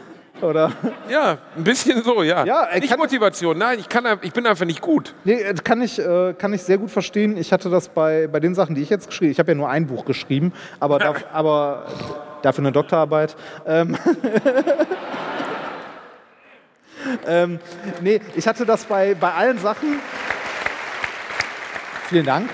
[0.44, 0.72] Oder?
[1.10, 2.44] Ja, ein bisschen so, ja.
[2.46, 5.16] Ja, nicht kann- Motivation, nein, ich, kann, ich bin einfach nicht gut.
[5.24, 7.38] Nee, äh, kann ich, äh, kann ich sehr gut verstehen.
[7.38, 9.32] Ich hatte das bei, bei den Sachen, die ich jetzt geschrieben habe.
[9.32, 11.86] Ich habe ja nur ein Buch geschrieben, aber, darf, aber
[12.42, 13.36] dafür eine Doktorarbeit.
[13.66, 13.96] Ähm,
[17.26, 17.60] ähm,
[18.02, 20.00] nee, ich hatte das bei, bei allen Sachen.
[22.10, 22.50] Vielen Dank.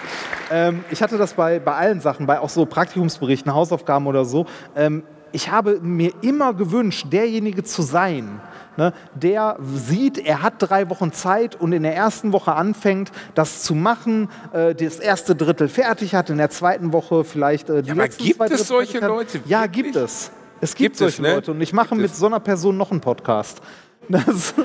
[0.51, 4.45] Ähm, ich hatte das bei, bei allen Sachen, bei auch so Praktikumsberichten, Hausaufgaben oder so.
[4.75, 8.41] Ähm, ich habe mir immer gewünscht, derjenige zu sein,
[8.77, 13.63] ne, der sieht, er hat drei Wochen Zeit und in der ersten Woche anfängt, das
[13.63, 17.91] zu machen, äh, das erste Drittel fertig hat, in der zweiten Woche vielleicht äh, die
[17.91, 18.99] aber letzten gibt es Drittel solche.
[18.99, 19.41] Leute?
[19.45, 19.85] Ja, Wirklich?
[19.85, 20.31] gibt es.
[20.61, 21.35] Es gibt, Gibt es, solche ne?
[21.35, 22.19] Leute und ich mache Gibt mit es.
[22.19, 23.61] so einer Person noch einen Podcast.
[24.11, 24.55] Das,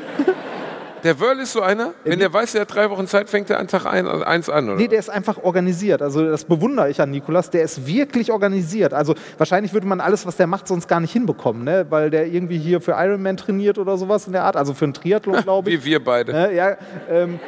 [1.05, 3.61] Der Wörl ist so einer, wenn der weiß, er hat drei Wochen Zeit, fängt er
[3.61, 4.77] an Tag ein, eins an, oder?
[4.77, 6.01] Nee, der ist einfach organisiert.
[6.01, 7.51] Also das bewundere ich an Nikolas.
[7.51, 8.95] Der ist wirklich organisiert.
[8.95, 11.85] Also wahrscheinlich würde man alles, was der macht, sonst gar nicht hinbekommen, ne?
[11.91, 14.57] weil der irgendwie hier für Ironman trainiert oder sowas in der Art.
[14.57, 15.85] Also für einen Triathlon, glaube ich.
[15.85, 16.33] Wie wir beide.
[16.33, 16.55] Ne?
[16.55, 16.77] Ja,
[17.11, 17.39] ähm,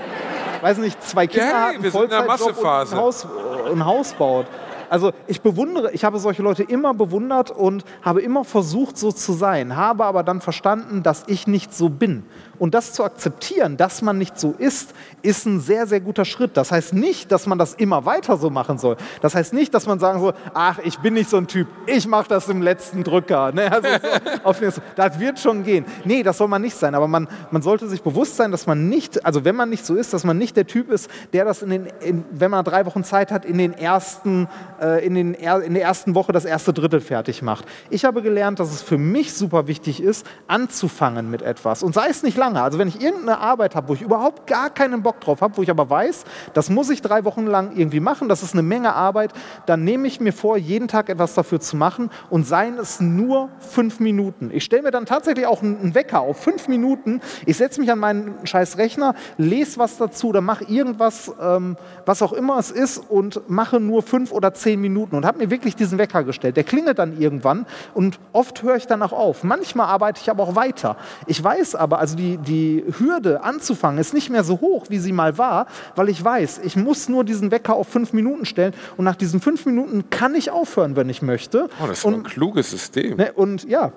[0.60, 2.94] weiß nicht, zwei Kinder Ja, hey, einen wir sind in der und Massephase.
[2.94, 3.26] ein Haus,
[3.72, 4.46] ein Haus baut.
[4.88, 9.32] Also ich bewundere, ich habe solche Leute immer bewundert und habe immer versucht, so zu
[9.32, 12.24] sein, habe aber dann verstanden, dass ich nicht so bin.
[12.58, 16.56] Und das zu akzeptieren, dass man nicht so ist, ist ein sehr, sehr guter Schritt.
[16.56, 18.96] Das heißt nicht, dass man das immer weiter so machen soll.
[19.20, 22.06] Das heißt nicht, dass man sagen soll, ach, ich bin nicht so ein Typ, ich
[22.06, 23.52] mache das im letzten Drücker.
[23.56, 23.72] Ne?
[23.72, 25.86] Also so, das wird schon gehen.
[26.04, 26.94] Nee, das soll man nicht sein.
[26.94, 29.94] Aber man, man sollte sich bewusst sein, dass man nicht, also wenn man nicht so
[29.94, 32.84] ist, dass man nicht der Typ ist, der das, in den, in, wenn man drei
[32.84, 34.48] Wochen Zeit hat, in, den ersten,
[34.80, 37.64] äh, in, den, in der ersten Woche das erste Drittel fertig macht.
[37.88, 41.82] Ich habe gelernt, dass es für mich super wichtig ist, anzufangen mit etwas.
[41.82, 42.62] Und sei es nicht lange.
[42.62, 45.62] Also wenn ich irgendeine Arbeit habe, wo ich überhaupt gar keinen Bock drauf habe, wo
[45.62, 46.24] ich aber weiß,
[46.54, 49.32] das muss ich drei Wochen lang irgendwie machen, das ist eine Menge Arbeit,
[49.66, 53.48] dann nehme ich mir vor, jeden Tag etwas dafür zu machen und seien es nur
[53.58, 54.50] fünf Minuten.
[54.52, 57.20] Ich stelle mir dann tatsächlich auch einen Wecker auf fünf Minuten.
[57.46, 62.22] Ich setze mich an meinen scheiß Rechner, lese was dazu oder mache irgendwas, ähm, was
[62.22, 65.76] auch immer es ist und mache nur fünf oder zehn Minuten und habe mir wirklich
[65.76, 66.56] diesen Wecker gestellt.
[66.56, 69.44] Der klingelt dann irgendwann und oft höre ich dann auch auf.
[69.44, 70.96] Manchmal arbeite ich aber auch weiter.
[71.26, 75.12] Ich weiß aber, also die, die Hürde anzufangen ist nicht mehr so hoch, wie sie
[75.12, 79.04] mal war, weil ich weiß, ich muss nur diesen Wecker auf fünf Minuten stellen und
[79.04, 81.68] nach diesen fünf Minuten kann ich aufhören, wenn ich möchte.
[81.82, 83.16] Oh, das ist ein kluges System.
[83.16, 83.92] Ne, und ja,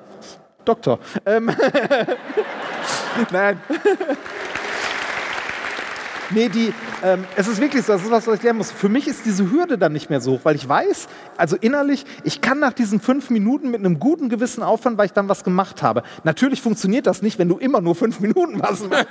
[0.65, 0.99] Doktor.
[1.25, 1.51] Ähm,
[3.31, 3.59] Nein.
[6.31, 6.73] Nee, die,
[7.03, 8.71] ähm, es ist wirklich so, das ist was, was ich lernen muss.
[8.71, 11.07] Für mich ist diese Hürde dann nicht mehr so hoch, weil ich weiß,
[11.37, 15.13] also innerlich, ich kann nach diesen fünf Minuten mit einem guten Gewissen aufhören, weil ich
[15.13, 16.03] dann was gemacht habe.
[16.23, 19.07] Natürlich funktioniert das nicht, wenn du immer nur fünf Minuten was machst.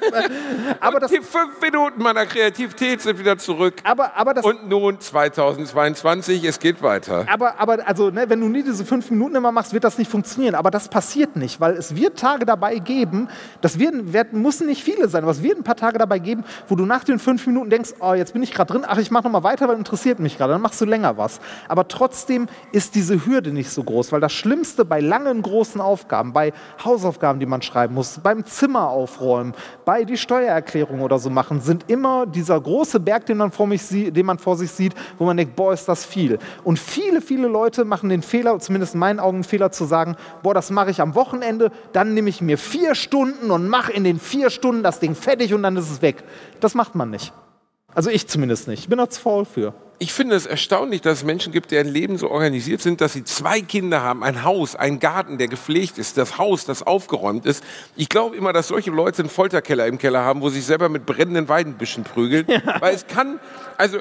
[0.80, 3.74] aber, das, Die fünf Minuten meiner Kreativität sind wieder zurück.
[3.82, 7.26] aber, aber das, Und nun 2022, es geht weiter.
[7.28, 10.10] Aber, aber also, ne, wenn du nie diese fünf Minuten immer machst, wird das nicht
[10.10, 10.54] funktionieren.
[10.54, 13.28] Aber das passiert nicht, weil es wird Tage dabei geben,
[13.60, 16.44] das werden, werden, müssen nicht viele sein, aber es wird ein paar Tage dabei geben,
[16.68, 19.10] wo du nach den fünf Minuten denkst, oh, jetzt bin ich gerade drin, ach, ich
[19.10, 20.52] mache noch mal weiter, weil interessiert mich gerade.
[20.52, 21.40] Dann machst du länger was.
[21.68, 26.32] Aber trotzdem ist diese Hürde nicht so groß, weil das Schlimmste bei langen, großen Aufgaben,
[26.32, 26.52] bei
[26.84, 29.54] Hausaufgaben, die man schreiben muss, beim Zimmer aufräumen,
[29.84, 33.82] bei die Steuererklärung oder so machen, sind immer dieser große Berg, den man vor, mich
[33.82, 36.38] sie, den man vor sich sieht, wo man denkt, boah, ist das viel.
[36.64, 40.16] Und viele, viele Leute machen den Fehler, zumindest in meinen Augen einen Fehler zu sagen,
[40.42, 44.04] boah, das mache ich am Wochenende, dann nehme ich mir vier Stunden und mache in
[44.04, 46.24] den vier Stunden das Ding fertig und dann ist es weg.
[46.60, 47.32] Das macht man nicht.
[47.94, 48.80] Also ich zumindest nicht.
[48.80, 49.74] Ich bin da zu faul für.
[49.98, 53.24] Ich finde es erstaunlich, dass es Menschen gibt, deren Leben so organisiert sind, dass sie
[53.24, 57.64] zwei Kinder haben, ein Haus, einen Garten, der gepflegt ist, das Haus, das aufgeräumt ist.
[57.96, 60.88] Ich glaube immer, dass solche Leute einen Folterkeller im Keller haben, wo sie sich selber
[60.88, 62.46] mit brennenden Weidenbüschen prügeln.
[62.80, 63.40] Weil es kann,
[63.76, 63.98] also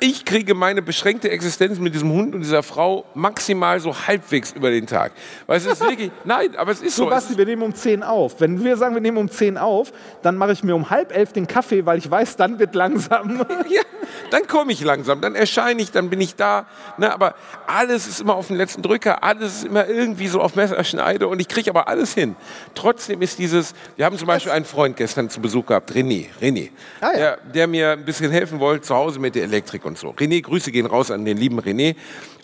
[0.00, 4.70] ich kriege meine beschränkte Existenz mit diesem Hund und dieser Frau maximal so halbwegs über
[4.70, 5.12] den Tag.
[5.46, 7.04] Weil es ist wirklich, nein, aber es ist so.
[7.04, 8.40] So, Basti, wir nehmen um 10 auf.
[8.40, 9.92] Wenn wir sagen, wir nehmen um 10 auf,
[10.22, 13.46] dann mache ich mir um halb elf den Kaffee, weil ich weiß, dann wird langsam.
[13.70, 13.82] Ja,
[14.30, 16.66] dann komme ich langsam, dann erscheine ich, dann bin ich da.
[16.96, 17.34] Ne, aber
[17.66, 21.40] alles ist immer auf den letzten Drücker, alles ist immer irgendwie so auf Messerschneide und
[21.40, 22.34] ich kriege aber alles hin.
[22.74, 26.70] Trotzdem ist dieses, wir haben zum Beispiel einen Freund gestern zu Besuch gehabt, René, René,
[27.00, 27.16] Ah, ja.
[27.18, 30.10] der, der mir ein bisschen helfen wollte zu Hause mit der Elektrik und so.
[30.10, 31.96] René, Grüße gehen raus an den lieben René.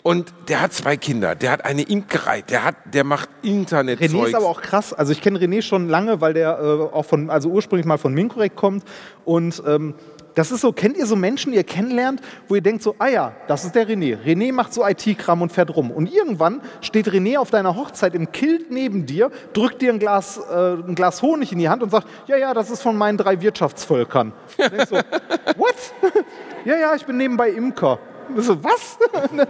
[0.03, 3.99] Und der hat zwei Kinder, der hat eine Imkerei, der, hat, der macht Internet.
[4.01, 4.93] René ist aber auch krass.
[4.93, 8.13] Also ich kenne René schon lange, weil der äh, auch von, also ursprünglich mal von
[8.13, 8.83] Minkorrekt kommt.
[9.23, 9.95] Und ähm,
[10.35, 13.07] das ist so, kennt ihr so Menschen, die ihr kennenlernt, wo ihr denkt so, ah
[13.07, 14.17] ja, das ist der René.
[14.17, 15.91] René macht so IT-Kram und fährt rum.
[15.91, 20.37] Und irgendwann steht René auf deiner Hochzeit im Kilt neben dir, drückt dir ein Glas,
[20.37, 23.17] äh, ein Glas Honig in die Hand und sagt, ja, ja, das ist von meinen
[23.17, 24.33] drei Wirtschaftsvölkern.
[24.57, 24.95] Und denkst so,
[25.57, 25.75] what?
[26.65, 27.99] ja, ja, ich bin nebenbei Imker.
[28.29, 28.97] Und So, was?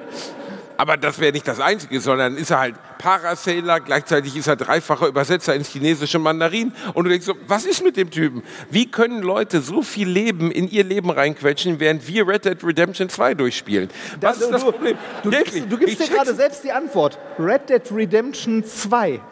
[0.77, 5.07] Aber das wäre nicht das Einzige, sondern ist er halt Parasailer, gleichzeitig ist er dreifacher
[5.07, 6.73] Übersetzer ins chinesische Mandarin.
[6.93, 8.43] Und du denkst so, was ist mit dem Typen?
[8.69, 13.09] Wie können Leute so viel Leben in ihr Leben reinquetschen, während wir Red Dead Redemption
[13.09, 13.89] 2 durchspielen?
[14.21, 14.97] Was ist das du, Problem?
[15.23, 17.17] Du, gibst, du gibst dir gerade selbst die Antwort.
[17.39, 19.21] Red Dead Redemption 2.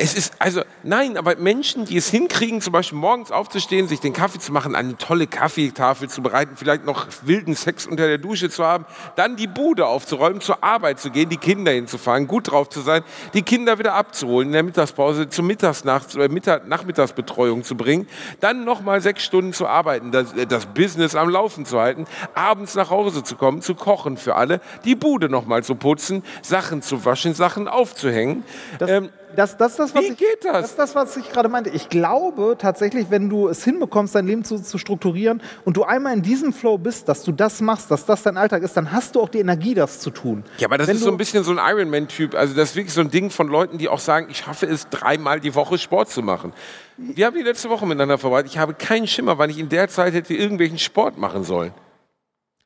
[0.00, 4.12] Es ist, also, nein, aber Menschen, die es hinkriegen, zum Beispiel morgens aufzustehen, sich den
[4.12, 8.48] Kaffee zu machen, eine tolle Kaffeetafel zu bereiten, vielleicht noch wilden Sex unter der Dusche
[8.48, 12.68] zu haben, dann die Bude aufzuräumen, zur Arbeit zu gehen, die Kinder hinzufahren, gut drauf
[12.68, 13.02] zu sein,
[13.34, 18.06] die Kinder wieder abzuholen, in der Mittagspause zur Mittagsnacht, äh, Mittag, Nachmittagsbetreuung zu bringen,
[18.38, 22.04] dann nochmal sechs Stunden zu arbeiten, das, äh, das Business am Laufen zu halten,
[22.34, 26.82] abends nach Hause zu kommen, zu kochen für alle, die Bude nochmal zu putzen, Sachen
[26.82, 28.44] zu waschen, Sachen aufzuhängen.
[28.78, 30.52] Das, Ähm, das, das, ist das, was wie ich, geht das?
[30.52, 31.70] Das ist das, was ich gerade meinte.
[31.70, 36.12] Ich glaube tatsächlich, wenn du es hinbekommst, dein Leben zu, zu strukturieren und du einmal
[36.14, 39.14] in diesem Flow bist, dass du das machst, dass das dein Alltag ist, dann hast
[39.14, 40.44] du auch die Energie, das zu tun.
[40.58, 42.34] Ja, aber das Wenn ist du- so ein bisschen so ein Ironman-Typ.
[42.34, 44.88] Also das ist wirklich so ein Ding von Leuten, die auch sagen, ich schaffe es,
[44.88, 46.52] dreimal die Woche Sport zu machen.
[46.96, 48.46] Wir haben die letzte Woche miteinander verbracht.
[48.46, 51.72] Ich habe keinen Schimmer, wann ich in der Zeit hätte irgendwelchen Sport machen sollen.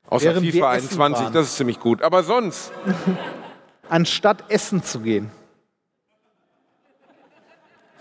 [0.08, 1.32] Außer Während FIFA essen 21, waren.
[1.32, 2.02] das ist ziemlich gut.
[2.02, 2.72] Aber sonst,
[3.88, 5.30] Anstatt essen zu gehen.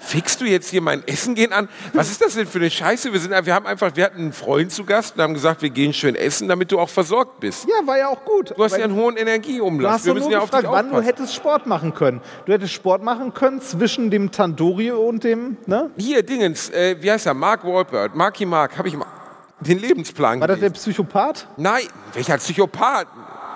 [0.02, 1.70] Fickst du jetzt hier mein Essen gehen an?
[1.94, 3.14] Was ist das denn für eine Scheiße?
[3.14, 5.70] Wir, sind, wir haben einfach, wir hatten einen Freund zu Gast und haben gesagt, wir
[5.70, 7.66] gehen schön essen, damit du auch versorgt bist.
[7.70, 8.52] Ja, war ja auch gut.
[8.58, 9.92] Du hast ja einen hohen Du Energieumlauf.
[9.94, 11.06] hast Wir müssen nur ja auf gefragt, wann du aufpassen.
[11.06, 12.22] hättest Sport machen können.
[12.46, 15.92] Du hättest Sport machen können zwischen dem Tandoori und dem, ne?
[15.98, 17.34] Hier, Dingens, äh, wie heißt er?
[17.34, 18.16] Mark Wahlberg.
[18.16, 19.06] Marky Mark, habe ich mal
[19.60, 20.82] den Lebensplan War das der gelesen.
[20.94, 21.48] Psychopath?
[21.58, 21.84] Nein,
[22.14, 23.06] welcher Psychopath?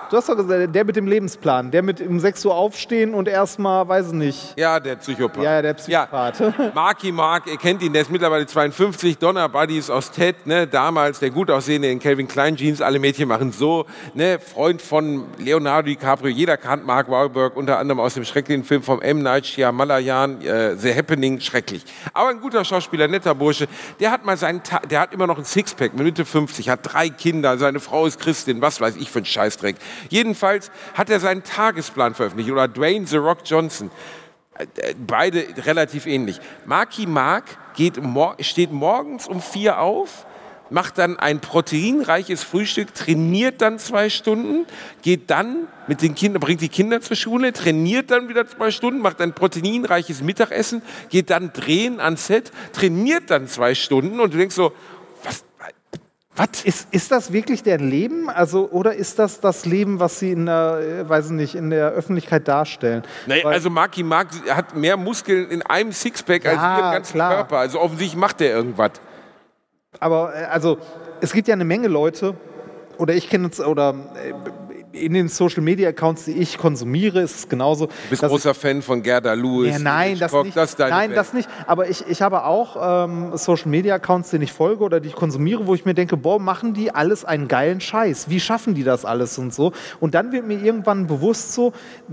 [0.08, 3.26] Du hast doch gesagt, der mit dem Lebensplan, der mit um 6 Uhr aufstehen und
[3.26, 4.54] erstmal, weiß ich nicht.
[4.56, 5.42] Ja, der Psychopath.
[5.42, 6.38] Ja, der Psychopath.
[6.38, 6.52] Ja.
[6.74, 11.18] Marky Mark, ihr kennt ihn, der ist mittlerweile 52, Donner Buddies aus Ted, ne, damals
[11.18, 15.88] der gut aussehende in Calvin Klein Jeans, alle Mädchen machen so, ne, Freund von Leonardo
[15.88, 19.22] DiCaprio, jeder kannt Mark Wahlberg, unter anderem aus dem schrecklichen Film vom M.
[19.22, 21.84] Night Shyamalan, äh, The Happening, schrecklich.
[22.12, 23.66] Aber ein guter Schauspieler, netter Bursche,
[23.98, 26.80] der hat mal seinen, Ta der hat immer noch ein Sixpack, mit Mitte 50, hat
[26.82, 29.76] drei Kinder, seine Frau ist Christin, was weiß ich für ein Scheißdreck.
[30.08, 33.90] Jedenfalls hat er seinen Tagesplan veröffentlicht, oder Dwayne The Rock Johnson.
[34.58, 36.40] Äh, beide relativ ähnlich.
[36.64, 37.44] Marky Mark
[37.74, 38.00] geht
[38.40, 40.26] steht morgens um vier auf,
[40.70, 44.66] macht dann ein proteinreiches Frühstück, trainiert dann zwei Stunden,
[45.02, 49.00] geht dann mit den Kindern, bringt die Kinder zur Schule, trainiert dann wieder zwei Stunden,
[49.00, 54.38] macht ein proteinreiches Mittagessen, geht dann drehen ans Set, trainiert dann zwei Stunden und du
[54.38, 54.72] denkst so,
[56.36, 56.64] was?
[56.64, 58.28] Ist, ist das wirklich deren Leben?
[58.28, 61.70] Also, oder ist das das Leben, was sie in der, äh, weiß ich nicht, in
[61.70, 63.02] der Öffentlichkeit darstellen?
[63.26, 66.92] Nee, Weil- also Marky Mark hat mehr Muskeln in einem Sixpack als Ja, wir im
[66.94, 67.34] ganzen klar.
[67.36, 67.58] Körper.
[67.58, 68.92] Also offensichtlich macht er irgendwas.
[70.00, 70.78] Aber äh, also,
[71.20, 72.34] es gibt ja eine Menge Leute,
[72.98, 74.32] oder ich kenne es, oder äh,
[74.96, 77.86] in den Social Media Accounts, die ich konsumiere, ist es genauso.
[77.86, 79.72] Du bist großer Fan von Gerda Lewis.
[79.72, 80.56] Ja, nein, das Hitchcock, nicht.
[80.56, 81.18] Das nein, Welt.
[81.18, 81.48] das nicht.
[81.66, 85.14] Aber ich, ich habe auch ähm, Social Media Accounts, denen ich folge oder die ich
[85.14, 88.28] konsumiere, wo ich mir denke, boah, machen die alles einen geilen Scheiß?
[88.28, 89.72] Wie schaffen die das alles und so?
[90.00, 91.72] Und dann wird mir irgendwann bewusst so,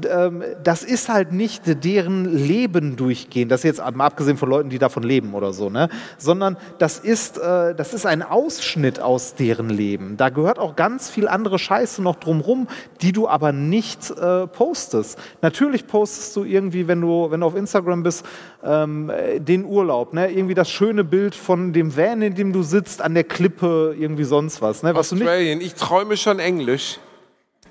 [0.10, 3.50] ähm, das ist halt nicht deren Leben durchgehen.
[3.50, 5.90] Das jetzt mal abgesehen von Leuten, die davon leben oder so, ne?
[6.18, 10.18] Sondern das ist, äh, das ist ein Ausschnitt aus deren Leben.
[10.18, 12.68] Da gehört auch ganz viel andere Scheiße noch drumrum,
[13.02, 15.18] die du aber nicht äh, postest.
[15.42, 18.26] Natürlich postest du irgendwie, wenn du, wenn du auf Instagram bist,
[18.64, 20.32] ähm, äh, den Urlaub, ne?
[20.32, 24.24] irgendwie das schöne Bild von dem Van, in dem du sitzt, an der Klippe, irgendwie
[24.24, 24.84] sonst was.
[24.84, 24.96] Ne?
[24.96, 25.62] Was Australien.
[25.62, 27.00] Ich träume schon Englisch.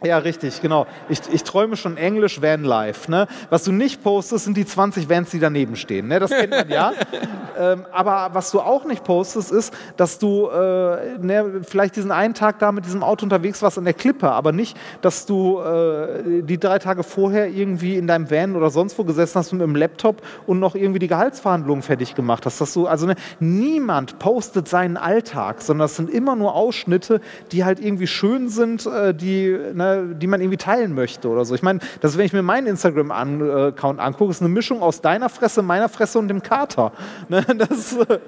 [0.05, 0.87] Ja, richtig, genau.
[1.09, 3.09] Ich, ich träume schon Englisch Van Life.
[3.11, 3.29] Ne?
[3.51, 6.09] Was du nicht postest, sind die 20 Vans, die daneben stehen.
[6.09, 6.19] Ne?
[6.19, 6.93] Das kennt man ja.
[7.59, 12.35] ähm, aber was du auch nicht postest, ist, dass du äh, ne, vielleicht diesen einen
[12.35, 16.43] Tag da mit diesem Auto unterwegs warst an der Klippe, aber nicht, dass du äh,
[16.43, 19.77] die drei Tage vorher irgendwie in deinem Van oder sonst wo gesessen hast mit dem
[19.77, 22.61] Laptop und noch irgendwie die Gehaltsverhandlungen fertig gemacht hast.
[22.61, 27.21] Dass du, also ne, niemand postet seinen Alltag, sondern es sind immer nur Ausschnitte,
[27.53, 31.55] die halt irgendwie schön sind, äh, die ne, die man irgendwie teilen möchte oder so.
[31.55, 35.63] Ich meine, das wenn ich mir meinen Instagram-Account angucke, ist eine Mischung aus deiner Fresse,
[35.63, 36.93] meiner Fresse und dem Kater.
[37.29, 37.45] Ne?
[37.57, 38.19] Das, äh,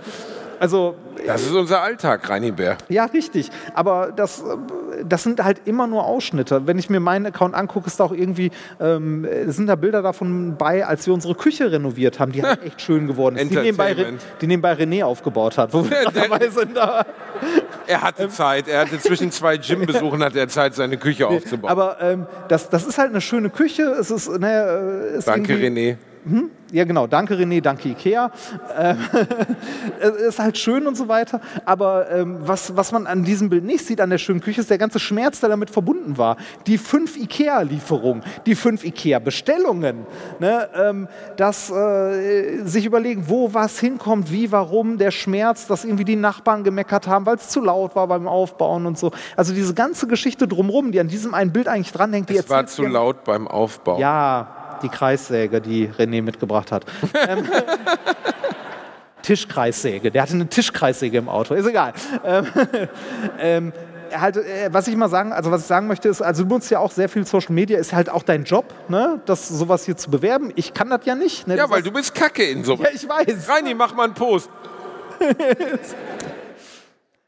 [0.61, 2.77] also, das ist unser Alltag, Reini Bär.
[2.89, 3.51] Ja, richtig.
[3.75, 4.43] Aber das,
[5.07, 6.67] das sind halt immer nur Ausschnitte.
[6.67, 8.51] Wenn ich mir meinen Account angucke, ist da auch irgendwie,
[8.81, 12.81] ähm, sind da Bilder davon bei, als wir unsere Küche renoviert haben, die halt echt
[12.81, 13.51] schön geworden ist.
[13.51, 13.95] Die nebenbei,
[14.41, 15.73] die nebenbei René aufgebaut hat.
[15.73, 17.05] Wo wir dabei sind da.
[17.87, 18.69] Er hatte Zeit.
[18.69, 21.71] Er hatte zwischen zwei Gym-Besuchen hat er Zeit, seine Küche aufzubauen.
[21.71, 23.83] Aber ähm, das, das ist halt eine schöne Küche.
[23.83, 25.97] Es ist, ne, äh, ist Danke, René.
[26.27, 26.51] Hm?
[26.73, 27.07] Ja, genau.
[27.07, 27.61] Danke, René.
[27.61, 28.33] Danke, Ikea.
[28.77, 28.99] Ähm,
[30.29, 31.41] ist halt schön und so weiter.
[31.65, 34.71] Aber ähm, was, was man an diesem Bild nicht sieht, an der schönen Küche, ist
[34.71, 36.37] der ganze Schmerz, der damit verbunden war.
[36.67, 40.07] Die fünf Ikea-Lieferungen, die fünf Ikea-Bestellungen.
[40.41, 40.69] Ne?
[40.75, 46.17] Ähm, das äh, sich überlegen, wo was hinkommt, wie, warum, der Schmerz, dass irgendwie die
[46.17, 49.13] Nachbarn gemeckert haben, weil es zu laut war beim Aufbauen und so.
[49.37, 52.31] Also diese ganze Geschichte drumherum, die an diesem einen Bild eigentlich dranhängt.
[52.31, 54.01] Die es war zu laut beim Aufbau.
[54.01, 56.85] Ja, die Kreissäge, die René mitgebracht hat.
[57.29, 57.45] ähm,
[59.23, 60.11] Tischkreissäge.
[60.11, 61.55] Der hatte eine Tischkreissäge im Auto.
[61.55, 61.93] Ist egal.
[62.25, 62.47] Ähm,
[63.39, 63.73] ähm,
[64.21, 66.71] halt, äh, was ich mal sagen, also was ich sagen möchte, ist, also du nutzt
[66.71, 69.97] ja auch sehr viel Social Media, ist halt auch dein Job, ne, das sowas hier
[69.97, 70.53] zu bewerben.
[70.57, 71.47] Ich kann das ja nicht.
[71.47, 71.57] Ne?
[71.57, 72.87] Ja, weil du bist Kacke in sowas.
[72.87, 73.49] Ja, ich weiß.
[73.49, 74.51] Reini, mach mal einen Post.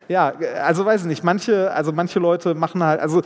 [0.08, 0.32] ja,
[0.62, 1.24] also weiß ich nicht.
[1.24, 3.22] Manche, also manche Leute machen halt, also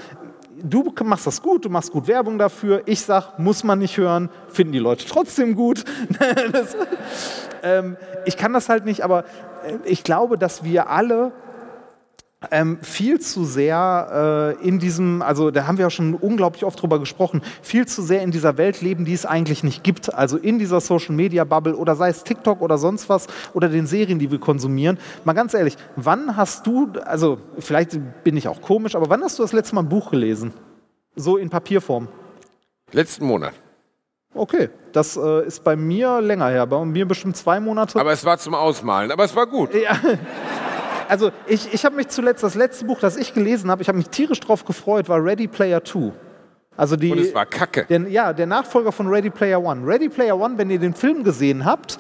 [0.63, 2.83] du machst das gut, du machst gut Werbung dafür.
[2.87, 5.85] Ich sag, muss man nicht hören, finden die Leute trotzdem gut.
[6.53, 6.77] das,
[7.63, 9.25] ähm, ich kann das halt nicht, aber
[9.65, 11.33] äh, ich glaube, dass wir alle
[12.51, 16.81] ähm, viel zu sehr äh, in diesem, also da haben wir ja schon unglaublich oft
[16.81, 20.15] drüber gesprochen, viel zu sehr in dieser Welt leben, die es eigentlich nicht gibt.
[20.15, 23.87] Also in dieser Social Media Bubble oder sei es TikTok oder sonst was oder den
[23.87, 24.99] Serien, die wir konsumieren.
[25.25, 29.39] Mal ganz ehrlich, wann hast du, also vielleicht bin ich auch komisch, aber wann hast
[29.39, 30.55] du das letzte Mal ein Buch gelesen?
[31.17, 32.09] So in Papierform?
[32.93, 33.53] Letzten Monat.
[34.33, 37.99] Okay, das äh, ist bei mir länger her, bei mir bestimmt zwei Monate.
[37.99, 39.75] Aber es war zum Ausmalen, aber es war gut.
[39.75, 39.97] Ja.
[41.11, 43.99] Also ich, ich habe mich zuletzt, das letzte Buch, das ich gelesen habe, ich habe
[43.99, 46.13] mich tierisch drauf gefreut, war Ready Player 2.
[46.77, 47.85] Also die, Und es war kacke.
[47.89, 49.87] Der, ja, der Nachfolger von Ready Player One.
[49.87, 51.99] Ready Player One, wenn ihr den Film gesehen habt,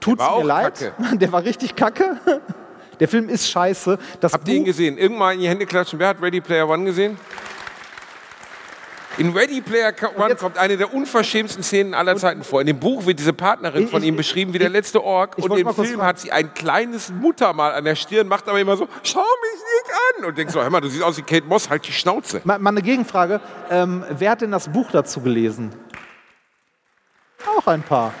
[0.00, 0.78] tut's mir leid.
[0.78, 1.16] Kacke.
[1.18, 2.18] Der war richtig kacke.
[3.00, 3.98] Der Film ist scheiße.
[4.20, 4.96] Das Habt ihr ihn gesehen?
[4.96, 5.98] Irgendwann in die Hände klatschen.
[5.98, 7.18] Wer hat Ready Player One gesehen?
[9.18, 12.60] In Ready Player One kommt eine der unverschämtesten Szenen aller Zeiten vor.
[12.60, 15.38] In dem Buch wird diese Partnerin von ihm beschrieben wie der letzte Ork.
[15.38, 18.86] Und im Film hat sie ein kleines Muttermal an der Stirn, macht aber immer so,
[19.02, 20.24] schau mich nicht an.
[20.26, 22.42] Und denkst so, hör mal, du siehst aus wie Kate Moss, halt die Schnauze.
[22.44, 23.40] Mal, mal eine Gegenfrage.
[23.70, 25.72] Ähm, wer hat denn das Buch dazu gelesen?
[27.46, 28.12] Auch ein paar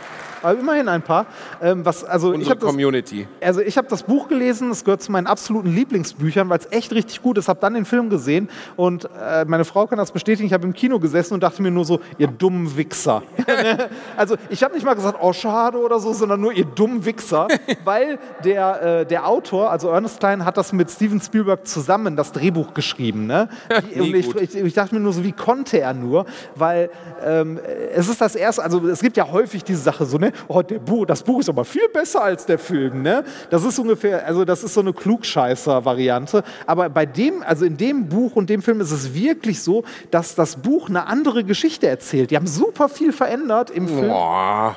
[0.46, 1.26] aber immerhin ein paar.
[1.60, 3.26] Ähm, was, also Unsere ich Community.
[3.40, 6.70] Das, also ich habe das Buch gelesen, es gehört zu meinen absoluten Lieblingsbüchern, weil es
[6.70, 7.48] echt richtig gut ist.
[7.48, 10.46] Habe dann den Film gesehen und äh, meine Frau kann das bestätigen.
[10.46, 13.22] Ich habe im Kino gesessen und dachte mir nur so, ihr dummen Wichser.
[14.16, 17.48] also ich habe nicht mal gesagt, oh schade oder so, sondern nur ihr dummen Wichser,
[17.84, 22.32] weil der, äh, der Autor, also Ernest Klein, hat das mit Steven Spielberg zusammen das
[22.32, 23.26] Drehbuch geschrieben.
[23.26, 23.48] Ne?
[23.96, 26.26] und ich, ich, ich, dachte mir nur so, wie konnte er nur?
[26.54, 26.90] Weil
[27.24, 27.58] ähm,
[27.94, 30.32] es ist das erste, also es gibt ja häufig diese Sache so, ne?
[30.48, 33.02] Oh, der Buch, das Buch ist aber viel besser als der Film.
[33.02, 33.24] Ne?
[33.50, 36.42] Das ist ungefähr, also das ist so eine Klugscheißer-Variante.
[36.66, 40.34] Aber bei dem, also in dem Buch und dem Film ist es wirklich so, dass
[40.34, 42.30] das Buch eine andere Geschichte erzählt.
[42.30, 44.08] Die haben super viel verändert im Film.
[44.08, 44.76] Boah.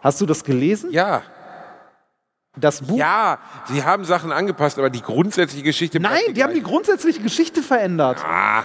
[0.00, 0.90] Hast du das gelesen?
[0.90, 1.22] Ja.
[2.56, 2.98] Das Buch?
[2.98, 6.00] Ja, sie haben Sachen angepasst, aber die grundsätzliche Geschichte.
[6.00, 8.22] Nein, die, haben die grundsätzliche Geschichte verändert.
[8.22, 8.64] Ah.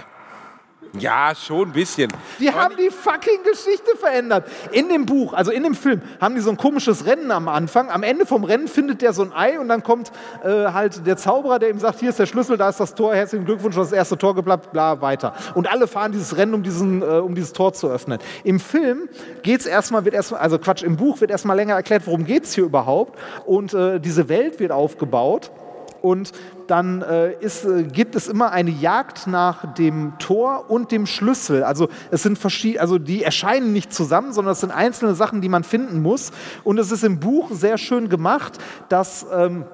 [1.34, 2.12] schon ein bisschen.
[2.40, 4.48] Die Aber haben die fucking Geschichte verändert.
[4.72, 7.90] In dem Buch, also in dem Film, haben die so ein komisches Rennen am Anfang.
[7.90, 10.10] Am Ende vom Rennen findet der so ein Ei und dann kommt
[10.42, 13.14] äh, halt der Zauberer, der ihm sagt, hier ist der Schlüssel, da ist das Tor,
[13.14, 15.34] herzlichen Glückwunsch, das erste Tor geplappt, bla, weiter.
[15.54, 18.18] Und alle fahren dieses Rennen, um, diesen, äh, um dieses Tor zu öffnen.
[18.44, 19.08] Im Film
[19.42, 22.54] geht's erstmal, wird erstmal, also Quatsch, im Buch wird erstmal länger erklärt, worum geht es
[22.54, 23.18] hier überhaupt.
[23.44, 25.50] Und äh, diese Welt wird aufgebaut.
[26.02, 26.32] Und
[26.66, 31.64] dann äh, ist, äh, gibt es immer eine Jagd nach dem Tor und dem Schlüssel.
[31.64, 35.48] Also es sind verschiedene, also die erscheinen nicht zusammen, sondern es sind einzelne Sachen, die
[35.48, 36.30] man finden muss.
[36.64, 38.58] Und es ist im Buch sehr schön gemacht,
[38.88, 39.64] dass ähm,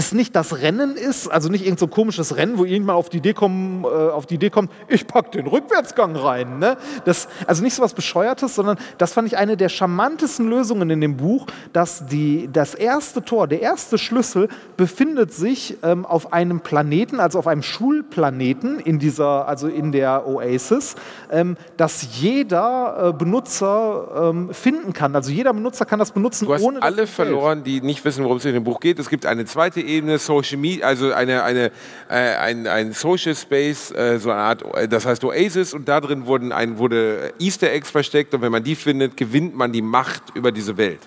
[0.00, 3.18] es nicht das Rennen ist, also nicht irgend so komisches Rennen, wo irgendwann auf die
[3.18, 6.58] Idee, kommen, äh, auf die Idee kommt, ich pack den Rückwärtsgang rein.
[6.58, 6.78] Ne?
[7.04, 11.02] Das, also nicht so was Bescheuertes, sondern das fand ich eine der charmantesten Lösungen in
[11.02, 14.48] dem Buch, dass die, das erste Tor, der erste Schlüssel
[14.78, 20.26] befindet sich ähm, auf einem Planeten, also auf einem Schulplaneten in dieser, also in der
[20.26, 20.94] Oasis,
[21.30, 25.14] ähm, dass jeder äh, Benutzer ähm, finden kann.
[25.14, 28.38] Also jeder Benutzer kann das benutzen, Du hast ohne alle verloren, die nicht wissen, worum
[28.38, 28.98] es in dem Buch geht.
[28.98, 31.72] Es gibt eine zweite Ebene, Social Media, also eine, eine,
[32.08, 36.00] äh, ein, ein Social Space, äh, so eine Art, äh, das heißt Oasis, und da
[36.00, 39.82] drin wurden ein, wurde Easter Eggs versteckt und wenn man die findet, gewinnt man die
[39.82, 41.00] Macht über diese Welt.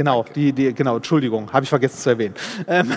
[0.00, 2.32] Genau, die, die, genau, Entschuldigung, habe ich vergessen zu erwähnen.
[2.66, 2.90] Ähm,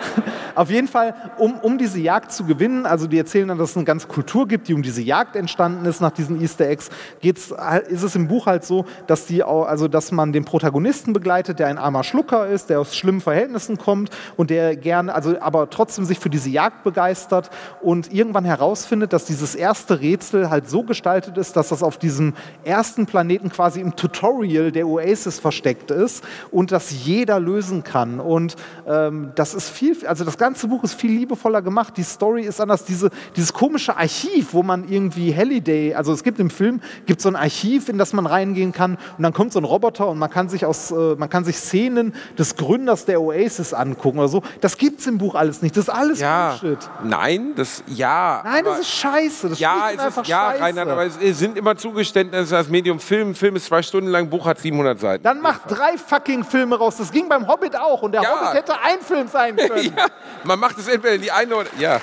[0.54, 3.76] auf jeden Fall, um, um diese Jagd zu gewinnen, also die erzählen dann, dass es
[3.76, 6.88] eine ganze Kultur gibt, die um diese Jagd entstanden ist, nach diesen Easter Eggs,
[7.20, 7.52] geht's,
[7.88, 11.66] ist es im Buch halt so, dass, die, also, dass man den Protagonisten begleitet, der
[11.66, 14.08] ein armer Schlucker ist, der aus schlimmen Verhältnissen kommt
[14.38, 17.50] und der gerne, also aber trotzdem sich für diese Jagd begeistert
[17.82, 22.32] und irgendwann herausfindet, dass dieses erste Rätsel halt so gestaltet ist, dass das auf diesem
[22.64, 28.20] ersten Planeten quasi im Tutorial der Oasis versteckt ist und das jeder lösen kann.
[28.20, 28.56] Und
[28.86, 31.94] ähm, das ist viel, also das ganze Buch ist viel liebevoller gemacht.
[31.96, 32.84] Die Story ist anders.
[32.84, 37.28] Diese, dieses komische Archiv, wo man irgendwie Halliday, also es gibt im Film, gibt so
[37.28, 40.30] ein Archiv, in das man reingehen kann und dann kommt so ein Roboter und man
[40.30, 44.42] kann sich aus, äh, man kann sich Szenen des Gründers der Oasis angucken oder so.
[44.60, 45.76] Das gibt's im Buch alles nicht.
[45.76, 46.78] Das ist alles Ja, Bullshit.
[47.04, 48.42] nein, das, ja.
[48.44, 49.48] Nein, das ist scheiße.
[49.50, 50.62] Das Ja, es einfach ist, ja, scheiße.
[50.62, 53.34] Reinhard, aber es sind immer Zugeständnisse als Medium Film.
[53.34, 55.22] Film ist zwei Stunden lang, Buch hat 700 Seiten.
[55.24, 56.96] Dann macht drei fucking Filme raus.
[56.96, 58.02] Das ging beim Hobbit auch.
[58.02, 58.30] Und der Ja.
[58.40, 59.94] Hobbit hätte ein Film sein können.
[59.96, 60.06] ja,
[60.44, 61.70] man macht es entweder in die eine oder.
[61.78, 62.00] Ja.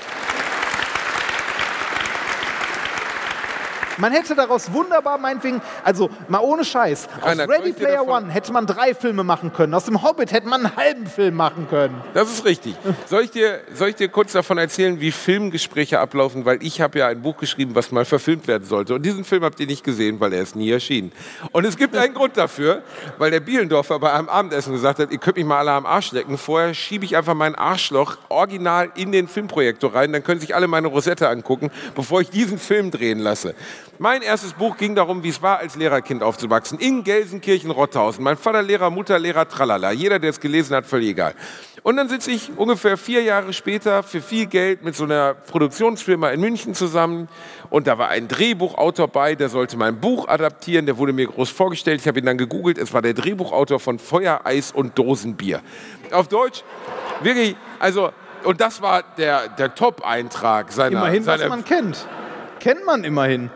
[3.98, 8.32] Man hätte daraus wunderbar, meinetwegen, also mal ohne Scheiß, aus Reinhard, soll Ready Player One
[8.32, 9.74] hätte man drei Filme machen können.
[9.74, 12.02] Aus dem Hobbit hätte man einen halben Film machen können.
[12.14, 12.76] Das ist richtig.
[13.07, 16.45] Soll ich, dir, soll ich dir kurz davon erzählen, wie Filmgespräche ablaufen?
[16.45, 18.95] Weil ich habe ja ein Buch geschrieben, was mal verfilmt werden sollte.
[18.95, 21.11] Und diesen Film habt ihr nicht gesehen, weil er ist nie erschienen.
[21.52, 22.84] Und es gibt einen Grund dafür,
[23.18, 26.11] weil der Bielendorfer bei einem Abendessen gesagt hat, ihr könnt mich mal alle am Arsch
[26.11, 26.38] lecken.
[26.38, 30.11] Vorher schiebe ich einfach mein Arschloch original in den Filmprojektor rein.
[30.14, 33.56] Dann können sich alle meine Rosette angucken, bevor ich diesen Film drehen lasse.
[33.99, 36.80] Mein erstes Buch ging darum, wie es war, als Lehrerkind aufzuwachsen.
[36.80, 38.24] In Gelsenkirchen-Rotthausen.
[38.24, 39.91] Mein Vater Lehrer, Mutter Lehrer, tralala.
[39.91, 41.36] Jeder, der es gelesen hat, völlig egal.
[41.84, 46.30] Und dann sitze ich ungefähr vier Jahre später für viel Geld mit so einer Produktionsfirma
[46.30, 47.28] in München zusammen.
[47.70, 50.88] Und da war ein Drehbuchautor bei, der sollte mein Buch adaptieren.
[50.88, 52.02] Der wurde mir groß vorgestellt.
[52.02, 52.80] Ich habe ihn dann gegoogelt.
[52.80, 55.61] Es war der Drehbuchautor von Feuer, Eis und Dosenbier.
[56.11, 56.64] Auf Deutsch,
[57.22, 58.11] wirklich, also,
[58.44, 62.07] und das war der, der Top-Eintrag seiner, Immerhin, was seiner man kennt.
[62.60, 63.52] Kennt man immerhin.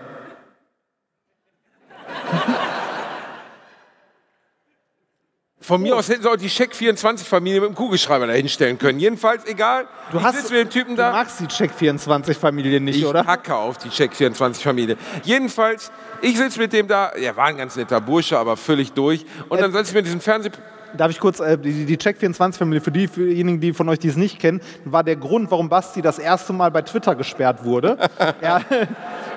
[5.67, 9.01] Von mir aus hätten sie auch die Check24-Familie mit dem Kugelschreiber da hinstellen können.
[9.01, 9.85] Jedenfalls, egal.
[10.13, 11.11] Du ich hast mit dem Typen du da.
[11.11, 13.25] magst die Check24-Familie nicht, Ich oder?
[13.25, 14.95] hacke auf die Check24-Familie.
[15.23, 15.91] Jedenfalls,
[16.21, 17.09] ich sitze mit dem da.
[17.09, 19.25] Er war ein ganz netter Bursche, aber völlig durch.
[19.49, 20.51] Und dann sitze ich mit diesem Fernseh...
[20.95, 24.07] Darf ich kurz, äh, die, die Check24-Familie, für die, für diejenigen, die von euch, die
[24.07, 27.97] es nicht kennen, war der Grund, warum Basti das erste Mal bei Twitter gesperrt wurde.
[28.39, 28.61] er,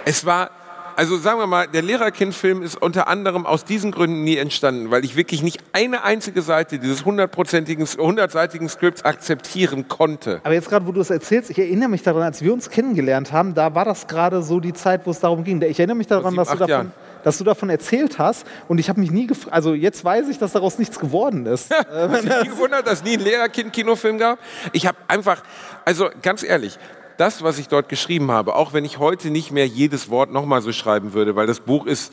[0.06, 0.50] Es war,
[0.96, 5.06] also sagen wir mal, der Lehrerkind-Film ist unter anderem aus diesen Gründen nie entstanden, weil
[5.06, 10.42] ich wirklich nicht eine einzige Seite dieses hundertprozentigen, hundertseitigen Skripts akzeptieren konnte.
[10.44, 13.32] Aber jetzt gerade, wo du es erzählst, ich erinnere mich daran, als wir uns kennengelernt
[13.32, 15.62] haben, da war das gerade so die Zeit, wo es darum ging.
[15.62, 16.92] Ich erinnere mich daran, dass du, davon, Jahren.
[17.24, 20.40] dass du davon erzählt hast und ich habe mich nie gefragt, also jetzt weiß ich,
[20.40, 21.72] dass daraus nichts geworden ist.
[21.92, 24.40] Hast du nie gewundert, dass es nie einen Lehrerkind-Kinofilm gab?
[24.72, 25.44] Ich habe einfach,
[25.86, 26.80] also ganz ehrlich,
[27.22, 30.64] das, was ich dort geschrieben habe, auch wenn ich heute nicht mehr jedes Wort nochmal
[30.64, 32.12] so schreiben würde, weil das Buch ist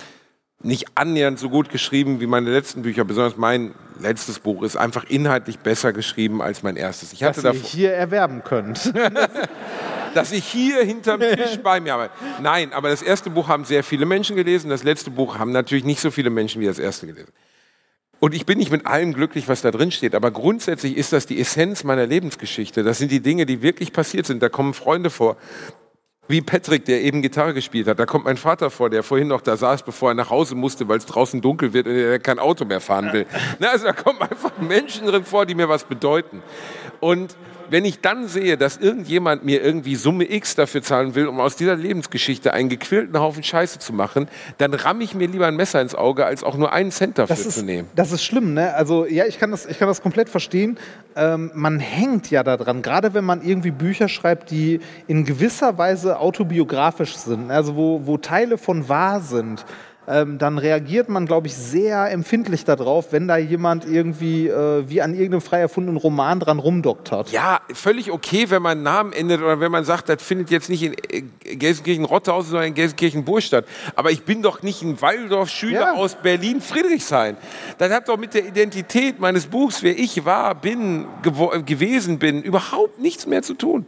[0.62, 5.05] nicht annähernd so gut geschrieben wie meine letzten Bücher, besonders mein letztes Buch ist einfach
[5.05, 7.14] inhaltlich besser geschrieben als mein erstes.
[7.14, 8.93] Ich hatte dass ihr davor, hier erwerben könnt.
[10.14, 12.10] dass ich hier hinterm Tisch bei mir habe.
[12.43, 15.85] Nein, aber das erste Buch haben sehr viele Menschen gelesen, das letzte Buch haben natürlich
[15.85, 17.32] nicht so viele Menschen wie das erste gelesen.
[18.20, 21.26] Und ich bin nicht mit allem glücklich, was da drin steht, aber grundsätzlich ist das
[21.26, 22.82] die Essenz meiner Lebensgeschichte.
[22.82, 24.42] Das sind die Dinge, die wirklich passiert sind.
[24.42, 25.36] Da kommen Freunde vor,
[26.26, 27.98] wie Patrick, der eben Gitarre gespielt hat.
[27.98, 30.88] Da kommt mein Vater vor, der vorhin noch da saß, bevor er nach Hause musste,
[30.88, 33.26] weil es draußen dunkel wird und er kein Auto mehr fahren will.
[33.60, 36.42] Na, also da kommen einfach Menschen drin vor, die mir was bedeuten.
[37.00, 37.36] Und
[37.70, 41.56] wenn ich dann sehe, dass irgendjemand mir irgendwie Summe X dafür zahlen will, um aus
[41.56, 44.28] dieser Lebensgeschichte einen gequälten Haufen Scheiße zu machen,
[44.58, 47.36] dann ramme ich mir lieber ein Messer ins Auge, als auch nur einen Cent dafür
[47.36, 47.88] ist, zu nehmen.
[47.94, 48.74] das ist schlimm, ne?
[48.74, 50.78] Also ja, ich kann das, ich kann das komplett verstehen.
[51.16, 56.18] Ähm, man hängt ja daran, gerade wenn man irgendwie Bücher schreibt, die in gewisser Weise
[56.18, 59.64] autobiografisch sind, also wo, wo Teile von wahr sind.
[60.10, 65.02] Ähm, dann reagiert man, glaube ich, sehr empfindlich darauf, wenn da jemand irgendwie äh, wie
[65.02, 67.30] an irgendeinem frei erfundenen Roman dran rumdoktert.
[67.30, 70.70] Ja, völlig okay, wenn man einen Namen ändert oder wenn man sagt, das findet jetzt
[70.70, 73.66] nicht in äh, Gelsenkirchen-Rottehausen, sondern in Gelsenkirchen-Burg statt.
[73.97, 75.93] Aber ich bin doch nicht ein Waldorf-Schüler Ja.
[75.94, 77.36] aus Berlin-Friedrichshain.
[77.76, 82.43] Das hat doch mit der Identität meines Buchs, wer ich war, bin, äh, gewesen bin,
[82.43, 83.86] überhaupt nichts mehr zu tun.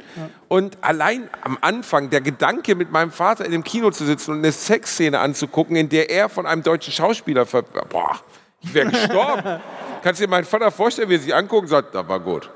[0.48, 4.38] Und allein am Anfang der Gedanke, mit meinem Vater in dem Kino zu sitzen und
[4.38, 7.62] eine Sexszene anzugucken, in der er von einem deutschen Schauspieler ver...
[7.62, 8.20] Boah,
[8.60, 9.60] ich wäre gestorben.
[10.02, 12.50] Kannst du dir meinen Vater vorstellen, wie er sich anguckt und sagt, das war gut.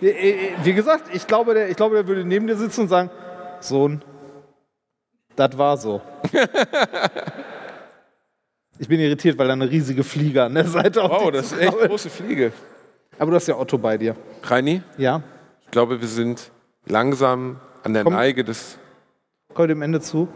[0.00, 2.88] Äh, äh, Wie gesagt, ich glaube, der, ich glaube, der würde neben dir sitzen und
[2.88, 3.10] sagen,
[3.60, 4.02] Sohn,
[5.36, 6.00] das war so.
[8.78, 11.52] ich bin irritiert, weil da eine riesige Fliege an der Seite auf Wow, das ist
[11.52, 11.90] echt zukrabbelt.
[11.90, 12.52] große Fliege.
[13.18, 14.16] Aber du hast ja Otto bei dir.
[14.42, 15.22] Reini, Ja,
[15.64, 16.50] ich glaube, wir sind
[16.86, 18.14] langsam an der Komm.
[18.14, 18.78] Neige des.
[19.54, 20.28] kommt dem Ende zu.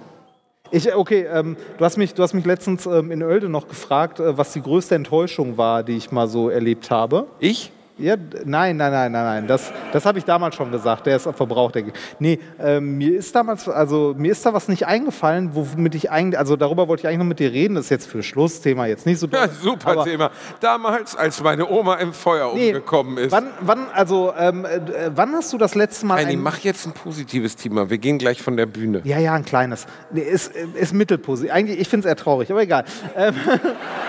[0.70, 4.18] Ich, okay, ähm, du, hast mich, du hast mich letztens ähm, in Oelde noch gefragt,
[4.18, 7.26] äh, was die größte Enttäuschung war, die ich mal so erlebt habe.
[7.38, 7.70] Ich?
[7.96, 9.46] Ja, nein, nein, nein, nein, nein.
[9.46, 11.06] Das, das habe ich damals schon gesagt.
[11.06, 11.76] Der ist verbraucht.
[11.76, 11.84] Der,
[12.18, 16.36] nee, ähm, mir ist damals, also mir ist da was nicht eingefallen, womit ich eigentlich,
[16.36, 17.76] also darüber wollte ich eigentlich noch mit dir reden.
[17.76, 20.30] Das ist jetzt für Schlussthema jetzt nicht so Ja, doll, super aber- Thema.
[20.58, 23.30] Damals, als meine Oma im Feuer Nee, umgekommen ist.
[23.30, 24.80] Wann, wann, also, ähm, äh,
[25.14, 27.90] wann hast du das letzte Mal Reini, ein, mach jetzt ein positives Thema.
[27.90, 29.02] Wir gehen gleich von der Bühne.
[29.04, 29.86] Ja, ja, ein kleines.
[30.10, 31.52] Nee, ist, ist mittelpositiv.
[31.52, 32.84] Eigentlich, ich finde es eher traurig, aber egal.
[33.16, 33.34] Ähm,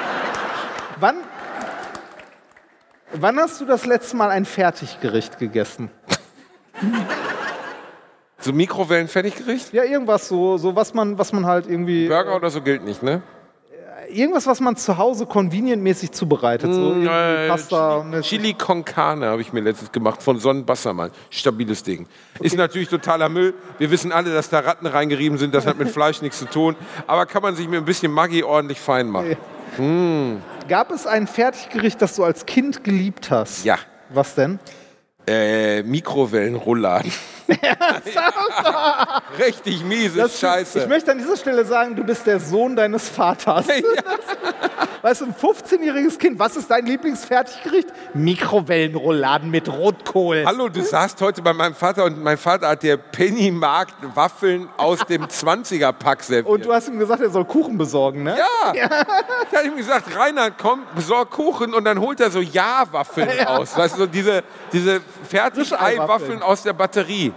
[1.00, 1.16] wann,
[3.20, 5.90] wann hast du das letzte Mal ein Fertiggericht gegessen?
[8.40, 9.74] So Mikrowellen Fertiggericht?
[9.74, 13.02] Ja, irgendwas so, so was man, was man halt irgendwie, Burger oder so gilt nicht,
[13.02, 13.22] ne?
[14.10, 16.74] irgendwas, was man zu Hause convenient-mäßig zubereitet.
[16.74, 18.06] So irgendwie Äh, Pasta.
[18.10, 21.12] Chili, Chili con Carne habe ich mir letztens gemacht von Sonnenbassermann.
[21.30, 22.08] Stabiles Ding.
[22.40, 23.54] Ist natürlich totaler Müll.
[23.78, 25.54] Wir wissen alle, dass da Ratten reingerieben sind.
[25.54, 26.76] Das hat mit Fleisch nichts zu tun.
[27.08, 29.38] Aber kann man sich mit ein bisschen Maggi ordentlich fein machen.
[30.68, 33.66] Gab es ein Fertiggericht, das du als Kind geliebt hast?
[33.66, 33.78] Ja.
[34.10, 34.60] Was denn?
[35.28, 37.12] Äh, Mikrowellenrouladen.
[39.40, 40.80] Richtig miese Das- Scheiße.
[40.80, 43.68] Ich möchte an dieser Stelle sagen, du bist der Sohn deines Vaters.
[45.02, 47.90] Weißt du, ein 15-jähriges Kind, was ist dein Lieblingsfertiggericht?
[48.16, 50.44] Mikrowellenrouladen mit Rotkohl.
[50.46, 55.00] Hallo, du saßt heute bei meinem Vater und mein Vater hat dir Pennymarkt Waffeln aus
[55.06, 56.48] dem 20er-Pack serviert.
[56.48, 58.36] Und du hast ihm gesagt, er soll Kuchen besorgen, ne?
[58.38, 58.74] ja.
[59.52, 63.78] Ich habe ihm gesagt, Reinhard, komm, besorg Kuchen und dann holt er so Ja-Waffeln raus.
[63.78, 64.44] Weißt du, so diese,
[64.74, 67.34] diese Fertigei-Waffeln aus der Batterie.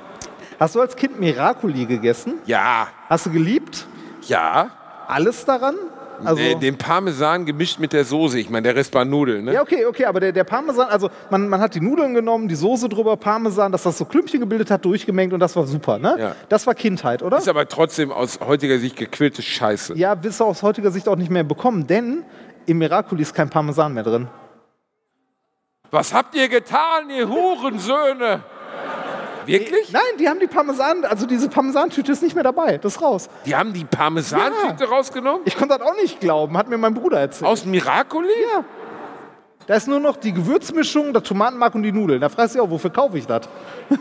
[0.58, 2.34] Hast du als Kind Miracoli gegessen?
[2.46, 3.86] Ja, Hast du geliebt?
[4.26, 4.70] ja.
[5.06, 5.74] Alles daran?
[6.22, 8.38] Also, Äh, den Parmesan gemischt mit der Soße.
[8.40, 9.54] Ich meine, der Rest war Nudeln, ne?
[9.54, 12.56] ja, okay, okay, aber der, der Parmesan, also man, man hat die Nudeln genommen, die
[12.56, 16.16] Soße drüber, Parmesan, dass das so Klümpchen gebildet hat, durchgemengt und das war super, ne?
[16.18, 16.34] Ja.
[16.50, 17.38] Das war Kindheit, oder?
[17.38, 19.96] Ist aber trotzdem aus heutiger Sicht gequillte Scheiße.
[19.96, 22.24] Ja, wirst du aus heutiger Sicht auch nicht mehr bekommen, denn
[22.66, 24.26] im Miracoli ist kein Parmesan mehr drin.
[25.90, 28.42] Was habt ihr getan, ihr Hurensöhne?
[29.46, 29.90] Wirklich?
[29.92, 32.76] Nein, die haben die Parmesan, also diese Parmesantüte ist nicht mehr dabei.
[32.76, 33.30] Das ist raus.
[33.46, 35.40] Die haben die Parmesan-Tüte rausgenommen?
[35.46, 37.50] Ich konnte das auch nicht glauben, hat mir mein Bruder erzählt.
[37.50, 38.28] Aus Miracoli?
[38.52, 38.64] ja.
[39.66, 42.22] Da ist nur noch die Gewürzmischung, der Tomatenmark und die Nudeln.
[42.22, 43.42] Da fragst du dich auch, wofür kaufe ich das?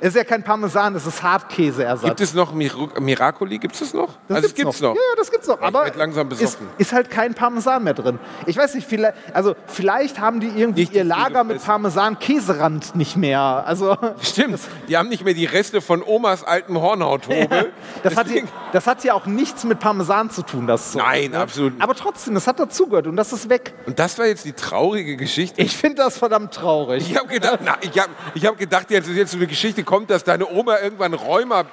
[0.00, 2.08] Es ist ja kein Parmesan, es ist Hartkäseersatz.
[2.08, 2.70] Gibt es noch Mir
[3.00, 3.58] Miracoli?
[3.58, 4.14] Gibt es das noch?
[4.28, 4.94] Das also es gibt's noch.
[4.94, 5.60] Ja, ja, das gibt's noch.
[5.60, 6.68] Aber langsam ist, besoffen.
[6.78, 8.18] ist halt kein Parmesan mehr drin.
[8.46, 11.64] Ich weiß nicht, vielleicht, also vielleicht haben die irgendwie Nicht ihr Lager mit.
[11.64, 13.64] Parmesan-Käserand nicht mehr.
[13.66, 14.60] Also Stimmt.
[14.88, 17.72] Die haben nicht mehr die Reste von Omas altem Hornhauthobel.
[18.02, 18.42] das hat, ja,
[18.72, 21.38] das hat ja auch nichts mit Parmesan zu tun, das Zeug, Nein, ne?
[21.38, 21.72] absolut.
[21.80, 23.74] Aber trotzdem, das hat dazugehört und das ist weg.
[23.86, 25.60] Und das war jetzt die traurige Geschichte.
[25.60, 27.08] Ich finde das verdammt traurig.
[27.10, 30.10] Ich habe gedacht, na, ich hab, ich hab gedacht, jetzt, jetzt so eine Geschichte kommt,
[30.10, 31.64] dass deine Oma irgendwann Rheuma.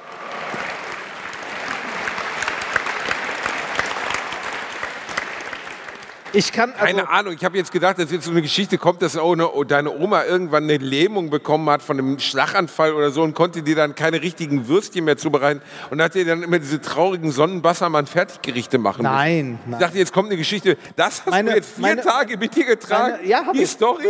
[6.33, 9.01] Ich kann also, Keine Ahnung, ich habe jetzt gedacht, dass jetzt so eine Geschichte kommt,
[9.01, 13.09] dass oh, ne, oh, deine Oma irgendwann eine Lähmung bekommen hat von einem Schlaganfall oder
[13.11, 15.61] so und konnte dir dann keine richtigen Würstchen mehr zubereiten
[15.91, 19.13] und hat dir dann immer diese traurigen Sonnenbassermann-Fertiggerichte machen müssen.
[19.15, 19.79] Nein, Ich nein.
[19.79, 20.77] dachte, jetzt kommt eine Geschichte.
[20.97, 23.13] Das hast Meine- du jetzt vier meine- Tage mit dir getragen?
[23.13, 23.69] meine- ja, Die ich.
[23.69, 24.05] Story?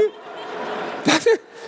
[1.05, 1.27] Das,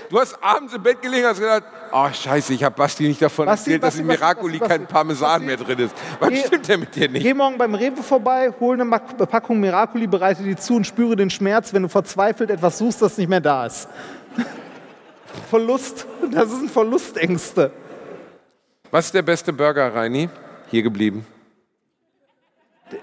[0.10, 3.22] du hast abends im Bett gelegen und hast gedacht, oh scheiße, ich habe Basti nicht
[3.22, 5.96] davon Basti, erzählt, dass Basti, in Basti, Miracoli Basti, kein Parmesan mehr drin ist.
[6.20, 7.24] Was Geh- stimmt denn mit dir nicht?
[7.24, 11.30] Geh morgen beim Rewe vorbei, hol eine Packung Miracoli, bereite die zu und spüre den
[11.30, 13.88] Schmerz, wenn du verzweifelt etwas suchst, das nicht mehr da ist.
[15.50, 17.72] Verlust, das sind Verlustängste.
[18.92, 20.30] Was ist der beste Burger, Reini?
[20.70, 21.26] Hier geblieben.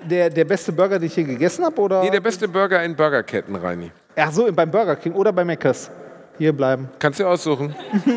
[0.03, 1.79] Der, der beste Burger, den ich je gegessen habe?
[1.81, 2.03] Oder?
[2.03, 3.93] Nee, der beste Burger in Burgerketten, Reini.
[4.17, 5.91] Ach so, beim Burger King oder bei Mc's.
[6.39, 6.89] Hier bleiben.
[6.99, 7.75] Kannst du aussuchen.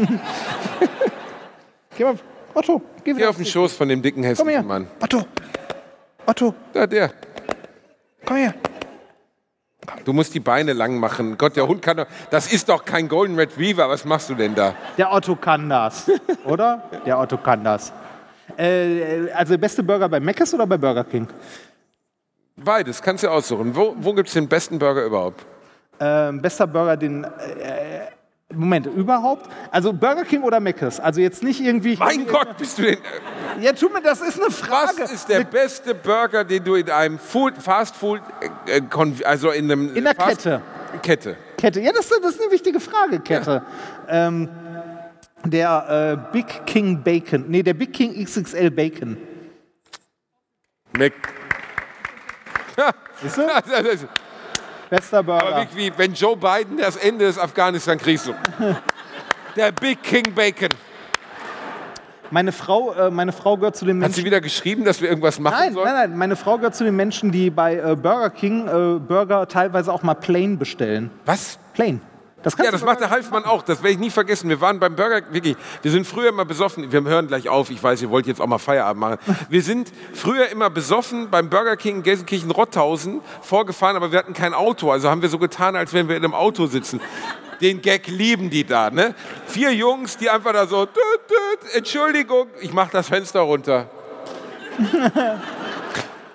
[1.98, 2.16] Geh mal,
[2.54, 3.30] Otto, geh Geh wieder.
[3.30, 4.64] auf den Schoß von dem dicken, Komm hässlichen her.
[4.64, 4.88] Mann.
[5.02, 5.24] Otto,
[6.26, 7.12] Otto, Da, der.
[8.26, 8.54] komm her.
[10.06, 11.38] Du musst die Beine lang machen.
[11.38, 12.08] Gott, der Hund kann doch.
[12.30, 13.90] Das ist doch kein Golden Retriever.
[13.90, 14.76] Was machst du denn da?
[14.98, 16.10] Der Otto kann das,
[16.46, 16.84] oder?
[17.06, 17.92] Der Otto kann das.
[18.58, 21.28] Äh, also der beste Burger bei Mc's oder bei Burger King?
[22.58, 23.76] Beides, kannst du aussuchen.
[23.76, 25.46] Wo, wo gibt es den besten Burger überhaupt?
[26.00, 27.24] Ähm, bester Burger, den.
[27.24, 27.30] Äh,
[28.54, 29.50] Moment, überhaupt?
[29.72, 31.00] Also Burger King oder Mc's?
[31.02, 31.98] Also jetzt nicht irgendwie.
[31.98, 32.98] Mein Gott, bist du denn.
[33.60, 35.04] Ja, tu mir, das ist eine Was Frage.
[35.04, 38.22] ist der beste Burger, den du in einem Food, Fast Food,
[38.68, 39.94] äh, Kon- also in einem.
[39.96, 40.62] In der Fast Kette.
[41.02, 41.38] Kette.
[41.58, 41.82] Kette.
[41.82, 43.64] Ja, das, das ist eine wichtige Frage, Kette.
[44.08, 44.48] Ähm,
[45.44, 47.46] der äh, Big King Bacon.
[47.50, 49.18] Nee, der Big King XXL Bacon.
[50.98, 51.14] Mac.
[53.22, 53.42] Siehst du?
[54.90, 55.68] Bester Aber Burger.
[55.74, 58.34] wie, wie, wenn Joe Biden das Ende des Afghanistan-Kriegs so.
[59.56, 60.70] Der Big King Bacon.
[62.30, 64.16] Meine Frau, äh, meine Frau gehört zu den Hat Menschen.
[64.16, 65.86] sie wieder geschrieben, dass wir irgendwas machen Nein, sollen?
[65.86, 66.18] nein, nein.
[66.18, 70.04] Meine Frau gehört zu den Menschen, die bei äh, Burger King äh, Burger teilweise auch
[70.04, 71.10] mal plain bestellen.
[71.26, 71.58] Was?
[71.74, 72.02] Plain.
[72.44, 73.64] Das Ja, das macht der Halfmann auch.
[73.64, 74.48] Das werde ich nie vergessen.
[74.48, 76.92] Wir waren beim Burger, wirklich, wir sind früher immer besoffen.
[76.92, 77.72] Wir hören gleich auf.
[77.72, 79.18] Ich weiß, ihr wollt jetzt auch mal Feierabend machen.
[79.50, 84.54] Wir sind früher immer besoffen beim Burger King in Gelsenkirchen-Rotthausen vorgefahren, aber wir hatten kein
[84.54, 84.92] Auto.
[84.92, 87.02] Also haben wir so getan, als wenn wir in einem Auto sitzen.
[87.60, 89.16] Den Gag lieben die da, ne?
[89.48, 90.94] Vier Jungs, die einfach da so, tüt,
[91.28, 93.90] tüt, Entschuldigung, ich mach das Fenster runter.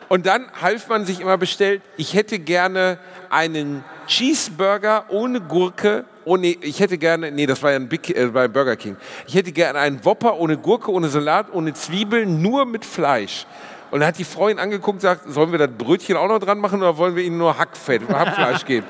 [0.09, 2.99] Und dann half man sich immer bestellt, ich hätte gerne
[3.31, 8.27] einen Cheeseburger ohne Gurke, ohne, ich hätte gerne, nee, das war ja ein Big, äh,
[8.27, 8.97] bei Burger King.
[9.27, 13.47] Ich hätte gerne einen Whopper ohne Gurke, ohne Salat, ohne Zwiebeln, nur mit Fleisch.
[13.91, 16.39] Und dann hat die Frau ihn angeguckt und gesagt, sollen wir das Brötchen auch noch
[16.39, 18.87] dran machen oder wollen wir ihnen nur Hackfett, Hackfleisch geben?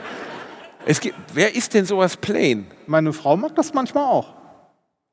[0.84, 2.66] Es gibt, wer ist denn sowas plain?
[2.86, 4.41] Meine Frau mag das manchmal auch.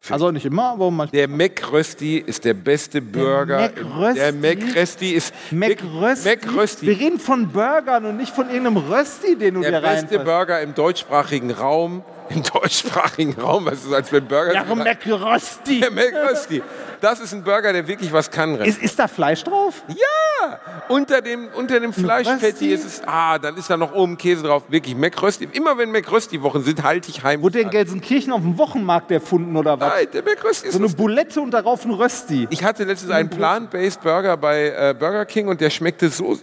[0.10, 1.20] Also nicht immer, aber manchmal.
[1.20, 3.70] Der McRösti ist der beste Burger.
[4.16, 6.30] Der McRösti ist McRösti.
[6.30, 6.88] McRösti.
[6.88, 10.26] Wir reden von Burgern und nicht von irgendeinem Rösti, den du Der dir beste rein.
[10.26, 12.04] Burger im deutschsprachigen Raum.
[12.30, 14.54] Im deutschsprachigen Raum, was ist als wenn Burger.
[14.54, 15.80] Ja, McRösti.
[15.80, 16.62] der McRösti.
[17.02, 18.60] Das ist ein Burger, der wirklich was kann.
[18.62, 19.84] Ist, ist da Fleisch drauf?
[19.88, 20.60] Ja!
[20.90, 22.68] Unter dem, unter dem Fleischfetti Rösti?
[22.74, 23.02] ist es.
[23.06, 24.64] Ah, dann ist da noch oben Käse drauf.
[24.70, 25.48] Wirklich McRösti.
[25.52, 27.42] Immer wenn McRösti-Wochen sind, halte ich heim.
[27.42, 29.94] Wurde in Gelsenkirchen auf dem Wochenmarkt erfunden oder was?
[29.94, 30.90] Nein, der McRösti ist So eine.
[30.90, 32.48] Bulette und darauf ein Rösti.
[32.50, 36.38] Ich hatte letztens einen Plant-Based Burger bei äh, Burger King und der schmeckte so,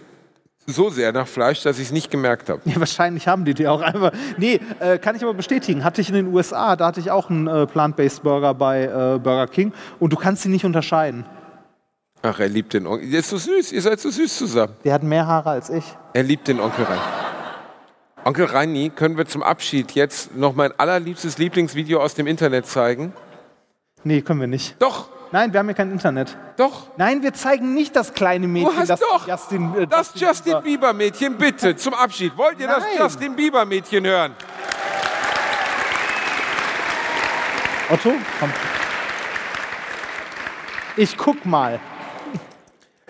[0.67, 2.61] so sehr nach Fleisch, dass ich es nicht gemerkt habe.
[2.67, 4.11] Ja, wahrscheinlich haben die die auch einfach.
[4.37, 5.83] Nee, äh, kann ich aber bestätigen.
[5.83, 9.19] Hatte ich in den USA, da hatte ich auch einen äh, Plant-Based Burger bei äh,
[9.19, 11.25] Burger King und du kannst sie nicht unterscheiden.
[12.21, 13.09] Ach, er liebt den Onkel.
[13.09, 13.71] Der ist so süß.
[13.71, 14.73] Ihr seid so süß zusammen.
[14.83, 15.85] Der hat mehr Haare als ich.
[16.13, 17.01] Er liebt den Onkel Reini.
[18.25, 23.13] Onkel Reini, können wir zum Abschied jetzt noch mein allerliebstes Lieblingsvideo aus dem Internet zeigen?
[24.03, 24.75] Nee, können wir nicht.
[24.79, 26.35] Doch, Nein, wir haben hier kein Internet.
[26.55, 26.87] doch.
[26.97, 30.61] Nein, wir zeigen nicht das kleine Mädchen, Du hast das doch Justin, äh, das Justin
[30.63, 32.35] Bieber Mädchen, bitte, zum Abschied.
[32.37, 32.89] Wollt ihr das Nein.
[32.97, 34.33] Justin Bieber Mädchen hören?
[37.89, 38.51] Otto, komm.
[40.97, 41.79] Ich guck mal.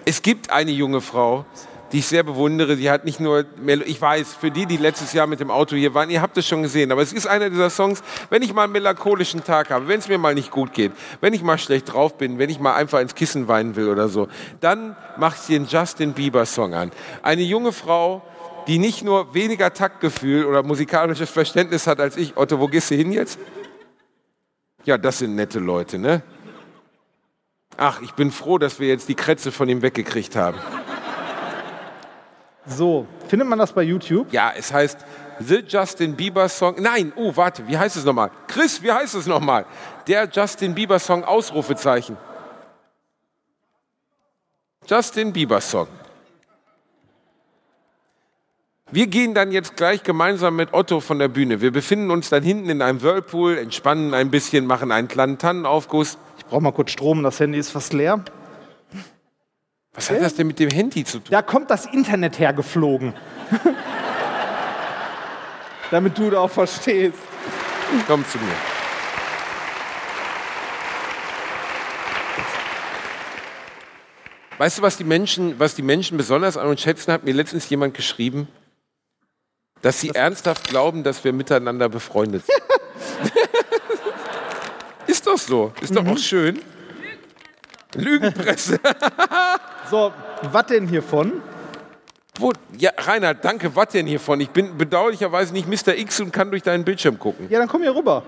[0.06, 1.46] Es gibt eine junge Frau,
[1.92, 2.76] die ich sehr bewundere.
[2.76, 5.76] Die hat nicht nur, Melo ich weiß, für die, die letztes Jahr mit dem Auto
[5.76, 8.54] hier waren, ihr habt es schon gesehen, aber es ist einer dieser Songs, wenn ich
[8.54, 10.92] mal einen melancholischen Tag habe, wenn es mir mal nicht gut geht,
[11.22, 14.10] wenn ich mal schlecht drauf bin, wenn ich mal einfach ins Kissen weinen will oder
[14.10, 14.28] so,
[14.60, 16.92] dann macht sie den Justin Bieber Song an.
[17.24, 18.22] Eine junge Frau,
[18.68, 22.36] die nicht nur weniger Taktgefühl oder musikalisches Verständnis hat als ich.
[22.36, 23.40] Otto, wo gehst du hin jetzt?
[24.84, 26.22] Ja, das sind nette Leute, ne?
[27.78, 30.58] Ach, ich bin froh, dass wir jetzt die Krätze von ihm weggekriegt haben.
[32.68, 34.32] So, findet man das bei YouTube?
[34.32, 35.06] Ja, es heißt
[35.40, 36.76] The Justin Bieber Song.
[36.80, 38.30] Nein, oh, warte, wie heißt es nochmal?
[38.48, 39.66] Chris, wie heißt es nochmal?
[40.08, 42.18] Der Justin Bieber Song Ausrufezeichen.
[44.86, 45.88] Justin Bieber Song.
[48.90, 51.60] Wir gehen dann jetzt gleich gemeinsam mit Otto von der Bühne.
[51.60, 56.18] Wir befinden uns dann hinten in einem Whirlpool, entspannen ein bisschen, machen einen kleinen Tannenaufguss.
[56.38, 58.24] Ich brauche mal kurz Strom, das Handy ist fast leer.
[59.98, 61.32] Was hat das denn mit dem Handy zu tun?
[61.32, 63.14] Da kommt das Internet hergeflogen.
[65.92, 67.18] Damit du da auch verstehst.
[68.06, 68.54] Komm zu mir.
[74.60, 77.68] Weißt du, was die Menschen, was die Menschen besonders an uns schätzen, hat mir letztens
[77.68, 78.48] jemand geschrieben,
[79.82, 83.34] dass sie ernsthaft glauben, dass wir miteinander befreundet sind.
[85.08, 85.74] ist doch so.
[85.82, 86.62] Ist doch auch schön.
[87.96, 88.80] Lügenpresse.
[89.90, 90.12] So,
[90.52, 91.42] was denn hiervon?
[92.38, 93.74] Wo, ja, Reinhard, danke.
[93.74, 94.42] Was denn hiervon?
[94.42, 95.96] Ich bin bedauerlicherweise nicht Mr.
[95.96, 97.48] X und kann durch deinen Bildschirm gucken.
[97.50, 98.24] Ja, dann komm hier rüber.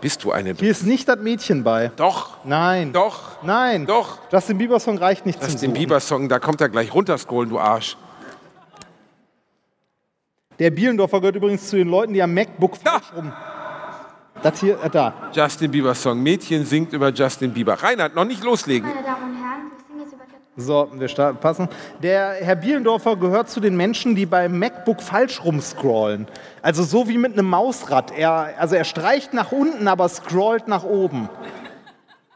[0.00, 0.54] Bist du eine...
[0.54, 1.90] Hier ist nicht das Mädchen bei.
[1.96, 2.92] Doch, Nein.
[2.92, 3.86] doch, Nein.
[3.86, 4.18] doch.
[4.30, 5.72] Justin Bieber Song reicht nicht Das zum den.
[5.74, 7.96] Bieber-Song, da kommt er gleich runterscrollen, du Arsch.
[10.58, 13.32] Der Bielendorfer gehört übrigens zu den Leuten, die am MacBook falsch rum.
[14.42, 15.14] Das hier, äh, da.
[15.32, 16.18] Justin Bieber-Song.
[16.20, 17.74] Mädchen singt über Justin Bieber.
[17.74, 18.88] Reinhard, noch nicht loslegen.
[18.88, 20.22] Meine Damen und Herren, ich singe jetzt über
[20.56, 21.68] So, wir starten, passen.
[22.02, 26.26] Der Herr Bielendorfer gehört zu den Menschen, die beim MacBook falsch rumscrollen.
[26.60, 28.10] Also so wie mit einem Mausrad.
[28.10, 31.28] Er, also er streicht nach unten, aber scrollt nach oben.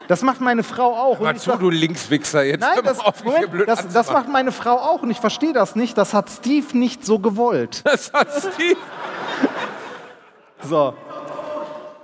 [0.07, 1.19] Das macht meine Frau auch.
[1.31, 2.41] Ich zu, sag- du Linkswichser.
[2.45, 5.19] Jetzt Nein, hör das, auf, Moment, blöd das, das macht meine Frau auch und ich
[5.19, 5.97] verstehe das nicht.
[5.97, 7.81] Das hat Steve nicht so gewollt.
[7.83, 8.79] Das hat Steve.
[10.63, 10.93] So.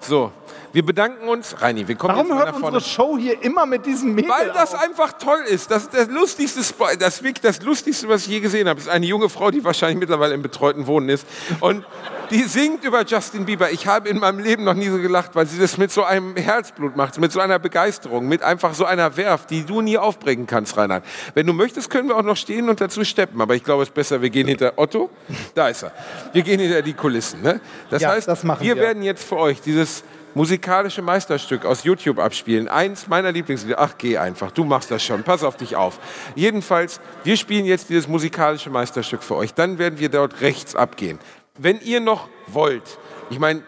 [0.04, 0.34] So,
[0.74, 1.56] wir bedanken uns.
[1.62, 2.78] Reini, wir kommen Warum jetzt mal hört nach vorne.
[2.78, 4.84] unsere Show hier immer mit diesem Mädel Weil das auf?
[4.84, 5.72] einfach toll ist.
[5.72, 8.78] Das ist das lustigste, Spo- das, wirklich das lustigste, was ich je gesehen habe.
[8.78, 11.26] Das ist eine junge Frau, die wahrscheinlich mittlerweile im betreuten Wohnen ist.
[11.62, 11.86] Und
[12.32, 13.70] die singt über Justin Bieber.
[13.72, 16.36] Ich habe in meinem Leben noch nie so gelacht, weil sie das mit so einem
[16.36, 20.48] Herzblut macht, mit so einer Begeisterung, mit einfach so einer Werf, die du nie aufbringen
[20.48, 21.04] kannst, Reinhard.
[21.36, 23.40] Wenn du möchtest, können wir auch noch stehen und dazu steppen.
[23.42, 25.12] Aber ich glaube, es ist besser, wir gehen hinter Otto.
[25.54, 25.92] Da ist er.
[26.32, 27.44] Wir gehen hinter die Kulissen.
[27.44, 27.62] Ne?
[27.92, 28.82] Das Ja, heißt, das machen wir wir.
[28.82, 30.04] werden jetzt für euch dieses
[30.36, 32.68] musikalische Meisterstück aus YouTube abspielen.
[32.68, 33.80] Eins meiner Lieblingslieder.
[33.80, 34.52] Ach, geh einfach.
[34.52, 35.24] Du machst das schon.
[35.24, 36.00] Pass auf dich auf.
[36.36, 39.54] Jedenfalls, wir spielen jetzt dieses musikalische Meisterstück für euch.
[39.54, 41.20] Dann werden wir dort rechts abgehen.
[41.58, 42.98] Wenn ihr noch wollt,
[43.30, 43.64] ich meine,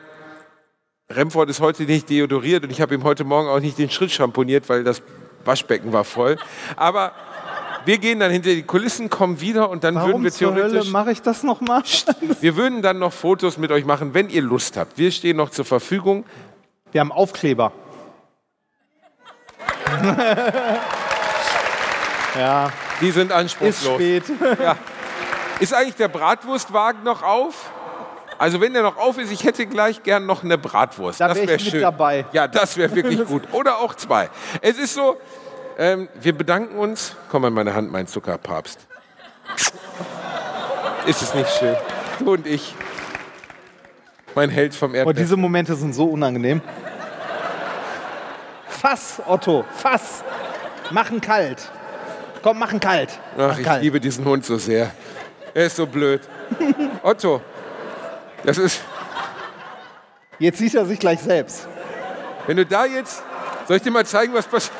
[1.10, 4.12] Remford ist heute nicht deodoriert und ich habe ihm heute Morgen auch nicht den Schritt
[4.12, 5.04] schamponiert, weil das
[5.44, 6.38] Waschbecken war voll.
[6.76, 7.12] Aber
[7.86, 10.70] wir gehen dann hinter die Kulissen, kommen wieder und dann würden Warum wir zur Hölle
[10.70, 10.92] theoretisch...
[10.92, 11.84] mache ich das nochmal?
[12.42, 14.98] Wir würden dann noch Fotos mit euch machen, wenn ihr Lust habt.
[14.98, 16.26] Wir stehen noch zur Verfügung.
[16.96, 17.74] Wir haben Aufkleber.
[22.40, 23.96] ja, Die sind ist anspruchslos.
[23.96, 24.24] spät.
[25.60, 27.70] Ist eigentlich der Bratwurstwagen noch auf?
[28.38, 31.20] Also wenn der noch auf ist, ich hätte gleich gern noch eine Bratwurst.
[31.20, 31.82] Da das wär ich wäre mit schön.
[31.82, 32.26] dabei.
[32.32, 33.44] Ja, das wäre wirklich gut.
[33.52, 34.30] Oder auch zwei.
[34.62, 35.18] Es ist so,
[35.78, 37.18] ähm, wir bedanken uns.
[37.30, 38.88] Komm in meine Hand, mein Zuckerpapst.
[41.08, 41.76] Ist es nicht schön?
[42.20, 42.74] Du und ich.
[44.34, 45.14] Mein Held vom Erdbeer.
[45.14, 46.62] diese Momente sind so unangenehm.
[48.86, 50.24] Fass, Otto, Fass.
[50.92, 51.72] Machen kalt.
[52.44, 53.18] Komm, machen kalt.
[53.34, 53.82] Ach, Mach ich kalt.
[53.82, 54.92] liebe diesen Hund so sehr.
[55.56, 56.22] Er ist so blöd.
[57.02, 57.42] Otto,
[58.44, 58.82] das ist,
[60.38, 61.68] Jetzt sieht er sich gleich selbst.
[62.46, 63.24] wenn du da jetzt,
[63.68, 64.78] soll ich dir mal zeigen, was passiert?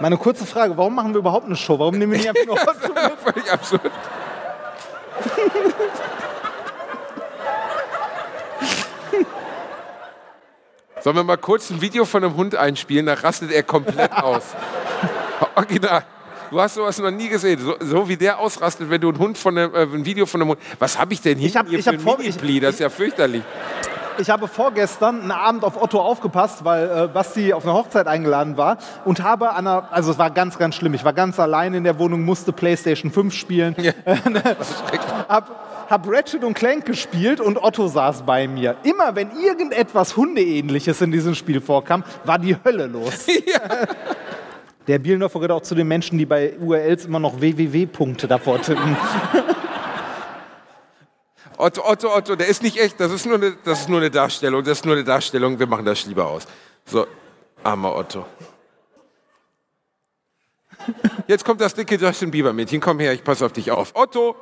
[0.00, 1.78] Meine kurze Frage, warum machen wir überhaupt eine Show?
[1.78, 3.18] Warum nehmen wir nicht einfach nur Otto mit?
[3.34, 3.90] Völlig absurd.
[11.00, 13.06] Sollen wir mal kurz ein Video von einem Hund einspielen?
[13.06, 14.42] Da rastet er komplett aus.
[15.54, 16.04] Original.
[16.50, 17.60] Du hast sowas noch nie gesehen.
[17.60, 20.40] So, so wie der ausrastet, wenn du einen Hund von einem, äh, ein Video von
[20.40, 20.60] einem Hund.
[20.78, 22.60] Was habe ich denn hier, Ich hab- hier ich hab vor- Mini-Pli?
[22.60, 23.42] Das ist ja fürchterlich.
[24.18, 28.56] Ich habe vorgestern einen Abend auf Otto aufgepasst, weil äh, Basti auf eine Hochzeit eingeladen
[28.56, 30.94] war und habe an einer, also es war ganz, ganz schlimm.
[30.94, 33.76] Ich war ganz allein in der Wohnung, musste PlayStation 5 spielen.
[33.78, 33.92] Ja.
[35.28, 38.76] hab, hab Ratchet und Clank gespielt und Otto saß bei mir.
[38.82, 43.26] Immer wenn irgendetwas Hundeähnliches in diesem Spiel vorkam, war die Hölle los.
[43.46, 43.60] Ja.
[44.88, 48.96] Der Bielendorfer gehört auch zu den Menschen, die bei URLs immer noch www-Punkte davor tippen.
[51.58, 54.10] Otto, Otto, Otto, der ist nicht echt, das ist, nur eine, das ist nur eine
[54.10, 56.46] Darstellung, das ist nur eine Darstellung, wir machen das lieber aus.
[56.84, 57.06] So,
[57.62, 58.26] armer Otto.
[61.26, 63.92] Jetzt kommt das dicke Justin Bieber Mädchen, komm her, ich passe auf dich auf.
[63.94, 64.36] Otto,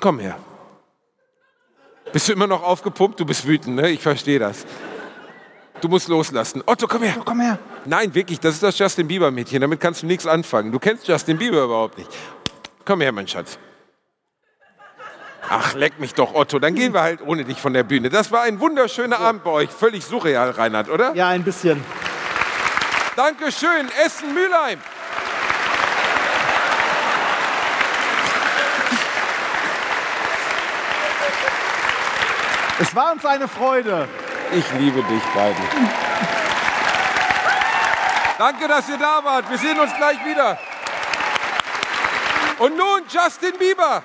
[0.00, 0.38] komm her.
[2.12, 3.20] Bist du immer noch aufgepumpt?
[3.20, 3.90] Du bist wütend, ne?
[3.90, 4.64] Ich verstehe das.
[5.80, 6.62] Du musst loslassen.
[6.66, 7.12] Otto, komm her.
[7.16, 7.58] Otto, komm her.
[7.84, 10.72] Nein, wirklich, das ist das Justin Bieber Mädchen, damit kannst du nichts anfangen.
[10.72, 12.10] Du kennst Justin Bieber überhaupt nicht.
[12.84, 13.58] Komm her, mein Schatz.
[15.50, 16.58] Ach, leck mich doch, Otto.
[16.58, 18.10] Dann gehen wir halt ohne dich von der Bühne.
[18.10, 19.24] Das war ein wunderschöner so.
[19.24, 19.70] Abend bei euch.
[19.70, 21.14] Völlig surreal, Reinhard, oder?
[21.14, 21.82] Ja, ein bisschen.
[23.16, 24.78] Dankeschön, Essen Mülheim.
[32.80, 34.06] Es war uns eine Freude.
[34.52, 35.56] Ich liebe dich beide.
[38.38, 39.50] Danke, dass ihr da wart.
[39.50, 40.58] Wir sehen uns gleich wieder.
[42.58, 44.02] Und nun Justin Bieber.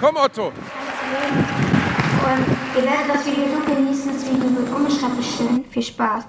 [0.00, 0.46] Komm, Otto.
[0.46, 0.54] Und
[2.74, 5.62] ihr werdet das Video so genießen, das Video wird unbeschreiblich schön.
[5.70, 6.24] Viel Spaß.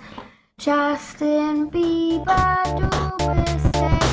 [0.59, 2.89] Justin Bieber, du
[3.33, 4.11] bist echt.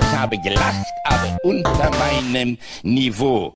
[0.00, 3.52] Ich habe gelacht, aber unter meinem Niveau.